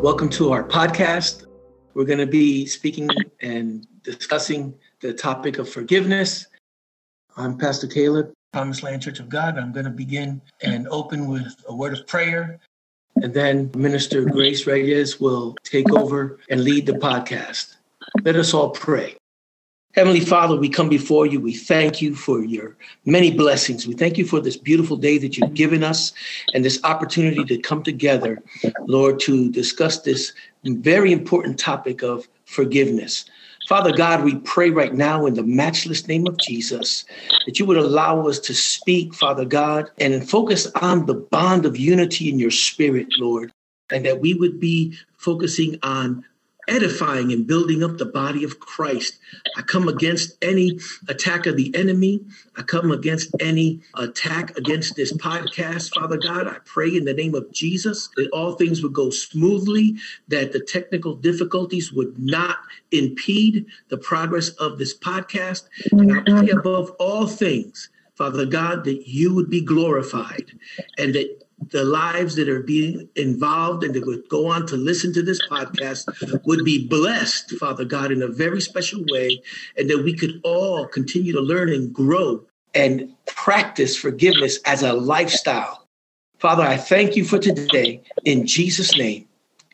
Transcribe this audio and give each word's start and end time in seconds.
Welcome 0.00 0.30
to 0.30 0.52
our 0.52 0.64
podcast. 0.64 1.44
We're 1.94 2.04
going 2.04 2.18
to 2.18 2.26
be 2.26 2.66
speaking 2.66 3.08
and 3.40 3.86
discussing 4.02 4.74
the 5.00 5.12
topic 5.12 5.58
of 5.58 5.68
forgiveness. 5.68 6.46
I'm 7.36 7.58
Pastor 7.58 7.86
Caleb, 7.86 8.32
Promised 8.52 8.82
Land 8.82 9.02
Church 9.02 9.20
of 9.20 9.28
God. 9.28 9.58
I'm 9.58 9.72
going 9.72 9.84
to 9.84 9.90
begin 9.90 10.40
and 10.62 10.88
open 10.88 11.26
with 11.26 11.54
a 11.68 11.74
word 11.74 11.98
of 11.98 12.06
prayer. 12.06 12.58
And 13.16 13.34
then 13.34 13.70
Minister 13.74 14.24
Grace 14.24 14.66
Reyes 14.66 15.20
will 15.20 15.56
take 15.64 15.92
over 15.92 16.38
and 16.48 16.64
lead 16.64 16.86
the 16.86 16.92
podcast. 16.92 17.76
Let 18.22 18.36
us 18.36 18.54
all 18.54 18.70
pray. 18.70 19.16
Heavenly 19.94 20.20
Father, 20.20 20.54
we 20.54 20.68
come 20.68 20.90
before 20.90 21.26
you. 21.26 21.40
We 21.40 21.54
thank 21.54 22.02
you 22.02 22.14
for 22.14 22.44
your 22.44 22.76
many 23.06 23.30
blessings. 23.30 23.86
We 23.86 23.94
thank 23.94 24.18
you 24.18 24.26
for 24.26 24.38
this 24.38 24.56
beautiful 24.56 24.98
day 24.98 25.16
that 25.18 25.36
you've 25.36 25.54
given 25.54 25.82
us 25.82 26.12
and 26.52 26.62
this 26.62 26.78
opportunity 26.84 27.42
to 27.46 27.58
come 27.58 27.82
together, 27.82 28.38
Lord, 28.86 29.18
to 29.20 29.50
discuss 29.50 30.02
this 30.02 30.32
very 30.64 31.10
important 31.10 31.58
topic 31.58 32.02
of 32.02 32.28
forgiveness. 32.44 33.24
Father 33.66 33.92
God, 33.92 34.24
we 34.24 34.36
pray 34.36 34.70
right 34.70 34.94
now 34.94 35.24
in 35.26 35.34
the 35.34 35.42
matchless 35.42 36.06
name 36.06 36.26
of 36.26 36.38
Jesus 36.38 37.04
that 37.46 37.58
you 37.58 37.64
would 37.64 37.76
allow 37.78 38.26
us 38.26 38.38
to 38.40 38.54
speak, 38.54 39.14
Father 39.14 39.44
God, 39.46 39.90
and 39.98 40.28
focus 40.28 40.66
on 40.82 41.06
the 41.06 41.14
bond 41.14 41.64
of 41.64 41.76
unity 41.78 42.28
in 42.28 42.38
your 42.38 42.50
spirit, 42.50 43.08
Lord, 43.18 43.52
and 43.90 44.04
that 44.04 44.20
we 44.20 44.34
would 44.34 44.60
be 44.60 44.96
focusing 45.16 45.78
on 45.82 46.24
edifying 46.68 47.32
and 47.32 47.46
building 47.46 47.82
up 47.82 47.98
the 47.98 48.06
body 48.06 48.44
of 48.44 48.60
Christ. 48.60 49.18
I 49.56 49.62
come 49.62 49.88
against 49.88 50.36
any 50.42 50.78
attack 51.08 51.46
of 51.46 51.56
the 51.56 51.74
enemy. 51.74 52.20
I 52.56 52.62
come 52.62 52.92
against 52.92 53.34
any 53.40 53.80
attack 53.94 54.56
against 54.56 54.94
this 54.94 55.12
podcast, 55.12 55.94
Father 55.94 56.18
God. 56.18 56.46
I 56.46 56.58
pray 56.64 56.94
in 56.94 57.04
the 57.04 57.14
name 57.14 57.34
of 57.34 57.50
Jesus 57.52 58.08
that 58.16 58.28
all 58.30 58.52
things 58.52 58.82
would 58.82 58.92
go 58.92 59.10
smoothly, 59.10 59.96
that 60.28 60.52
the 60.52 60.60
technical 60.60 61.14
difficulties 61.14 61.92
would 61.92 62.18
not 62.18 62.58
impede 62.92 63.66
the 63.88 63.98
progress 63.98 64.50
of 64.50 64.78
this 64.78 64.96
podcast. 64.96 65.64
And 65.92 66.12
I 66.12 66.22
pray 66.22 66.50
above 66.50 66.90
all 67.00 67.26
things, 67.26 67.88
Father 68.14 68.46
God, 68.46 68.84
that 68.84 69.08
you 69.08 69.34
would 69.34 69.50
be 69.50 69.60
glorified 69.60 70.52
and 70.98 71.14
that 71.14 71.47
the 71.70 71.84
lives 71.84 72.36
that 72.36 72.48
are 72.48 72.62
being 72.62 73.08
involved 73.16 73.84
and 73.84 73.94
that 73.94 74.06
would 74.06 74.28
go 74.28 74.46
on 74.46 74.66
to 74.66 74.76
listen 74.76 75.12
to 75.12 75.22
this 75.22 75.40
podcast 75.48 76.06
would 76.46 76.64
be 76.64 76.86
blessed, 76.86 77.50
Father 77.52 77.84
God, 77.84 78.12
in 78.12 78.22
a 78.22 78.28
very 78.28 78.60
special 78.60 79.04
way, 79.08 79.42
and 79.76 79.90
that 79.90 80.02
we 80.02 80.14
could 80.14 80.40
all 80.44 80.86
continue 80.86 81.32
to 81.32 81.40
learn 81.40 81.72
and 81.72 81.92
grow 81.92 82.44
and 82.74 83.14
practice 83.26 83.96
forgiveness 83.96 84.58
as 84.64 84.82
a 84.82 84.92
lifestyle. 84.92 85.86
Father, 86.38 86.62
I 86.62 86.76
thank 86.76 87.16
you 87.16 87.24
for 87.24 87.38
today. 87.38 88.02
In 88.24 88.46
Jesus' 88.46 88.96
name, 88.96 89.26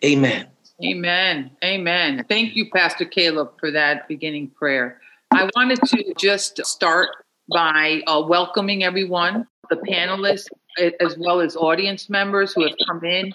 amen. 0.02 0.48
Amen. 0.82 1.50
Amen. 1.62 2.24
Thank 2.28 2.56
you, 2.56 2.70
Pastor 2.70 3.04
Caleb, 3.04 3.52
for 3.60 3.70
that 3.70 4.08
beginning 4.08 4.48
prayer. 4.48 5.00
I 5.30 5.48
wanted 5.54 5.80
to 5.82 6.14
just 6.16 6.64
start 6.64 7.10
by 7.52 8.02
uh, 8.06 8.22
welcoming 8.26 8.82
everyone, 8.82 9.46
the 9.70 9.76
panelists, 9.76 10.48
as 10.78 11.16
well 11.18 11.40
as 11.40 11.56
audience 11.56 12.08
members 12.10 12.52
who 12.52 12.62
have 12.62 12.76
come 12.86 13.04
in 13.04 13.32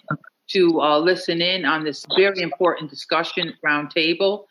to 0.49 0.81
uh, 0.81 0.99
listen 0.99 1.41
in 1.41 1.65
on 1.65 1.83
this 1.83 2.05
very 2.15 2.41
important 2.41 2.89
discussion 2.89 3.53
roundtable, 3.65 4.45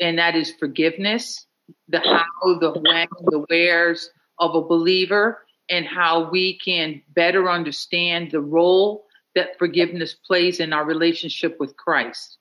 and 0.00 0.18
that 0.18 0.34
is 0.34 0.52
forgiveness, 0.58 1.46
the 1.88 2.00
how, 2.00 2.58
the 2.58 2.72
when, 2.72 3.06
the 3.26 3.44
wheres 3.50 4.10
of 4.38 4.54
a 4.54 4.62
believer, 4.62 5.44
and 5.68 5.86
how 5.86 6.30
we 6.30 6.58
can 6.58 7.02
better 7.14 7.50
understand 7.50 8.30
the 8.30 8.40
role 8.40 9.04
that 9.34 9.58
forgiveness 9.58 10.14
plays 10.14 10.60
in 10.60 10.72
our 10.72 10.84
relationship 10.84 11.58
with 11.60 11.76
Christ. 11.76 12.38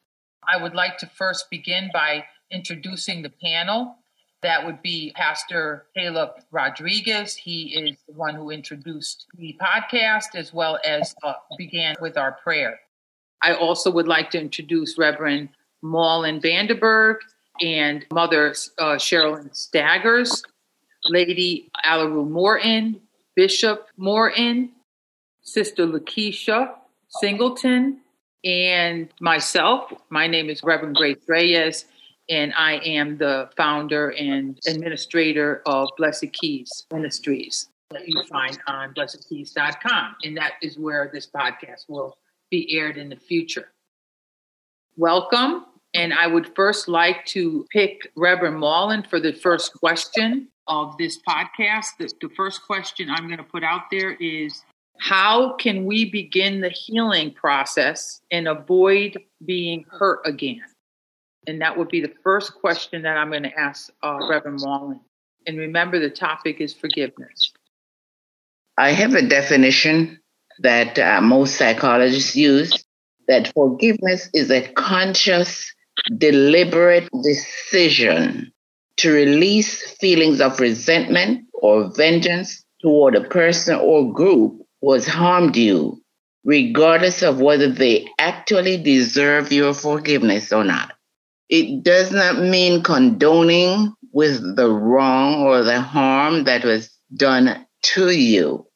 I 0.52 0.62
would 0.62 0.74
like 0.74 0.98
to 1.00 1.06
first 1.06 1.50
begin 1.50 1.90
by 1.94 2.26
introducing 2.50 3.22
the 3.22 3.32
panel. 3.44 3.98
That 4.42 4.66
would 4.66 4.82
be 4.82 5.12
Pastor 5.16 5.86
Caleb 5.96 6.32
Rodriguez. 6.52 7.36
He 7.36 7.76
is 7.76 7.98
the 8.08 8.14
one 8.14 8.34
who 8.34 8.50
introduced 8.50 9.28
the 9.38 9.56
podcast 9.62 10.36
as 10.36 10.52
well 10.52 10.80
as 10.84 11.14
uh, 11.24 11.34
began 11.58 11.96
with 12.02 12.18
our 12.18 12.32
prayer. 12.44 12.80
I 13.44 13.54
also 13.54 13.92
would 13.92 14.08
like 14.08 14.32
to 14.32 14.40
introduce 14.40 14.98
Reverend 14.98 15.50
Marlon 15.84 16.42
Vanderberg 16.42 17.18
and 17.62 18.06
Mother 18.12 18.56
uh, 18.80 18.96
Sherilyn 18.96 19.56
Staggers, 19.56 20.44
Lady 21.06 21.70
Alaru 21.86 22.28
Morton, 22.28 23.00
Bishop 23.36 23.88
Morton, 23.98 24.72
Sister 25.42 25.86
Lakeisha 25.86 26.74
Singleton, 27.10 28.00
and 28.44 29.10
myself. 29.20 29.92
My 30.10 30.28
name 30.28 30.50
is 30.50 30.64
Reverend 30.64 30.96
Grace 30.96 31.18
Reyes, 31.28 31.86
and 32.32 32.54
I 32.56 32.78
am 32.78 33.18
the 33.18 33.50
founder 33.58 34.12
and 34.12 34.58
administrator 34.66 35.62
of 35.66 35.90
Blessed 35.98 36.32
Keys 36.32 36.88
Ministries 36.92 37.68
that 37.92 38.08
you 38.08 38.24
find 38.24 38.58
on 38.68 38.94
blessedkeys.com. 38.94 40.16
And 40.24 40.38
that 40.38 40.54
is 40.62 40.80
where 40.80 41.12
this 41.14 41.28
podcast 41.28 41.90
will 41.90 42.18
be 42.50 42.74
aired 42.78 42.98
in 42.98 43.10
the 43.10 43.18
future. 43.18 43.74
Welcome. 44.96 45.66
And 45.94 46.14
I 46.14 46.26
would 46.26 46.56
first 46.56 46.88
like 46.88 47.26
to 47.28 47.66
pick 47.70 48.10
Reverend 48.16 48.58
Mullen 48.58 49.04
for 49.04 49.20
the 49.20 49.34
first 49.34 49.74
question 49.74 50.48
of 50.68 50.98
this 50.98 51.20
podcast. 51.28 51.88
The, 52.00 52.10
the 52.22 52.30
first 52.30 52.66
question 52.66 53.10
I'm 53.10 53.28
going 53.28 53.40
to 53.40 53.44
put 53.44 53.66
out 53.66 53.84
there 53.92 54.14
is 54.14 54.64
How 55.00 55.56
can 55.56 55.84
we 55.84 56.10
begin 56.10 56.62
the 56.62 56.70
healing 56.70 57.34
process 57.34 58.22
and 58.32 58.48
avoid 58.48 59.22
being 59.46 59.84
hurt 59.90 60.22
again? 60.24 60.62
And 61.48 61.62
that 61.62 61.78
would 61.78 61.90
be 61.90 62.02
the 62.02 62.14
first 62.24 62.54
question 62.56 63.02
that 63.04 63.18
I'm 63.18 63.32
going 63.32 63.44
to 63.44 63.60
ask 63.60 63.92
uh, 64.04 64.20
Reverend 64.30 64.60
Mullen. 64.62 65.00
And 65.48 65.58
remember, 65.58 66.00
the 66.00 66.10
topic 66.10 66.62
is 66.62 66.74
forgiveness. 66.74 67.52
I 68.78 68.92
have 68.92 69.16
a 69.16 69.22
definition 69.22 70.20
that 70.60 71.00
uh, 71.00 71.22
most 71.22 71.56
psychologists 71.56 72.36
use 72.36 72.86
that 73.28 73.52
forgiveness 73.54 74.30
is 74.34 74.52
a 74.52 74.68
conscious, 74.74 75.74
deliberate 76.18 77.10
decision 77.24 78.52
to 78.98 79.12
release 79.12 79.82
feelings 80.00 80.42
of 80.42 80.60
resentment 80.60 81.46
or 81.54 81.92
vengeance 81.96 82.64
toward 82.82 83.16
a 83.16 83.22
person 83.22 83.76
or 83.76 84.14
group 84.14 84.62
who 84.82 84.94
has 84.94 85.08
harmed 85.08 85.56
you, 85.56 86.02
regardless 86.44 87.22
of 87.22 87.40
whether 87.40 87.68
they 87.68 88.08
actually 88.20 88.78
deserve 88.78 89.52
your 89.52 89.74
forgiveness 89.74 90.52
or 90.52 90.64
not. 90.64 90.92
It 91.52 91.84
does 91.84 92.14
not 92.14 92.40
mean 92.40 92.82
condoning 92.82 93.94
with 94.14 94.56
the 94.56 94.70
wrong 94.70 95.42
or 95.42 95.64
the 95.64 95.82
harm 95.82 96.46
that 96.46 96.64
was 96.64 96.90
done 97.14 97.68
to 97.84 98.10
you, 98.10 98.68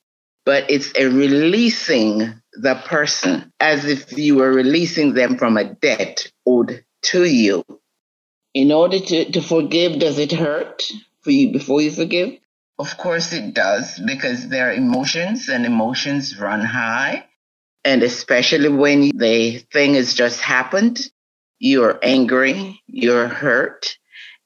but 0.46 0.69
it's 0.69 0.91
a 0.97 1.06
releasing 1.06 2.34
the 2.52 2.75
person 2.75 3.53
as 3.62 3.86
if 3.86 4.18
you 4.18 4.36
were 4.36 4.52
releasing 4.52 5.13
them 5.13 5.38
from 5.38 5.56
a 5.56 5.74
debt 5.74 6.30
owed 6.46 6.84
to 7.03 7.24
you. 7.24 7.63
In 8.53 8.74
order 8.74 9.00
to, 9.00 9.31
to 9.31 9.42
forgive, 9.42 10.00
does 10.00 10.19
it 10.19 10.34
hurt 10.34 10.84
for 11.22 11.31
you 11.31 11.53
before 11.53 11.81
you 11.81 11.92
forgive? 11.92 12.38
Of 12.78 12.97
course 12.97 13.31
it 13.31 13.53
does, 13.53 13.97
because 14.00 14.50
there 14.50 14.69
are 14.69 14.74
emotions 14.74 15.47
and 15.47 15.66
emotions 15.66 16.38
run 16.38 16.59
high. 16.59 17.25
And 17.86 18.03
especially 18.03 18.68
when 18.68 19.12
the 19.16 19.59
thing 19.72 19.94
has 19.94 20.13
just 20.13 20.42
happened, 20.42 21.00
you're 21.59 21.99
angry, 22.03 22.81
you're 22.88 23.27
hurt. 23.27 23.97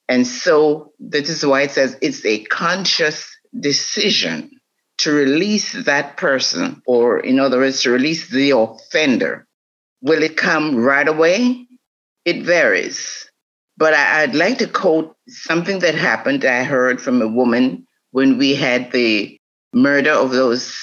And 0.07 0.25
so 0.25 0.93
this 0.99 1.29
is 1.29 1.45
why 1.45 1.63
it 1.63 1.71
says 1.71 1.97
it's 2.01 2.25
a 2.25 2.43
conscious 2.45 3.29
decision 3.57 4.51
to 4.99 5.11
release 5.11 5.71
that 5.85 6.17
person, 6.17 6.81
or 6.85 7.19
in 7.19 7.39
other 7.39 7.59
words, 7.59 7.83
to 7.83 7.91
release 7.91 8.29
the 8.29 8.51
offender. 8.51 9.47
Will 10.01 10.23
it 10.23 10.35
come 10.35 10.75
right 10.75 11.07
away? 11.07 11.67
It 12.25 12.43
varies. 12.43 13.29
But 13.77 13.93
I, 13.93 14.25
would 14.25 14.35
like 14.35 14.57
to 14.57 14.67
quote 14.67 15.15
something 15.27 15.79
that 15.79 15.95
happened 15.95 16.43
I 16.43 16.63
heard 16.63 17.01
from 17.01 17.21
a 17.21 17.27
woman 17.27 17.87
when 18.11 18.37
we 18.37 18.55
had 18.55 18.91
the 18.91 19.39
murder 19.73 20.11
of 20.11 20.31
those 20.31 20.77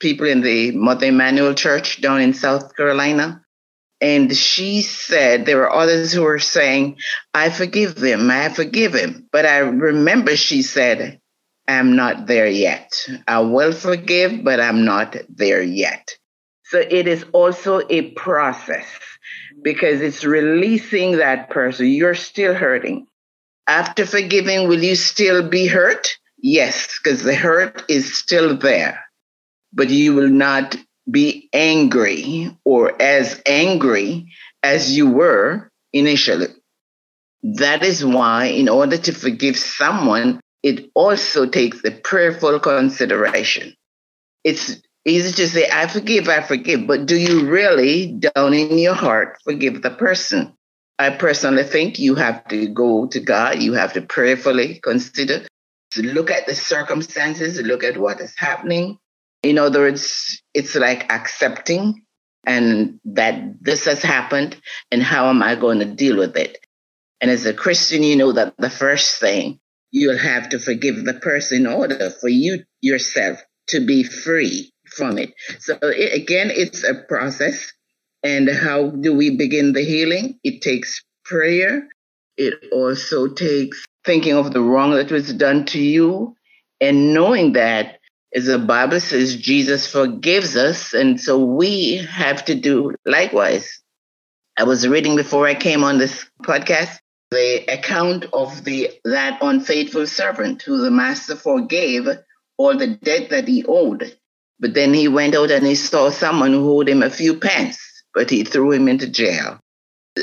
people 0.00 0.26
in 0.26 0.40
the 0.40 0.72
Mother 0.72 1.06
Emanuel 1.06 1.54
Church 1.54 2.00
down 2.00 2.20
in 2.20 2.34
South 2.34 2.74
Carolina. 2.74 3.39
And 4.00 4.34
she 4.34 4.80
said 4.82 5.44
there 5.44 5.58
were 5.58 5.72
others 5.72 6.12
who 6.12 6.22
were 6.22 6.38
saying, 6.38 6.96
I 7.34 7.50
forgive 7.50 7.96
them, 7.96 8.30
I 8.30 8.48
forgive 8.48 8.94
him. 8.94 9.28
But 9.30 9.44
I 9.44 9.58
remember 9.58 10.36
she 10.36 10.62
said, 10.62 11.20
I'm 11.68 11.96
not 11.96 12.26
there 12.26 12.48
yet. 12.48 12.92
I 13.28 13.40
will 13.40 13.72
forgive, 13.72 14.42
but 14.42 14.58
I'm 14.58 14.84
not 14.84 15.16
there 15.28 15.62
yet. 15.62 16.16
So 16.64 16.78
it 16.78 17.06
is 17.06 17.24
also 17.32 17.82
a 17.90 18.10
process 18.12 18.86
because 19.62 20.00
it's 20.00 20.24
releasing 20.24 21.18
that 21.18 21.50
person. 21.50 21.86
You're 21.86 22.14
still 22.14 22.54
hurting. 22.54 23.06
After 23.66 24.06
forgiving, 24.06 24.68
will 24.68 24.82
you 24.82 24.96
still 24.96 25.48
be 25.48 25.66
hurt? 25.66 26.16
Yes, 26.38 26.98
because 27.02 27.22
the 27.22 27.34
hurt 27.34 27.84
is 27.88 28.16
still 28.16 28.56
there, 28.56 29.04
but 29.72 29.90
you 29.90 30.14
will 30.14 30.28
not 30.30 30.76
be 31.10 31.48
angry 31.52 32.56
or 32.64 33.00
as 33.00 33.40
angry 33.46 34.32
as 34.62 34.96
you 34.96 35.10
were 35.10 35.70
initially. 35.92 36.48
That 37.42 37.82
is 37.82 38.04
why, 38.04 38.46
in 38.46 38.68
order 38.68 38.98
to 38.98 39.12
forgive 39.12 39.58
someone, 39.58 40.40
it 40.62 40.90
also 40.94 41.46
takes 41.46 41.82
a 41.84 41.90
prayerful 41.90 42.60
consideration. 42.60 43.74
It's 44.44 44.76
easy 45.06 45.32
to 45.32 45.48
say, 45.48 45.68
I 45.72 45.86
forgive, 45.86 46.28
I 46.28 46.42
forgive, 46.42 46.86
but 46.86 47.06
do 47.06 47.16
you 47.16 47.48
really, 47.48 48.12
down 48.12 48.52
in 48.52 48.78
your 48.78 48.94
heart, 48.94 49.38
forgive 49.44 49.80
the 49.80 49.90
person? 49.90 50.52
I 50.98 51.10
personally 51.10 51.64
think 51.64 51.98
you 51.98 52.14
have 52.16 52.46
to 52.48 52.68
go 52.68 53.06
to 53.06 53.20
God, 53.20 53.62
you 53.62 53.72
have 53.72 53.94
to 53.94 54.02
prayerfully 54.02 54.80
consider, 54.82 55.46
to 55.92 56.02
look 56.02 56.30
at 56.30 56.46
the 56.46 56.54
circumstances, 56.54 57.58
look 57.62 57.82
at 57.82 57.96
what 57.96 58.20
is 58.20 58.34
happening. 58.36 58.98
In 59.42 59.58
other 59.58 59.80
words, 59.80 60.42
it's 60.54 60.74
like 60.74 61.10
accepting 61.12 62.04
and 62.46 63.00
that 63.04 63.62
this 63.62 63.84
has 63.86 64.02
happened 64.02 64.56
and 64.90 65.02
how 65.02 65.28
am 65.28 65.42
I 65.42 65.54
going 65.54 65.78
to 65.80 65.84
deal 65.84 66.18
with 66.18 66.36
it? 66.36 66.58
And 67.20 67.30
as 67.30 67.46
a 67.46 67.54
Christian, 67.54 68.02
you 68.02 68.16
know 68.16 68.32
that 68.32 68.54
the 68.58 68.70
first 68.70 69.20
thing 69.20 69.60
you'll 69.90 70.18
have 70.18 70.50
to 70.50 70.58
forgive 70.58 71.04
the 71.04 71.14
person 71.14 71.62
in 71.62 71.66
order 71.66 72.10
for 72.10 72.28
you 72.28 72.64
yourself 72.80 73.40
to 73.68 73.84
be 73.84 74.02
free 74.04 74.72
from 74.96 75.18
it. 75.18 75.32
So 75.58 75.78
it, 75.82 76.14
again, 76.14 76.50
it's 76.52 76.84
a 76.84 76.94
process. 76.94 77.72
And 78.22 78.48
how 78.50 78.90
do 78.90 79.14
we 79.14 79.36
begin 79.36 79.72
the 79.72 79.84
healing? 79.84 80.38
It 80.44 80.60
takes 80.60 81.02
prayer. 81.24 81.88
It 82.36 82.54
also 82.72 83.28
takes 83.28 83.84
thinking 84.04 84.34
of 84.34 84.52
the 84.52 84.62
wrong 84.62 84.92
that 84.92 85.10
was 85.10 85.32
done 85.32 85.64
to 85.66 85.78
you 85.80 86.34
and 86.80 87.12
knowing 87.14 87.52
that 87.52 87.99
as 88.34 88.46
the 88.46 88.58
Bible 88.58 89.00
says, 89.00 89.36
Jesus 89.36 89.86
forgives 89.86 90.56
us. 90.56 90.92
And 90.92 91.20
so 91.20 91.44
we 91.44 91.96
have 91.96 92.44
to 92.46 92.54
do 92.54 92.94
likewise. 93.04 93.80
I 94.56 94.64
was 94.64 94.86
reading 94.86 95.16
before 95.16 95.46
I 95.46 95.54
came 95.54 95.82
on 95.82 95.98
this 95.98 96.26
podcast 96.42 96.98
the 97.30 97.64
account 97.72 98.26
of 98.32 98.64
the 98.64 98.90
that 99.04 99.38
unfaithful 99.40 100.06
servant 100.06 100.62
who 100.62 100.80
the 100.80 100.90
master 100.90 101.36
forgave 101.36 102.08
all 102.58 102.76
the 102.76 102.88
debt 102.88 103.30
that 103.30 103.46
he 103.46 103.64
owed. 103.66 104.16
But 104.58 104.74
then 104.74 104.92
he 104.92 105.08
went 105.08 105.34
out 105.34 105.50
and 105.50 105.64
he 105.64 105.76
saw 105.76 106.10
someone 106.10 106.52
who 106.52 106.70
owed 106.70 106.88
him 106.88 107.02
a 107.02 107.10
few 107.10 107.38
pence, 107.38 107.80
but 108.12 108.28
he 108.28 108.44
threw 108.44 108.72
him 108.72 108.88
into 108.88 109.08
jail. 109.08 109.60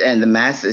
And 0.06 0.22
the 0.22 0.28
master 0.28 0.72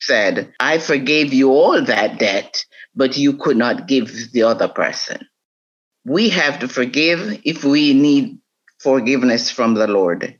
said, 0.00 0.52
I 0.60 0.78
forgave 0.78 1.32
you 1.32 1.50
all 1.50 1.80
that 1.82 2.18
debt, 2.18 2.64
but 2.94 3.16
you 3.16 3.34
could 3.34 3.56
not 3.56 3.86
give 3.86 4.32
the 4.32 4.42
other 4.42 4.68
person. 4.68 5.26
We 6.08 6.28
have 6.28 6.60
to 6.60 6.68
forgive 6.68 7.40
if 7.44 7.64
we 7.64 7.92
need 7.92 8.38
forgiveness 8.78 9.50
from 9.50 9.74
the 9.74 9.88
Lord. 9.88 10.38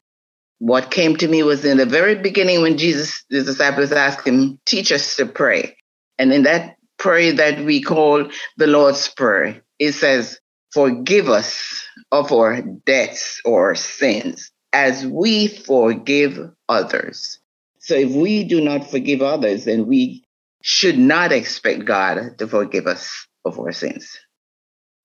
What 0.59 0.93
came 0.93 1.17
to 1.17 1.27
me 1.27 1.43
was 1.43 1.65
in 1.65 1.79
the 1.79 1.87
very 1.87 2.15
beginning 2.15 2.63
when 2.63 2.79
Jesus, 2.79 3.25
the 3.31 3.43
disciples 3.43 3.91
asked 3.91 4.27
him, 4.27 4.61
teach 4.65 4.93
us 4.93 5.17
to 5.17 5.27
pray. 5.27 5.77
And 6.19 6.33
in 6.33 6.45
that 6.45 6.77
prayer 6.99 7.33
that 7.33 7.65
we 7.65 7.83
call 7.83 8.31
the 8.57 8.69
Lord's 8.69 9.09
Prayer, 9.09 9.63
it 9.81 9.93
says, 9.93 10.39
forgive 10.73 11.29
us 11.29 11.85
of 12.13 12.31
our 12.31 12.63
debts 12.63 13.41
or 13.45 13.75
sins 13.75 14.53
as 14.73 15.05
we 15.05 15.49
forgive 15.49 16.39
others. 16.69 17.41
So 17.81 17.95
if 17.95 18.13
we 18.13 18.45
do 18.45 18.61
not 18.61 18.89
forgive 18.89 19.21
others, 19.21 19.65
then 19.65 19.87
we 19.87 20.25
should 20.63 20.97
not 20.97 21.33
expect 21.33 21.85
God 21.85 22.39
to 22.39 22.47
forgive 22.47 22.87
us 22.87 23.27
of 23.45 23.59
our 23.59 23.73
sins. 23.73 24.17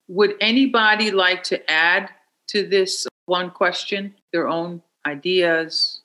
Would 0.08 0.34
anybody 0.40 1.10
like 1.10 1.42
to 1.44 1.70
add 1.70 2.10
to 2.48 2.66
this 2.66 3.06
one 3.26 3.50
question, 3.50 4.14
their 4.32 4.48
own 4.48 4.82
ideas, 5.06 6.02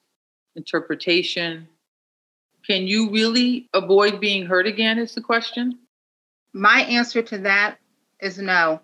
interpretation? 0.56 1.68
Can 2.66 2.88
you 2.88 3.10
really 3.12 3.70
avoid 3.74 4.20
being 4.20 4.46
hurt 4.46 4.68
again? 4.68 5.00
Is 5.00 5.16
the 5.16 5.22
question. 5.22 5.80
My 6.54 6.82
answer 6.82 7.22
to 7.22 7.38
that 7.40 7.78
is 8.20 8.40
no, 8.40 8.82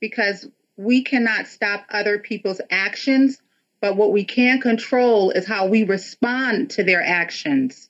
because 0.00 0.48
we 0.76 1.02
cannot 1.02 1.46
stop 1.46 1.84
other 1.90 2.18
people's 2.18 2.60
actions, 2.70 3.40
but 3.80 3.96
what 3.96 4.12
we 4.12 4.24
can 4.24 4.60
control 4.60 5.30
is 5.30 5.46
how 5.46 5.66
we 5.66 5.84
respond 5.84 6.70
to 6.70 6.84
their 6.84 7.02
actions. 7.02 7.88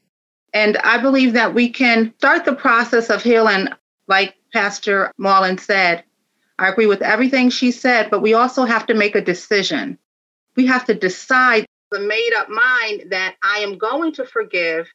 And 0.53 0.76
I 0.79 0.99
believe 0.99 1.32
that 1.35 1.55
we 1.55 1.69
can 1.69 2.12
start 2.19 2.44
the 2.44 2.55
process 2.55 3.11
of 3.11 3.23
healing, 3.23 3.69
like 4.08 4.35
Pastor 4.53 5.12
Marlin 5.19 5.58
said. 5.58 6.05
I 6.61 6.69
agree 6.69 6.85
with 6.85 7.01
everything 7.01 7.49
she 7.49 7.71
said, 7.71 8.11
but 8.11 8.21
we 8.21 8.35
also 8.35 8.67
have 8.67 8.85
to 8.87 8.95
make 8.95 9.17
a 9.17 9.23
decision. 9.23 9.99
We 10.57 10.67
have 10.67 10.85
to 10.85 10.95
decide 10.95 11.65
the 11.91 12.01
made 12.01 12.33
up 12.37 12.51
mind 12.51 13.05
that 13.09 13.37
I 13.43 13.61
am 13.61 13.79
going 13.79 14.12
to 14.12 14.27
forgive 14.27 14.87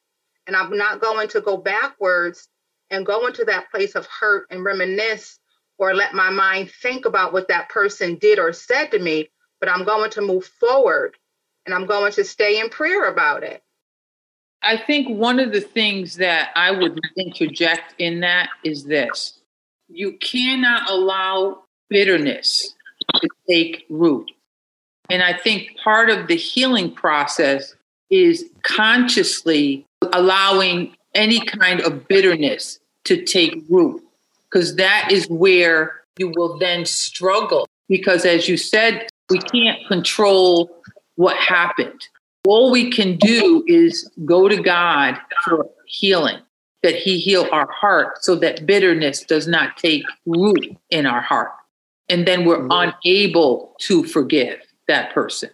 and 0.45 0.55
I'm 0.55 0.77
not 0.77 1.01
going 1.01 1.27
to 1.29 1.41
go 1.41 1.57
backwards 1.57 2.47
and 2.91 3.03
go 3.03 3.25
into 3.25 3.43
that 3.45 3.71
place 3.71 3.95
of 3.95 4.05
hurt 4.05 4.45
and 4.51 4.63
reminisce 4.63 5.39
or 5.79 5.95
let 5.95 6.13
my 6.13 6.29
mind 6.29 6.69
think 6.69 7.05
about 7.05 7.33
what 7.33 7.47
that 7.47 7.67
person 7.69 8.15
did 8.17 8.37
or 8.37 8.53
said 8.53 8.91
to 8.91 8.99
me, 8.99 9.29
but 9.59 9.67
I'm 9.67 9.85
going 9.85 10.11
to 10.11 10.21
move 10.21 10.45
forward 10.45 11.17
and 11.65 11.73
I'm 11.73 11.87
going 11.87 12.11
to 12.11 12.23
stay 12.23 12.59
in 12.59 12.69
prayer 12.69 13.09
about 13.09 13.41
it. 13.41 13.63
I 14.61 14.77
think 14.77 15.09
one 15.09 15.39
of 15.39 15.51
the 15.51 15.61
things 15.61 16.15
that 16.17 16.51
I 16.55 16.69
would 16.69 16.99
interject 17.17 17.95
in 17.97 18.19
that 18.19 18.49
is 18.63 18.83
this 18.83 19.39
you 19.87 20.13
cannot 20.13 20.89
allow 20.89 21.63
bitterness 21.89 22.73
to 23.15 23.29
take 23.49 23.85
root. 23.89 24.31
And 25.09 25.21
I 25.21 25.37
think 25.37 25.77
part 25.83 26.09
of 26.09 26.27
the 26.27 26.35
healing 26.35 26.91
process 26.91 27.75
is 28.09 28.45
consciously 28.63 29.85
allowing 30.13 30.95
any 31.13 31.39
kind 31.45 31.79
of 31.81 32.07
bitterness 32.07 32.79
to 33.05 33.23
take 33.23 33.63
root 33.69 34.03
because 34.49 34.75
that 34.75 35.09
is 35.11 35.27
where 35.27 36.01
you 36.17 36.31
will 36.35 36.57
then 36.57 36.85
struggle. 36.85 37.67
Because 37.87 38.25
as 38.25 38.47
you 38.47 38.57
said, 38.57 39.07
we 39.29 39.39
can't 39.39 39.85
control 39.87 40.69
what 41.15 41.37
happened. 41.37 42.07
All 42.47 42.71
we 42.71 42.91
can 42.91 43.17
do 43.17 43.63
is 43.67 44.09
go 44.23 44.47
to 44.47 44.61
God 44.61 45.17
for 45.43 45.69
healing, 45.87 46.37
that 46.85 46.95
He 46.95 47.19
heal 47.19 47.47
our 47.51 47.69
heart 47.71 48.23
so 48.23 48.35
that 48.35 48.65
bitterness 48.65 49.23
does 49.23 49.47
not 49.47 49.77
take 49.77 50.03
root 50.25 50.77
in 50.89 51.05
our 51.05 51.21
heart. 51.21 51.51
And 52.09 52.27
then 52.27 52.45
we're 52.45 52.59
mm-hmm. 52.59 52.93
unable 53.05 53.75
to 53.81 54.03
forgive 54.03 54.59
that 54.87 55.13
person. 55.13 55.49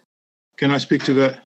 Can 0.56 0.70
I 0.70 0.78
speak 0.78 1.02
to 1.04 1.14
that? 1.14 1.42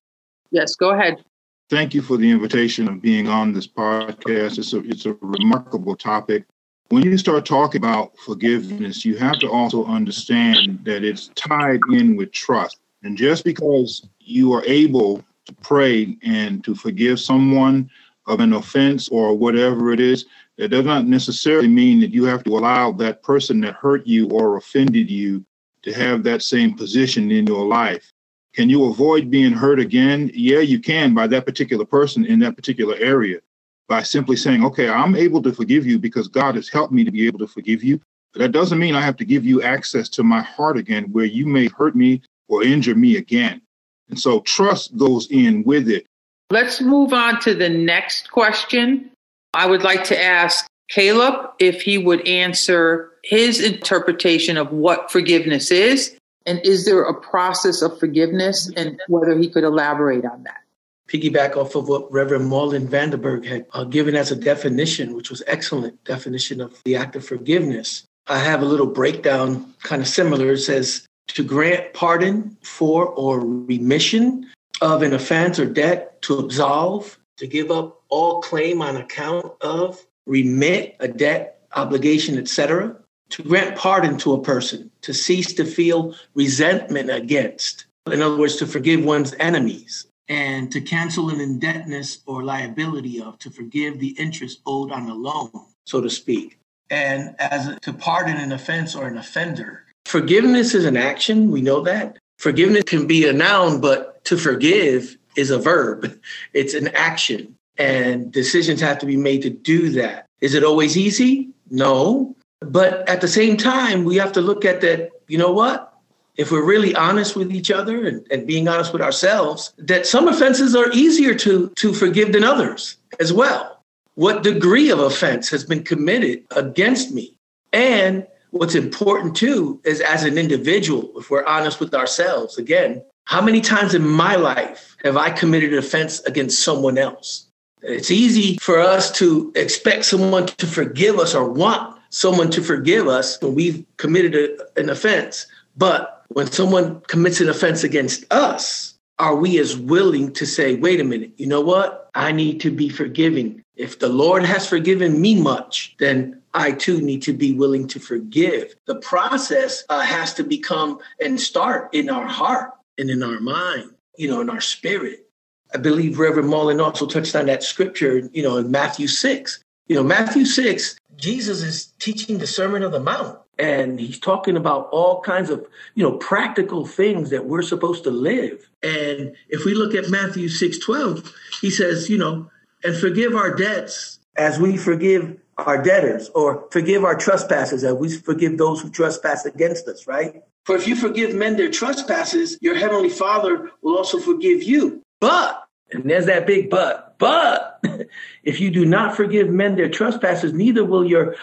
Yes, 0.50 0.74
go 0.74 0.90
ahead. 0.90 1.24
Thank 1.70 1.94
you 1.94 2.02
for 2.02 2.16
the 2.16 2.30
invitation 2.30 2.88
of 2.88 3.00
being 3.00 3.28
on 3.28 3.52
this 3.52 3.66
podcast. 3.66 4.58
It's 4.58 4.72
a, 4.72 4.78
it's 4.80 5.06
a 5.06 5.16
remarkable 5.20 5.96
topic 5.96 6.44
when 6.88 7.02
you 7.02 7.18
start 7.18 7.44
talking 7.44 7.80
about 7.80 8.16
forgiveness, 8.18 9.04
you 9.04 9.16
have 9.16 9.38
to 9.40 9.50
also 9.50 9.84
understand 9.86 10.80
that 10.84 11.02
it's 11.02 11.28
tied 11.34 11.80
in 11.90 12.16
with 12.16 12.32
trust. 12.32 12.78
And 13.02 13.16
just 13.16 13.44
because 13.44 14.08
you 14.20 14.52
are 14.52 14.64
able 14.64 15.24
to 15.46 15.54
pray 15.62 16.16
and 16.22 16.62
to 16.64 16.74
forgive 16.74 17.18
someone 17.20 17.90
of 18.26 18.40
an 18.40 18.52
offense 18.52 19.08
or 19.08 19.36
whatever 19.36 19.92
it 19.92 20.00
is, 20.00 20.26
it 20.56 20.68
does 20.68 20.84
not 20.84 21.06
necessarily 21.06 21.68
mean 21.68 22.00
that 22.00 22.12
you 22.12 22.24
have 22.24 22.42
to 22.44 22.56
allow 22.56 22.92
that 22.92 23.22
person 23.22 23.60
that 23.60 23.74
hurt 23.74 24.06
you 24.06 24.28
or 24.30 24.56
offended 24.56 25.10
you 25.10 25.44
to 25.82 25.92
have 25.92 26.22
that 26.22 26.42
same 26.42 26.74
position 26.74 27.30
in 27.30 27.46
your 27.46 27.64
life. 27.66 28.12
Can 28.54 28.70
you 28.70 28.86
avoid 28.86 29.30
being 29.30 29.52
hurt 29.52 29.78
again? 29.78 30.30
Yeah, 30.32 30.60
you 30.60 30.80
can 30.80 31.14
by 31.14 31.26
that 31.28 31.46
particular 31.46 31.84
person 31.84 32.24
in 32.24 32.38
that 32.40 32.56
particular 32.56 32.96
area 32.96 33.40
by 33.88 34.02
simply 34.02 34.34
saying, 34.34 34.64
okay, 34.64 34.88
I'm 34.88 35.14
able 35.14 35.42
to 35.42 35.52
forgive 35.52 35.86
you 35.86 35.98
because 35.98 36.26
God 36.26 36.56
has 36.56 36.68
helped 36.68 36.92
me 36.92 37.04
to 37.04 37.10
be 37.12 37.26
able 37.26 37.38
to 37.40 37.46
forgive 37.46 37.84
you. 37.84 38.00
But 38.32 38.40
that 38.40 38.52
doesn't 38.52 38.78
mean 38.78 38.94
I 38.94 39.00
have 39.00 39.16
to 39.18 39.24
give 39.24 39.44
you 39.44 39.62
access 39.62 40.08
to 40.10 40.24
my 40.24 40.40
heart 40.40 40.76
again 40.76 41.04
where 41.12 41.24
you 41.24 41.46
may 41.46 41.68
hurt 41.68 41.94
me 41.94 42.22
or 42.48 42.64
injure 42.64 42.94
me 42.94 43.16
again. 43.16 43.60
And 44.08 44.18
so 44.18 44.40
trust 44.40 44.96
goes 44.96 45.30
in 45.30 45.62
with 45.64 45.88
it. 45.88 46.06
Let's 46.50 46.80
move 46.80 47.12
on 47.12 47.40
to 47.40 47.54
the 47.54 47.68
next 47.68 48.30
question. 48.30 49.10
I 49.54 49.66
would 49.66 49.82
like 49.82 50.04
to 50.04 50.22
ask 50.22 50.66
Caleb 50.88 51.50
if 51.58 51.82
he 51.82 51.98
would 51.98 52.26
answer 52.26 53.10
his 53.24 53.60
interpretation 53.60 54.56
of 54.56 54.70
what 54.70 55.10
forgiveness 55.10 55.70
is. 55.70 56.16
And 56.44 56.64
is 56.64 56.84
there 56.84 57.02
a 57.02 57.14
process 57.14 57.82
of 57.82 57.98
forgiveness 57.98 58.70
and 58.76 59.00
whether 59.08 59.36
he 59.36 59.50
could 59.50 59.64
elaborate 59.64 60.24
on 60.24 60.44
that? 60.44 60.62
piggyback 61.08 61.56
off 61.56 61.74
of 61.74 61.88
what 61.88 62.10
Reverend 62.12 62.50
Marlon 62.50 62.88
Vanderberg 62.88 63.44
had 63.44 63.66
uh, 63.72 63.84
given 63.84 64.16
as 64.16 64.30
a 64.30 64.36
definition, 64.36 65.14
which 65.14 65.30
was 65.30 65.42
excellent 65.46 66.02
definition 66.04 66.60
of 66.60 66.82
the 66.84 66.96
act 66.96 67.16
of 67.16 67.24
forgiveness. 67.24 68.04
I 68.26 68.38
have 68.38 68.62
a 68.62 68.66
little 68.66 68.86
breakdown, 68.86 69.72
kind 69.82 70.02
of 70.02 70.08
similar. 70.08 70.52
It 70.52 70.58
says 70.58 71.06
to 71.28 71.44
grant 71.44 71.94
pardon 71.94 72.56
for 72.62 73.06
or 73.06 73.40
remission 73.40 74.50
of 74.80 75.02
an 75.02 75.12
offense 75.12 75.58
or 75.58 75.66
debt, 75.66 76.20
to 76.22 76.38
absolve, 76.38 77.18
to 77.36 77.46
give 77.46 77.70
up 77.70 78.02
all 78.08 78.40
claim 78.40 78.82
on 78.82 78.96
account 78.96 79.52
of, 79.60 80.04
remit 80.26 80.96
a 81.00 81.08
debt, 81.08 81.60
obligation, 81.74 82.38
etc. 82.38 82.96
To 83.30 83.42
grant 83.42 83.76
pardon 83.76 84.18
to 84.18 84.34
a 84.34 84.42
person, 84.42 84.90
to 85.02 85.12
cease 85.12 85.52
to 85.54 85.64
feel 85.64 86.14
resentment 86.34 87.10
against, 87.10 87.86
In 88.10 88.22
other 88.22 88.36
words, 88.36 88.56
to 88.56 88.66
forgive 88.66 89.04
one's 89.04 89.34
enemies 89.40 90.06
and 90.28 90.70
to 90.72 90.80
cancel 90.80 91.30
an 91.30 91.40
indebtedness 91.40 92.18
or 92.26 92.44
liability 92.44 93.20
of, 93.20 93.38
to 93.40 93.50
forgive 93.50 93.98
the 93.98 94.10
interest 94.18 94.60
owed 94.66 94.92
on 94.92 95.08
a 95.08 95.14
loan, 95.14 95.50
so 95.86 96.00
to 96.00 96.10
speak. 96.10 96.58
And 96.90 97.34
as 97.38 97.66
a, 97.66 97.80
to 97.80 97.92
pardon 97.92 98.36
an 98.36 98.52
offense 98.52 98.94
or 98.94 99.06
an 99.06 99.18
offender. 99.18 99.84
Forgiveness 100.04 100.74
is 100.74 100.84
an 100.84 100.96
action, 100.96 101.50
we 101.50 101.60
know 101.60 101.80
that. 101.80 102.18
Forgiveness 102.38 102.84
can 102.84 103.06
be 103.06 103.26
a 103.26 103.32
noun, 103.32 103.80
but 103.80 104.15
to 104.26 104.36
forgive 104.36 105.16
is 105.36 105.50
a 105.50 105.58
verb. 105.58 106.18
It's 106.52 106.74
an 106.74 106.88
action, 106.88 107.56
and 107.78 108.32
decisions 108.32 108.80
have 108.80 108.98
to 109.00 109.06
be 109.06 109.16
made 109.16 109.42
to 109.42 109.50
do 109.50 109.90
that. 109.90 110.26
Is 110.40 110.54
it 110.54 110.64
always 110.64 110.96
easy? 110.96 111.48
No. 111.70 112.34
But 112.60 113.08
at 113.08 113.20
the 113.20 113.28
same 113.28 113.56
time, 113.56 114.04
we 114.04 114.16
have 114.16 114.32
to 114.32 114.40
look 114.40 114.64
at 114.64 114.80
that, 114.80 115.10
you 115.28 115.38
know 115.38 115.52
what? 115.52 115.92
If 116.36 116.50
we're 116.50 116.64
really 116.64 116.94
honest 116.94 117.34
with 117.36 117.50
each 117.50 117.70
other 117.70 118.06
and, 118.06 118.26
and 118.30 118.46
being 118.46 118.68
honest 118.68 118.92
with 118.92 119.02
ourselves, 119.02 119.72
that 119.78 120.06
some 120.06 120.28
offenses 120.28 120.74
are 120.76 120.90
easier 120.92 121.34
to, 121.34 121.70
to 121.76 121.94
forgive 121.94 122.32
than 122.32 122.44
others 122.44 122.96
as 123.20 123.32
well. 123.32 123.82
What 124.14 124.42
degree 124.42 124.90
of 124.90 124.98
offense 124.98 125.48
has 125.50 125.64
been 125.64 125.82
committed 125.82 126.44
against 126.54 127.12
me? 127.12 127.36
And 127.72 128.26
what's 128.50 128.74
important 128.74 129.36
too 129.36 129.80
is 129.84 130.00
as 130.00 130.24
an 130.24 130.38
individual, 130.38 131.10
if 131.16 131.30
we're 131.30 131.44
honest 131.44 131.80
with 131.80 131.94
ourselves, 131.94 132.58
again, 132.58 133.02
how 133.26 133.42
many 133.42 133.60
times 133.60 133.94
in 133.94 134.06
my 134.06 134.36
life 134.36 134.96
have 135.04 135.16
I 135.16 135.30
committed 135.30 135.72
an 135.72 135.80
offense 135.80 136.20
against 136.20 136.62
someone 136.62 136.96
else? 136.96 137.46
It's 137.82 138.10
easy 138.10 138.56
for 138.58 138.78
us 138.78 139.10
to 139.18 139.52
expect 139.56 140.04
someone 140.04 140.46
to 140.46 140.66
forgive 140.66 141.18
us 141.18 141.34
or 141.34 141.50
want 141.50 141.98
someone 142.10 142.50
to 142.50 142.62
forgive 142.62 143.08
us 143.08 143.40
when 143.42 143.54
we've 143.54 143.84
committed 143.96 144.34
a, 144.34 144.80
an 144.80 144.90
offense. 144.90 145.46
But 145.76 146.24
when 146.28 146.50
someone 146.50 147.00
commits 147.02 147.40
an 147.40 147.48
offense 147.48 147.82
against 147.82 148.32
us, 148.32 148.94
are 149.18 149.34
we 149.34 149.58
as 149.58 149.76
willing 149.76 150.32
to 150.34 150.46
say, 150.46 150.76
wait 150.76 151.00
a 151.00 151.04
minute, 151.04 151.32
you 151.36 151.46
know 151.46 151.60
what? 151.60 152.10
I 152.14 152.30
need 152.30 152.60
to 152.60 152.70
be 152.70 152.88
forgiving. 152.88 153.62
If 153.74 153.98
the 153.98 154.08
Lord 154.08 154.44
has 154.44 154.68
forgiven 154.68 155.20
me 155.20 155.40
much, 155.40 155.96
then 155.98 156.40
I 156.54 156.72
too 156.72 157.00
need 157.00 157.22
to 157.22 157.32
be 157.32 157.52
willing 157.52 157.88
to 157.88 157.98
forgive. 157.98 158.74
The 158.86 158.96
process 158.96 159.84
uh, 159.88 160.00
has 160.00 160.32
to 160.34 160.44
become 160.44 161.00
and 161.20 161.40
start 161.40 161.92
in 161.92 162.08
our 162.08 162.26
heart 162.26 162.72
and 162.98 163.10
in 163.10 163.22
our 163.22 163.40
mind, 163.40 163.90
you 164.16 164.28
know, 164.28 164.40
in 164.40 164.50
our 164.50 164.60
spirit. 164.60 165.26
I 165.74 165.78
believe 165.78 166.18
Reverend 166.18 166.48
Mullen 166.48 166.80
also 166.80 167.06
touched 167.06 167.34
on 167.34 167.46
that 167.46 167.62
scripture, 167.62 168.28
you 168.32 168.42
know, 168.42 168.56
in 168.58 168.70
Matthew 168.70 169.08
6. 169.08 169.62
You 169.88 169.96
know, 169.96 170.02
Matthew 170.02 170.44
6, 170.44 170.96
Jesus 171.16 171.62
is 171.62 171.86
teaching 171.98 172.38
the 172.38 172.46
Sermon 172.46 172.82
of 172.82 172.92
the 172.92 173.00
Mount 173.00 173.38
and 173.58 173.98
he's 173.98 174.18
talking 174.18 174.56
about 174.56 174.88
all 174.90 175.20
kinds 175.22 175.50
of, 175.50 175.66
you 175.94 176.02
know, 176.02 176.16
practical 176.18 176.86
things 176.86 177.30
that 177.30 177.46
we're 177.46 177.62
supposed 177.62 178.04
to 178.04 178.10
live. 178.10 178.68
And 178.82 179.34
if 179.48 179.64
we 179.64 179.74
look 179.74 179.94
at 179.94 180.10
Matthew 180.10 180.48
6, 180.48 180.78
12, 180.78 181.32
he 181.60 181.70
says, 181.70 182.10
you 182.10 182.18
know, 182.18 182.50
and 182.84 182.96
forgive 182.96 183.34
our 183.34 183.54
debts 183.54 184.18
as 184.36 184.58
we 184.58 184.76
forgive 184.76 185.38
our 185.58 185.82
debtors 185.82 186.28
or 186.34 186.68
forgive 186.70 187.04
our 187.04 187.16
trespasses 187.16 187.82
as 187.82 187.94
we 187.94 188.10
forgive 188.10 188.58
those 188.58 188.82
who 188.82 188.90
trespass 188.90 189.46
against 189.46 189.88
us, 189.88 190.06
right? 190.06 190.42
For 190.66 190.74
if 190.74 190.88
you 190.88 190.96
forgive 190.96 191.32
men 191.32 191.56
their 191.56 191.70
trespasses, 191.70 192.58
your 192.60 192.74
heavenly 192.74 193.08
Father 193.08 193.70
will 193.82 193.96
also 193.96 194.18
forgive 194.18 194.64
you. 194.64 195.00
But, 195.20 195.64
and 195.92 196.10
there's 196.10 196.26
that 196.26 196.46
big 196.46 196.70
but, 196.70 197.14
but 197.18 197.80
if 198.42 198.60
you 198.60 198.70
do 198.70 198.84
not 198.84 199.16
forgive 199.16 199.48
men 199.48 199.76
their 199.76 199.88
trespasses, 199.88 200.52
neither 200.52 200.84
will 200.84 201.04
your 201.04 201.36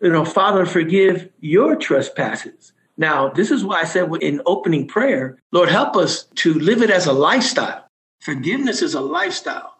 you 0.00 0.10
know, 0.10 0.24
Father 0.24 0.64
forgive 0.64 1.28
your 1.40 1.76
trespasses. 1.76 2.72
Now, 2.96 3.28
this 3.28 3.50
is 3.50 3.64
why 3.64 3.80
I 3.80 3.84
said 3.84 4.10
in 4.20 4.40
opening 4.46 4.88
prayer, 4.88 5.38
Lord, 5.52 5.68
help 5.68 5.94
us 5.94 6.24
to 6.36 6.54
live 6.54 6.80
it 6.80 6.90
as 6.90 7.06
a 7.06 7.12
lifestyle. 7.12 7.86
Forgiveness 8.20 8.80
is 8.80 8.94
a 8.94 9.00
lifestyle. 9.00 9.76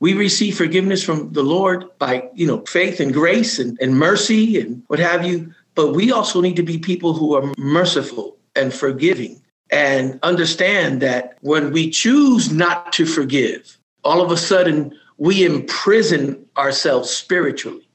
We 0.00 0.14
receive 0.14 0.56
forgiveness 0.56 1.02
from 1.02 1.32
the 1.32 1.42
Lord 1.42 1.86
by, 1.98 2.28
you 2.34 2.46
know, 2.46 2.64
faith 2.66 3.00
and 3.00 3.12
grace 3.12 3.58
and, 3.58 3.76
and 3.80 3.98
mercy 3.98 4.60
and 4.60 4.84
what 4.86 5.00
have 5.00 5.26
you. 5.26 5.52
But 5.78 5.94
we 5.94 6.10
also 6.10 6.40
need 6.40 6.56
to 6.56 6.64
be 6.64 6.76
people 6.76 7.12
who 7.12 7.36
are 7.36 7.54
merciful 7.56 8.36
and 8.56 8.74
forgiving 8.74 9.40
and 9.70 10.18
understand 10.24 11.00
that 11.02 11.38
when 11.42 11.70
we 11.70 11.88
choose 11.88 12.50
not 12.50 12.92
to 12.94 13.06
forgive, 13.06 13.78
all 14.02 14.20
of 14.20 14.32
a 14.32 14.36
sudden 14.36 14.92
we 15.18 15.44
imprison 15.44 16.44
ourselves 16.56 17.10
spiritually. 17.10 17.88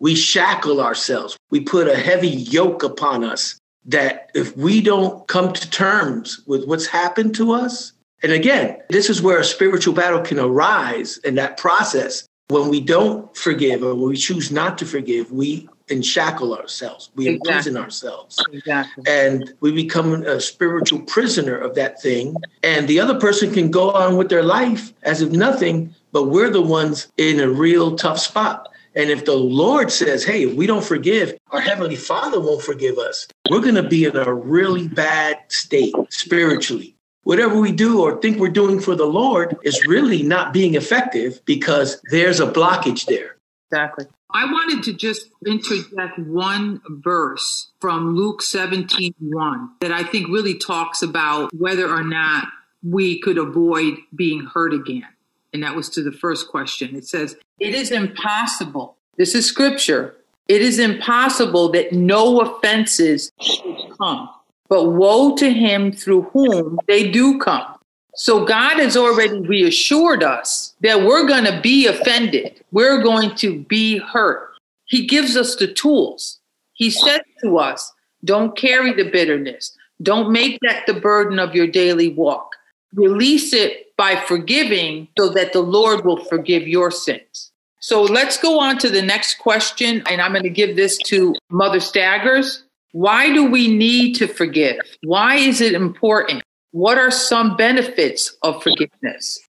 We 0.00 0.16
shackle 0.16 0.80
ourselves. 0.80 1.36
We 1.50 1.60
put 1.60 1.86
a 1.86 1.96
heavy 1.96 2.26
yoke 2.26 2.82
upon 2.82 3.22
us 3.22 3.60
that 3.84 4.32
if 4.34 4.56
we 4.56 4.80
don't 4.80 5.28
come 5.28 5.52
to 5.52 5.70
terms 5.70 6.42
with 6.48 6.66
what's 6.66 6.86
happened 6.86 7.36
to 7.36 7.52
us, 7.52 7.92
and 8.24 8.32
again, 8.32 8.76
this 8.88 9.08
is 9.08 9.22
where 9.22 9.38
a 9.38 9.44
spiritual 9.44 9.94
battle 9.94 10.20
can 10.20 10.40
arise 10.40 11.18
in 11.18 11.36
that 11.36 11.58
process. 11.58 12.26
When 12.48 12.68
we 12.68 12.80
don't 12.80 13.36
forgive 13.36 13.84
or 13.84 13.94
when 13.94 14.08
we 14.10 14.16
choose 14.16 14.50
not 14.50 14.78
to 14.78 14.84
forgive, 14.84 15.30
we 15.30 15.68
enshackle 15.90 16.54
ourselves. 16.54 17.10
We 17.14 17.28
exactly. 17.28 17.50
imprison 17.50 17.76
ourselves. 17.76 18.38
Exactly. 18.52 19.04
And 19.06 19.52
we 19.60 19.72
become 19.72 20.22
a 20.24 20.40
spiritual 20.40 21.00
prisoner 21.02 21.56
of 21.56 21.74
that 21.74 22.00
thing. 22.00 22.36
And 22.62 22.88
the 22.88 23.00
other 23.00 23.18
person 23.18 23.52
can 23.52 23.70
go 23.70 23.90
on 23.90 24.16
with 24.16 24.28
their 24.28 24.42
life 24.42 24.92
as 25.02 25.22
if 25.22 25.30
nothing, 25.30 25.94
but 26.12 26.24
we're 26.24 26.50
the 26.50 26.62
ones 26.62 27.08
in 27.16 27.40
a 27.40 27.48
real 27.48 27.96
tough 27.96 28.18
spot. 28.18 28.68
And 28.94 29.08
if 29.08 29.24
the 29.24 29.36
Lord 29.36 29.92
says, 29.92 30.24
hey, 30.24 30.44
if 30.44 30.54
we 30.54 30.66
don't 30.66 30.84
forgive, 30.84 31.38
our 31.52 31.60
Heavenly 31.60 31.96
Father 31.96 32.40
won't 32.40 32.62
forgive 32.62 32.98
us, 32.98 33.28
we're 33.48 33.60
going 33.60 33.76
to 33.76 33.88
be 33.88 34.04
in 34.04 34.16
a 34.16 34.32
really 34.34 34.88
bad 34.88 35.38
state 35.48 35.94
spiritually. 36.08 36.96
Whatever 37.22 37.60
we 37.60 37.70
do 37.70 38.02
or 38.02 38.20
think 38.20 38.38
we're 38.38 38.48
doing 38.48 38.80
for 38.80 38.96
the 38.96 39.06
Lord 39.06 39.56
is 39.62 39.86
really 39.86 40.22
not 40.22 40.52
being 40.52 40.74
effective 40.74 41.40
because 41.44 42.00
there's 42.10 42.40
a 42.40 42.46
blockage 42.46 43.06
there. 43.06 43.36
Exactly. 43.70 44.06
I 44.32 44.44
wanted 44.50 44.82
to 44.84 44.92
just 44.92 45.30
interject 45.46 46.18
one 46.18 46.80
verse 46.88 47.70
from 47.80 48.14
Luke 48.14 48.42
17 48.42 49.14
1 49.18 49.70
that 49.80 49.92
I 49.92 50.04
think 50.04 50.28
really 50.28 50.54
talks 50.54 51.02
about 51.02 51.52
whether 51.54 51.88
or 51.88 52.04
not 52.04 52.48
we 52.82 53.20
could 53.20 53.38
avoid 53.38 53.98
being 54.14 54.46
hurt 54.46 54.72
again. 54.72 55.06
And 55.52 55.62
that 55.62 55.74
was 55.74 55.88
to 55.90 56.02
the 56.02 56.12
first 56.12 56.48
question. 56.48 56.94
It 56.94 57.06
says, 57.06 57.36
It 57.58 57.74
is 57.74 57.90
impossible. 57.90 58.96
This 59.16 59.34
is 59.34 59.46
scripture. 59.46 60.16
It 60.48 60.62
is 60.62 60.78
impossible 60.78 61.70
that 61.72 61.92
no 61.92 62.40
offenses 62.40 63.30
should 63.40 63.96
come, 63.98 64.28
but 64.68 64.90
woe 64.90 65.36
to 65.36 65.52
him 65.52 65.92
through 65.92 66.22
whom 66.32 66.78
they 66.88 67.10
do 67.10 67.38
come. 67.38 67.76
So 68.14 68.44
God 68.44 68.78
has 68.78 68.96
already 68.96 69.40
reassured 69.40 70.22
us 70.22 70.74
that 70.80 71.02
we're 71.02 71.26
going 71.26 71.44
to 71.44 71.60
be 71.60 71.86
offended. 71.86 72.62
We're 72.72 73.02
going 73.02 73.34
to 73.36 73.60
be 73.64 73.98
hurt. 73.98 74.50
He 74.86 75.06
gives 75.06 75.36
us 75.36 75.56
the 75.56 75.72
tools. 75.72 76.40
He 76.74 76.90
said 76.90 77.22
to 77.42 77.58
us, 77.58 77.92
don't 78.24 78.56
carry 78.56 78.92
the 78.92 79.10
bitterness. 79.10 79.76
Don't 80.02 80.32
make 80.32 80.58
that 80.62 80.86
the 80.86 80.94
burden 80.94 81.38
of 81.38 81.54
your 81.54 81.66
daily 81.66 82.08
walk. 82.08 82.56
Release 82.94 83.52
it 83.52 83.94
by 83.96 84.16
forgiving 84.16 85.08
so 85.18 85.28
that 85.28 85.52
the 85.52 85.60
Lord 85.60 86.04
will 86.04 86.24
forgive 86.24 86.66
your 86.66 86.90
sins. 86.90 87.52
So 87.80 88.02
let's 88.02 88.38
go 88.38 88.58
on 88.58 88.78
to 88.78 88.90
the 88.90 89.02
next 89.02 89.38
question. 89.38 90.02
And 90.06 90.20
I'm 90.20 90.32
going 90.32 90.42
to 90.42 90.50
give 90.50 90.76
this 90.76 90.98
to 91.06 91.34
Mother 91.50 91.80
Staggers. 91.80 92.64
Why 92.92 93.32
do 93.32 93.44
we 93.44 93.74
need 93.74 94.14
to 94.16 94.26
forgive? 94.26 94.80
Why 95.02 95.36
is 95.36 95.60
it 95.60 95.74
important? 95.74 96.42
What 96.72 96.98
are 96.98 97.10
some 97.10 97.56
benefits 97.56 98.36
of 98.42 98.62
forgiveness? 98.62 99.40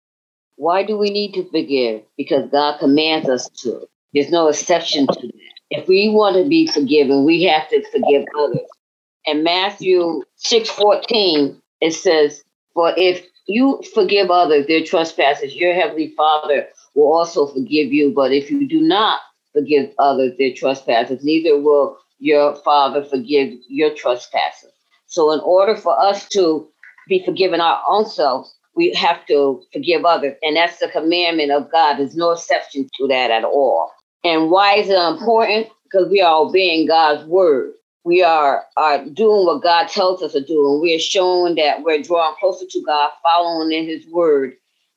Why 0.55 0.83
do 0.83 0.97
we 0.97 1.11
need 1.11 1.33
to 1.33 1.43
forgive? 1.51 2.03
Because 2.17 2.49
God 2.49 2.79
commands 2.79 3.29
us 3.29 3.47
to. 3.61 3.87
There's 4.13 4.31
no 4.31 4.47
exception 4.47 5.07
to 5.07 5.27
that. 5.27 5.51
If 5.69 5.87
we 5.87 6.09
want 6.09 6.35
to 6.35 6.47
be 6.49 6.67
forgiven, 6.67 7.23
we 7.23 7.43
have 7.43 7.69
to 7.69 7.83
forgive 7.91 8.25
others. 8.37 8.67
In 9.25 9.43
Matthew 9.43 10.23
6 10.35 10.69
14, 10.69 11.61
it 11.81 11.91
says, 11.91 12.43
For 12.73 12.93
if 12.97 13.25
you 13.47 13.81
forgive 13.93 14.31
others 14.31 14.67
their 14.67 14.83
trespasses, 14.83 15.55
your 15.55 15.73
heavenly 15.73 16.13
Father 16.17 16.67
will 16.95 17.13
also 17.13 17.47
forgive 17.47 17.93
you. 17.93 18.11
But 18.13 18.31
if 18.31 18.49
you 18.49 18.67
do 18.67 18.81
not 18.81 19.19
forgive 19.53 19.91
others 19.99 20.33
their 20.37 20.53
trespasses, 20.53 21.23
neither 21.23 21.59
will 21.59 21.97
your 22.19 22.55
Father 22.55 23.03
forgive 23.03 23.53
your 23.67 23.93
trespasses. 23.93 24.71
So, 25.05 25.31
in 25.31 25.39
order 25.41 25.75
for 25.75 25.99
us 26.01 26.27
to 26.29 26.70
be 27.07 27.23
forgiven 27.25 27.61
our 27.61 27.81
own 27.87 28.05
selves, 28.05 28.53
we 28.75 28.93
have 28.93 29.25
to 29.27 29.61
forgive 29.73 30.05
others. 30.05 30.35
And 30.41 30.55
that's 30.55 30.79
the 30.79 30.87
commandment 30.87 31.51
of 31.51 31.71
God. 31.71 31.97
There's 31.97 32.15
no 32.15 32.31
exception 32.31 32.87
to 32.97 33.07
that 33.07 33.31
at 33.31 33.43
all. 33.43 33.91
And 34.23 34.49
why 34.49 34.75
is 34.75 34.89
it 34.89 34.97
important? 34.97 35.67
Because 35.83 36.09
we 36.09 36.21
are 36.21 36.45
obeying 36.45 36.87
God's 36.87 37.27
word. 37.27 37.73
We 38.03 38.23
are, 38.23 38.63
are 38.77 39.05
doing 39.05 39.45
what 39.45 39.61
God 39.61 39.87
tells 39.87 40.23
us 40.23 40.33
to 40.33 40.43
do. 40.43 40.71
And 40.71 40.81
we 40.81 40.95
are 40.95 40.99
showing 40.99 41.55
that 41.55 41.83
we're 41.83 42.01
drawing 42.01 42.35
closer 42.39 42.65
to 42.69 42.83
God, 42.85 43.11
following 43.21 43.71
in 43.71 43.85
his 43.85 44.07
word, 44.07 44.53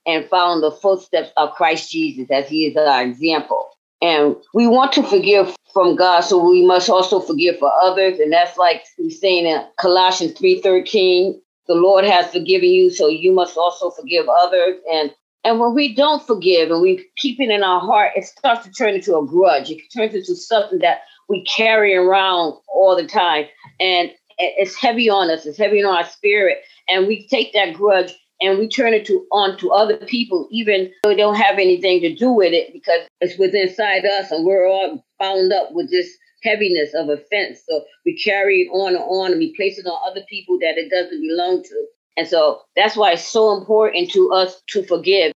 and 0.06 0.28
following 0.28 0.60
the 0.60 0.70
footsteps 0.70 1.30
of 1.36 1.52
Christ 1.54 1.90
Jesus 1.90 2.30
as 2.30 2.48
he 2.48 2.66
is 2.66 2.76
our 2.76 3.02
example. 3.02 3.68
And 4.00 4.36
we 4.52 4.66
want 4.66 4.92
to 4.92 5.02
forgive 5.02 5.56
from 5.72 5.96
God, 5.96 6.20
so 6.20 6.48
we 6.48 6.64
must 6.64 6.88
also 6.88 7.20
forgive 7.20 7.58
for 7.58 7.72
others. 7.82 8.18
And 8.18 8.32
that's 8.32 8.56
like 8.56 8.84
we 8.98 9.10
saying 9.10 9.46
in 9.46 9.64
Colossians 9.78 10.34
3:13, 10.34 11.40
the 11.66 11.74
Lord 11.74 12.04
has 12.04 12.30
forgiven 12.30 12.68
you, 12.68 12.90
so 12.90 13.08
you 13.08 13.32
must 13.32 13.56
also 13.56 13.90
forgive 13.90 14.26
others. 14.28 14.76
And 14.90 15.14
and 15.44 15.60
when 15.60 15.74
we 15.74 15.94
don't 15.94 16.26
forgive 16.26 16.70
and 16.70 16.80
we 16.80 17.06
keep 17.16 17.38
it 17.38 17.50
in 17.50 17.62
our 17.62 17.80
heart, 17.80 18.12
it 18.16 18.24
starts 18.24 18.64
to 18.64 18.72
turn 18.72 18.94
into 18.94 19.16
a 19.16 19.26
grudge. 19.26 19.70
It 19.70 19.82
turns 19.94 20.14
into 20.14 20.34
something 20.34 20.78
that 20.78 21.02
we 21.28 21.44
carry 21.44 21.94
around 21.94 22.54
all 22.68 22.96
the 22.96 23.06
time. 23.06 23.44
And 23.78 24.10
it's 24.38 24.74
heavy 24.74 25.10
on 25.10 25.30
us, 25.30 25.46
it's 25.46 25.58
heavy 25.58 25.84
on 25.84 25.94
our 25.94 26.04
spirit. 26.04 26.58
And 26.88 27.06
we 27.06 27.28
take 27.28 27.52
that 27.52 27.74
grudge 27.74 28.14
and 28.40 28.58
we 28.58 28.68
turn 28.68 28.94
it 28.94 29.06
to 29.06 29.26
on 29.32 29.58
to 29.58 29.70
other 29.70 29.98
people, 29.98 30.48
even 30.50 30.90
though 31.02 31.10
they 31.10 31.16
don't 31.16 31.36
have 31.36 31.58
anything 31.58 32.00
to 32.00 32.14
do 32.14 32.30
with 32.30 32.52
it, 32.52 32.72
because 32.72 33.00
it's 33.20 33.38
within 33.38 33.68
inside 33.68 34.04
us 34.04 34.30
and 34.30 34.44
we're 34.44 34.66
all 34.66 35.04
bound 35.20 35.52
up 35.52 35.68
with 35.72 35.90
this 35.90 36.08
heaviness 36.44 36.94
of 36.94 37.10
offense. 37.10 37.60
So 37.68 37.84
we 38.06 38.18
carry 38.18 38.62
it 38.62 38.70
on 38.70 38.94
and 38.96 39.04
on 39.04 39.32
and 39.32 39.40
we 39.40 39.56
place 39.56 39.78
it 39.78 39.86
on 39.86 39.98
other 40.10 40.24
people 40.30 40.58
that 40.60 40.78
it 40.78 40.90
doesn't 40.90 41.22
belong 41.22 41.64
to. 41.64 41.86
And 42.16 42.28
so 42.28 42.62
that's 42.76 42.96
why 42.96 43.12
it's 43.12 43.28
so 43.28 43.56
important 43.56 44.12
to 44.12 44.32
us 44.32 44.62
to 44.68 44.84
forgive. 44.84 45.32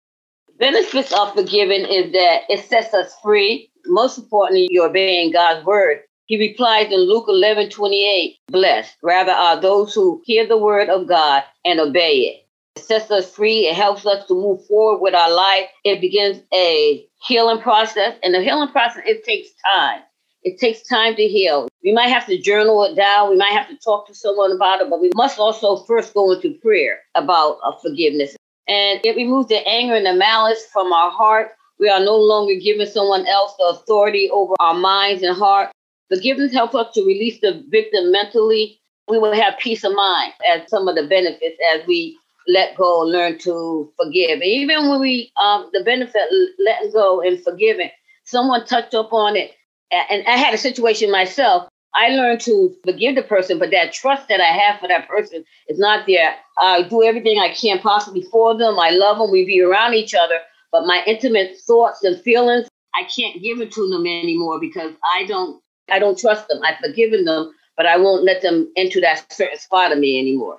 Benefits 0.59 1.13
of 1.13 1.35
forgiving 1.35 1.85
is 1.87 2.13
that 2.13 2.43
it 2.49 2.65
sets 2.67 2.95
us 2.95 3.15
free. 3.23 3.71
Most 3.87 4.19
importantly, 4.19 4.69
you're 4.71 4.89
obeying 4.91 5.33
God's 5.33 5.67
word. 5.67 6.01
He 6.27 6.39
replies 6.39 6.93
in 6.93 7.01
Luke 7.01 7.27
11 7.29 7.71
28, 7.71 8.39
blessed 8.49 8.97
rather 9.03 9.33
are 9.33 9.61
those 9.61 9.95
who 9.95 10.23
hear 10.25 10.47
the 10.47 10.59
word 10.59 10.89
of 10.91 11.09
God 11.09 11.45
and 11.65 11.81
obey 11.81 12.19
it. 12.21 12.47
It 12.77 12.85
sets 12.85 13.11
us 13.11 13.35
free. 13.35 13.69
It 13.69 13.77
helps 13.77 14.07
us 14.07 14.27
to 14.29 14.35
move 14.35 14.67
forward 14.67 15.01
with 15.03 15.15
our 15.15 15.31
life. 15.33 15.69
It 15.85 16.01
begins 16.01 16.43
a 16.55 17.07
healing 17.27 17.61
process. 17.61 18.17
And 18.23 18.35
the 18.35 18.43
healing 18.43 18.71
process, 18.71 19.03
it 19.07 19.25
takes 19.25 19.51
time. 19.75 20.03
It 20.49 20.59
takes 20.59 20.81
time 20.81 21.15
to 21.17 21.29
heal. 21.29 21.69
We 21.85 21.93
might 21.93 22.09
have 22.09 22.25
to 22.25 22.41
journal 22.41 22.83
it 22.85 22.97
down. 22.97 23.29
We 23.29 23.37
might 23.37 23.53
have 23.53 23.69
to 23.69 23.77
talk 23.77 24.07
to 24.07 24.15
someone 24.15 24.51
about 24.51 24.81
it, 24.81 24.89
but 24.89 24.99
we 24.99 25.11
must 25.15 25.39
also 25.39 25.85
first 25.85 26.15
go 26.15 26.33
into 26.33 26.55
prayer 26.55 27.01
about 27.15 27.59
uh, 27.63 27.73
forgiveness. 27.83 28.35
And 28.67 28.99
it 29.05 29.15
removes 29.15 29.49
the 29.49 29.61
anger 29.69 29.95
and 29.95 30.07
the 30.07 30.15
malice 30.15 30.67
from 30.73 30.91
our 30.91 31.11
heart. 31.11 31.51
We 31.79 31.91
are 31.91 32.01
no 32.01 32.17
longer 32.17 32.55
giving 32.59 32.87
someone 32.87 33.27
else 33.27 33.53
the 33.59 33.65
authority 33.65 34.31
over 34.31 34.55
our 34.59 34.73
minds 34.73 35.23
and 35.23 35.37
heart. 35.37 35.71
Forgiveness 36.09 36.55
helps 36.55 36.75
us 36.75 36.95
to 36.95 37.05
release 37.05 37.39
the 37.43 37.63
victim 37.69 38.11
mentally. 38.11 38.81
We 39.07 39.19
will 39.19 39.35
have 39.35 39.59
peace 39.59 39.85
of 39.85 39.95
mind 39.95 40.33
as 40.51 40.63
some 40.71 40.89
of 40.89 40.97
the 40.97 41.07
benefits 41.07 41.59
as 41.75 41.87
we 41.87 42.19
let 42.47 42.75
go, 42.75 43.01
learn 43.01 43.39
to 43.41 43.93
forgive. 43.99 44.41
Even 44.41 44.89
when 44.89 45.01
we, 45.01 45.31
um, 45.43 45.69
the 45.75 45.85
benefit 45.85 46.23
letting 46.59 46.93
go 46.93 47.21
and 47.21 47.39
forgiving, 47.45 47.91
someone 48.25 48.65
touched 48.65 48.95
up 48.95 49.13
on 49.13 49.37
it 49.37 49.53
and 49.91 50.27
I 50.27 50.37
had 50.37 50.55
a 50.55 50.59
situation 50.59 51.11
myself. 51.11 51.69
I 51.95 52.11
learned 52.11 52.41
to 52.43 52.75
forgive 52.85 53.15
the 53.15 53.23
person, 53.23 53.59
but 53.59 53.71
that 53.71 53.93
trust 53.93 54.29
that 54.29 54.41
I 54.41 54.53
have 54.53 54.79
for 54.79 54.89
that 54.89 55.09
person 55.09 55.45
is 55.69 55.79
not 55.79 56.07
there. 56.07 56.35
I 56.59 56.83
do 56.83 57.03
everything 57.03 57.39
I 57.39 57.55
can 57.55 57.79
possibly 57.79 58.23
for 58.31 58.57
them. 58.57 58.79
I 58.79 58.91
love 58.91 59.19
them. 59.19 59.31
We 59.31 59.47
be 59.47 59.61
around 59.63 59.95
each 59.95 60.15
other, 60.15 60.39
but 60.71 60.87
my 60.87 61.03
intimate 61.07 61.57
thoughts 61.67 62.05
and 62.05 62.21
feelings, 62.21 62.69
I 62.95 63.05
can't 63.05 63.43
give 63.43 63.61
it 63.61 63.73
to 63.73 63.89
them 63.89 64.07
anymore 64.07 64.61
because 64.61 64.93
I 65.17 65.25
don't. 65.25 65.63
I 65.91 65.99
don't 65.99 66.19
trust 66.19 66.49
them. 66.49 66.61
I've 66.63 66.77
forgiven 66.79 67.25
them, 67.25 67.51
but 67.75 67.87
I 67.87 67.97
won't 67.97 68.23
let 68.23 68.43
them 68.43 68.71
into 68.77 69.01
that 69.01 69.25
certain 69.33 69.59
spot 69.59 69.91
of 69.91 69.99
me 69.99 70.19
anymore. 70.19 70.59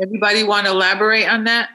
Everybody 0.00 0.44
want 0.44 0.66
to 0.66 0.72
elaborate 0.72 1.28
on 1.28 1.42
that? 1.44 1.70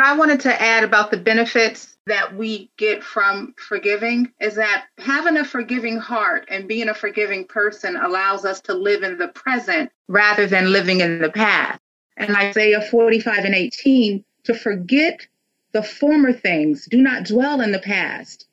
I 0.00 0.16
wanted 0.16 0.40
to 0.40 0.62
add 0.62 0.84
about 0.84 1.10
the 1.10 1.16
benefits 1.16 1.96
that 2.06 2.36
we 2.36 2.70
get 2.76 3.02
from 3.02 3.54
forgiving 3.56 4.32
is 4.40 4.54
that 4.56 4.86
having 4.98 5.36
a 5.36 5.44
forgiving 5.44 5.96
heart 5.96 6.46
and 6.48 6.68
being 6.68 6.88
a 6.88 6.94
forgiving 6.94 7.46
person 7.46 7.96
allows 7.96 8.44
us 8.44 8.60
to 8.62 8.74
live 8.74 9.02
in 9.02 9.18
the 9.18 9.28
present 9.28 9.90
rather 10.08 10.46
than 10.46 10.72
living 10.72 11.00
in 11.00 11.20
the 11.20 11.30
past. 11.30 11.80
And 12.16 12.36
Isaiah 12.36 12.80
45 12.80 13.44
and 13.44 13.54
18, 13.54 14.24
to 14.44 14.54
forget 14.54 15.26
the 15.72 15.82
former 15.82 16.32
things, 16.32 16.86
do 16.86 17.02
not 17.02 17.24
dwell 17.24 17.60
in 17.60 17.72
the 17.72 17.78
past. 17.78 18.46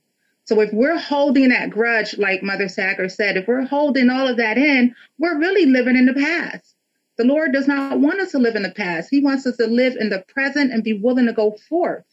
So 0.46 0.60
if 0.60 0.74
we're 0.74 0.98
holding 0.98 1.50
that 1.50 1.70
grudge, 1.70 2.18
like 2.18 2.44
Mother 2.44 2.68
Sacker 2.68 3.08
said, 3.08 3.38
if 3.38 3.48
we're 3.48 3.66
holding 3.66 4.10
all 4.10 4.28
of 4.28 4.38
that 4.38 4.58
in, 4.58 4.94
we're 5.18 5.40
really 5.40 5.66
living 5.66 5.96
in 5.96 6.06
the 6.06 6.14
past. 6.14 6.73
The 7.18 7.26
Lord 7.26 7.54
does 7.54 7.68
not 7.68 8.00
want 8.00 8.20
us 8.20 8.32
to 8.32 8.40
live 8.40 8.56
in 8.56 8.64
the 8.64 8.72
past. 8.72 9.10
He 9.10 9.20
wants 9.20 9.46
us 9.46 9.58
to 9.58 9.68
live 9.68 9.96
in 9.96 10.10
the 10.10 10.24
present 10.28 10.72
and 10.72 10.84
be 10.84 10.94
willing 10.94 11.28
to 11.28 11.34
go 11.34 11.52
forth. 11.70 12.06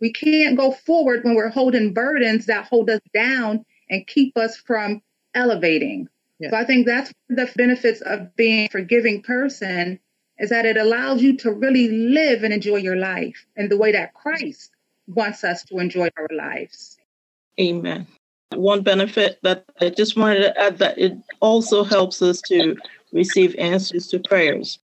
We 0.00 0.12
can't 0.12 0.56
go 0.56 0.72
forward 0.72 1.24
when 1.24 1.34
we're 1.34 1.48
holding 1.48 1.94
burdens 1.94 2.46
that 2.46 2.66
hold 2.66 2.90
us 2.90 3.00
down 3.14 3.64
and 3.88 4.06
keep 4.06 4.36
us 4.36 4.56
from 4.56 5.02
elevating. 5.34 6.08
Yeah. 6.38 6.50
So 6.50 6.56
I 6.56 6.64
think 6.64 6.86
that's 6.86 7.12
the 7.28 7.50
benefits 7.56 8.02
of 8.02 8.34
being 8.36 8.66
a 8.66 8.68
forgiving 8.68 9.22
person 9.22 9.98
is 10.38 10.50
that 10.50 10.66
it 10.66 10.76
allows 10.76 11.22
you 11.22 11.36
to 11.38 11.50
really 11.50 11.88
live 11.88 12.42
and 12.42 12.52
enjoy 12.52 12.76
your 12.76 12.96
life 12.96 13.46
in 13.56 13.70
the 13.70 13.76
way 13.78 13.92
that 13.92 14.12
Christ 14.12 14.70
wants 15.06 15.44
us 15.44 15.64
to 15.64 15.78
enjoy 15.78 16.10
our 16.18 16.28
lives. 16.30 16.98
Amen. 17.58 18.06
One 18.54 18.82
benefit 18.82 19.38
that 19.42 19.64
I 19.80 19.88
just 19.88 20.16
wanted 20.16 20.40
to 20.40 20.60
add 20.60 20.78
that 20.78 20.98
it 20.98 21.16
also 21.40 21.84
helps 21.84 22.20
us 22.20 22.42
to 22.42 22.76
receive 23.16 23.56
answers 23.58 24.06
to 24.08 24.20
prayers. 24.20 24.78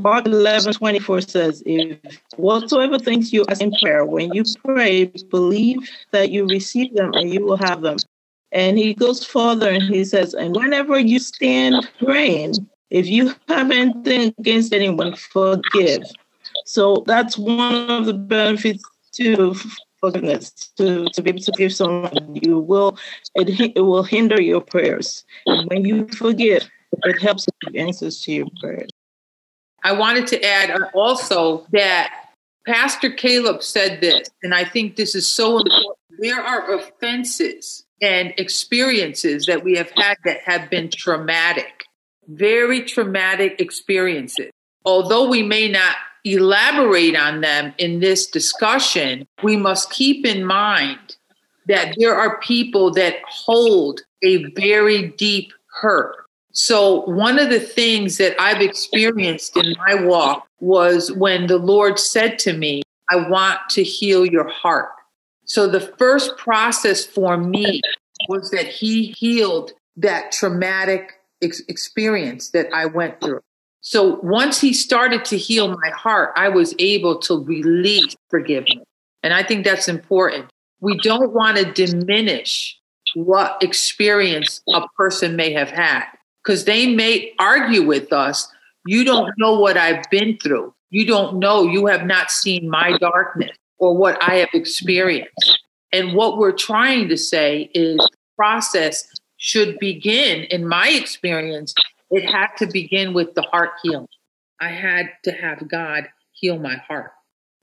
Mark 0.00 0.26
11 0.26 0.72
24 0.72 1.20
says, 1.20 1.62
If 1.66 1.98
whatsoever 2.36 2.98
things 2.98 3.32
you 3.32 3.44
ask 3.48 3.60
in 3.60 3.72
prayer, 3.82 4.06
when 4.06 4.32
you 4.32 4.44
pray, 4.64 5.06
believe 5.30 5.78
that 6.12 6.30
you 6.30 6.46
receive 6.46 6.94
them 6.94 7.12
and 7.12 7.32
you 7.32 7.44
will 7.44 7.58
have 7.58 7.82
them. 7.82 7.98
And 8.52 8.78
he 8.78 8.94
goes 8.94 9.24
further 9.24 9.68
and 9.70 9.82
he 9.82 10.04
says, 10.04 10.34
And 10.34 10.56
whenever 10.56 10.98
you 10.98 11.18
stand 11.18 11.88
praying, 12.02 12.54
if 12.90 13.06
you 13.06 13.34
have 13.48 13.70
anything 13.70 14.34
against 14.38 14.72
anyone, 14.72 15.14
forgive. 15.16 16.04
So 16.64 17.02
that's 17.06 17.36
one 17.36 17.90
of 17.90 18.06
the 18.06 18.14
benefits 18.14 18.84
to 19.12 19.54
forgiveness, 20.00 20.50
to, 20.76 21.06
to 21.06 21.22
be 21.22 21.30
able 21.30 21.40
to 21.40 21.52
give 21.52 21.74
someone. 21.74 22.34
You 22.34 22.58
will, 22.58 22.98
it, 23.34 23.72
it 23.76 23.80
will 23.80 24.02
hinder 24.02 24.40
your 24.40 24.60
prayers. 24.60 25.24
And 25.46 25.68
when 25.70 25.84
you 25.84 26.08
forgive, 26.08 26.68
it 27.04 27.20
helps 27.20 27.46
give 27.60 27.76
answers 27.76 28.20
to 28.22 28.32
your 28.32 28.46
prayers. 28.60 28.90
I 29.84 29.92
wanted 29.92 30.26
to 30.28 30.44
add 30.44 30.70
uh, 30.70 30.88
also 30.94 31.66
that 31.72 32.12
Pastor 32.66 33.10
Caleb 33.10 33.62
said 33.62 34.00
this, 34.00 34.28
and 34.42 34.54
I 34.54 34.64
think 34.64 34.96
this 34.96 35.14
is 35.14 35.26
so 35.26 35.58
important. 35.58 35.98
There 36.18 36.40
are 36.40 36.74
offenses 36.74 37.84
and 38.00 38.32
experiences 38.36 39.46
that 39.46 39.64
we 39.64 39.76
have 39.76 39.90
had 39.96 40.16
that 40.24 40.40
have 40.44 40.70
been 40.70 40.90
traumatic, 40.90 41.84
very 42.28 42.82
traumatic 42.82 43.60
experiences. 43.60 44.50
Although 44.84 45.28
we 45.28 45.42
may 45.42 45.68
not 45.68 45.96
elaborate 46.24 47.16
on 47.16 47.40
them 47.40 47.74
in 47.78 48.00
this 48.00 48.26
discussion, 48.26 49.26
we 49.42 49.56
must 49.56 49.90
keep 49.90 50.24
in 50.24 50.44
mind 50.44 51.16
that 51.66 51.94
there 51.98 52.14
are 52.14 52.38
people 52.40 52.92
that 52.92 53.16
hold 53.28 54.00
a 54.22 54.44
very 54.52 55.08
deep 55.16 55.52
hurt 55.80 56.21
so, 56.52 57.00
one 57.06 57.38
of 57.38 57.48
the 57.48 57.60
things 57.60 58.18
that 58.18 58.38
I've 58.38 58.60
experienced 58.60 59.56
in 59.56 59.74
my 59.86 59.94
walk 59.94 60.46
was 60.60 61.10
when 61.10 61.46
the 61.46 61.56
Lord 61.56 61.98
said 61.98 62.38
to 62.40 62.52
me, 62.52 62.82
I 63.10 63.16
want 63.28 63.58
to 63.70 63.82
heal 63.82 64.26
your 64.26 64.48
heart. 64.48 64.90
So, 65.46 65.66
the 65.66 65.80
first 65.80 66.36
process 66.36 67.06
for 67.06 67.38
me 67.38 67.80
was 68.28 68.50
that 68.50 68.66
He 68.66 69.14
healed 69.18 69.72
that 69.96 70.30
traumatic 70.32 71.14
ex- 71.40 71.62
experience 71.68 72.50
that 72.50 72.66
I 72.74 72.84
went 72.84 73.18
through. 73.22 73.40
So, 73.80 74.20
once 74.22 74.60
He 74.60 74.74
started 74.74 75.24
to 75.26 75.38
heal 75.38 75.68
my 75.68 75.90
heart, 75.96 76.32
I 76.36 76.50
was 76.50 76.74
able 76.78 77.18
to 77.20 77.42
release 77.42 78.14
forgiveness. 78.28 78.84
And 79.22 79.32
I 79.32 79.42
think 79.42 79.64
that's 79.64 79.88
important. 79.88 80.50
We 80.80 80.98
don't 80.98 81.32
want 81.32 81.56
to 81.56 81.72
diminish 81.72 82.78
what 83.14 83.62
experience 83.62 84.60
a 84.74 84.86
person 84.98 85.34
may 85.34 85.52
have 85.52 85.70
had 85.70 86.04
because 86.42 86.64
they 86.64 86.94
may 86.94 87.32
argue 87.38 87.86
with 87.86 88.12
us. 88.12 88.48
You 88.86 89.04
don't 89.04 89.32
know 89.38 89.58
what 89.58 89.76
I've 89.76 90.04
been 90.10 90.38
through. 90.38 90.74
You 90.90 91.06
don't 91.06 91.38
know. 91.38 91.64
You 91.64 91.86
have 91.86 92.04
not 92.04 92.30
seen 92.30 92.68
my 92.68 92.98
darkness 92.98 93.56
or 93.78 93.96
what 93.96 94.22
I 94.22 94.36
have 94.36 94.50
experienced. 94.52 95.60
And 95.92 96.14
what 96.14 96.38
we're 96.38 96.52
trying 96.52 97.08
to 97.08 97.16
say 97.16 97.70
is 97.74 97.98
process 98.36 99.06
should 99.36 99.78
begin, 99.78 100.44
in 100.44 100.66
my 100.66 100.88
experience, 100.88 101.74
it 102.10 102.24
had 102.24 102.48
to 102.58 102.66
begin 102.66 103.14
with 103.14 103.34
the 103.34 103.42
heart 103.42 103.70
healing. 103.82 104.06
I 104.60 104.68
had 104.68 105.10
to 105.24 105.32
have 105.32 105.68
God 105.68 106.08
heal 106.32 106.58
my 106.58 106.76
heart 106.76 107.12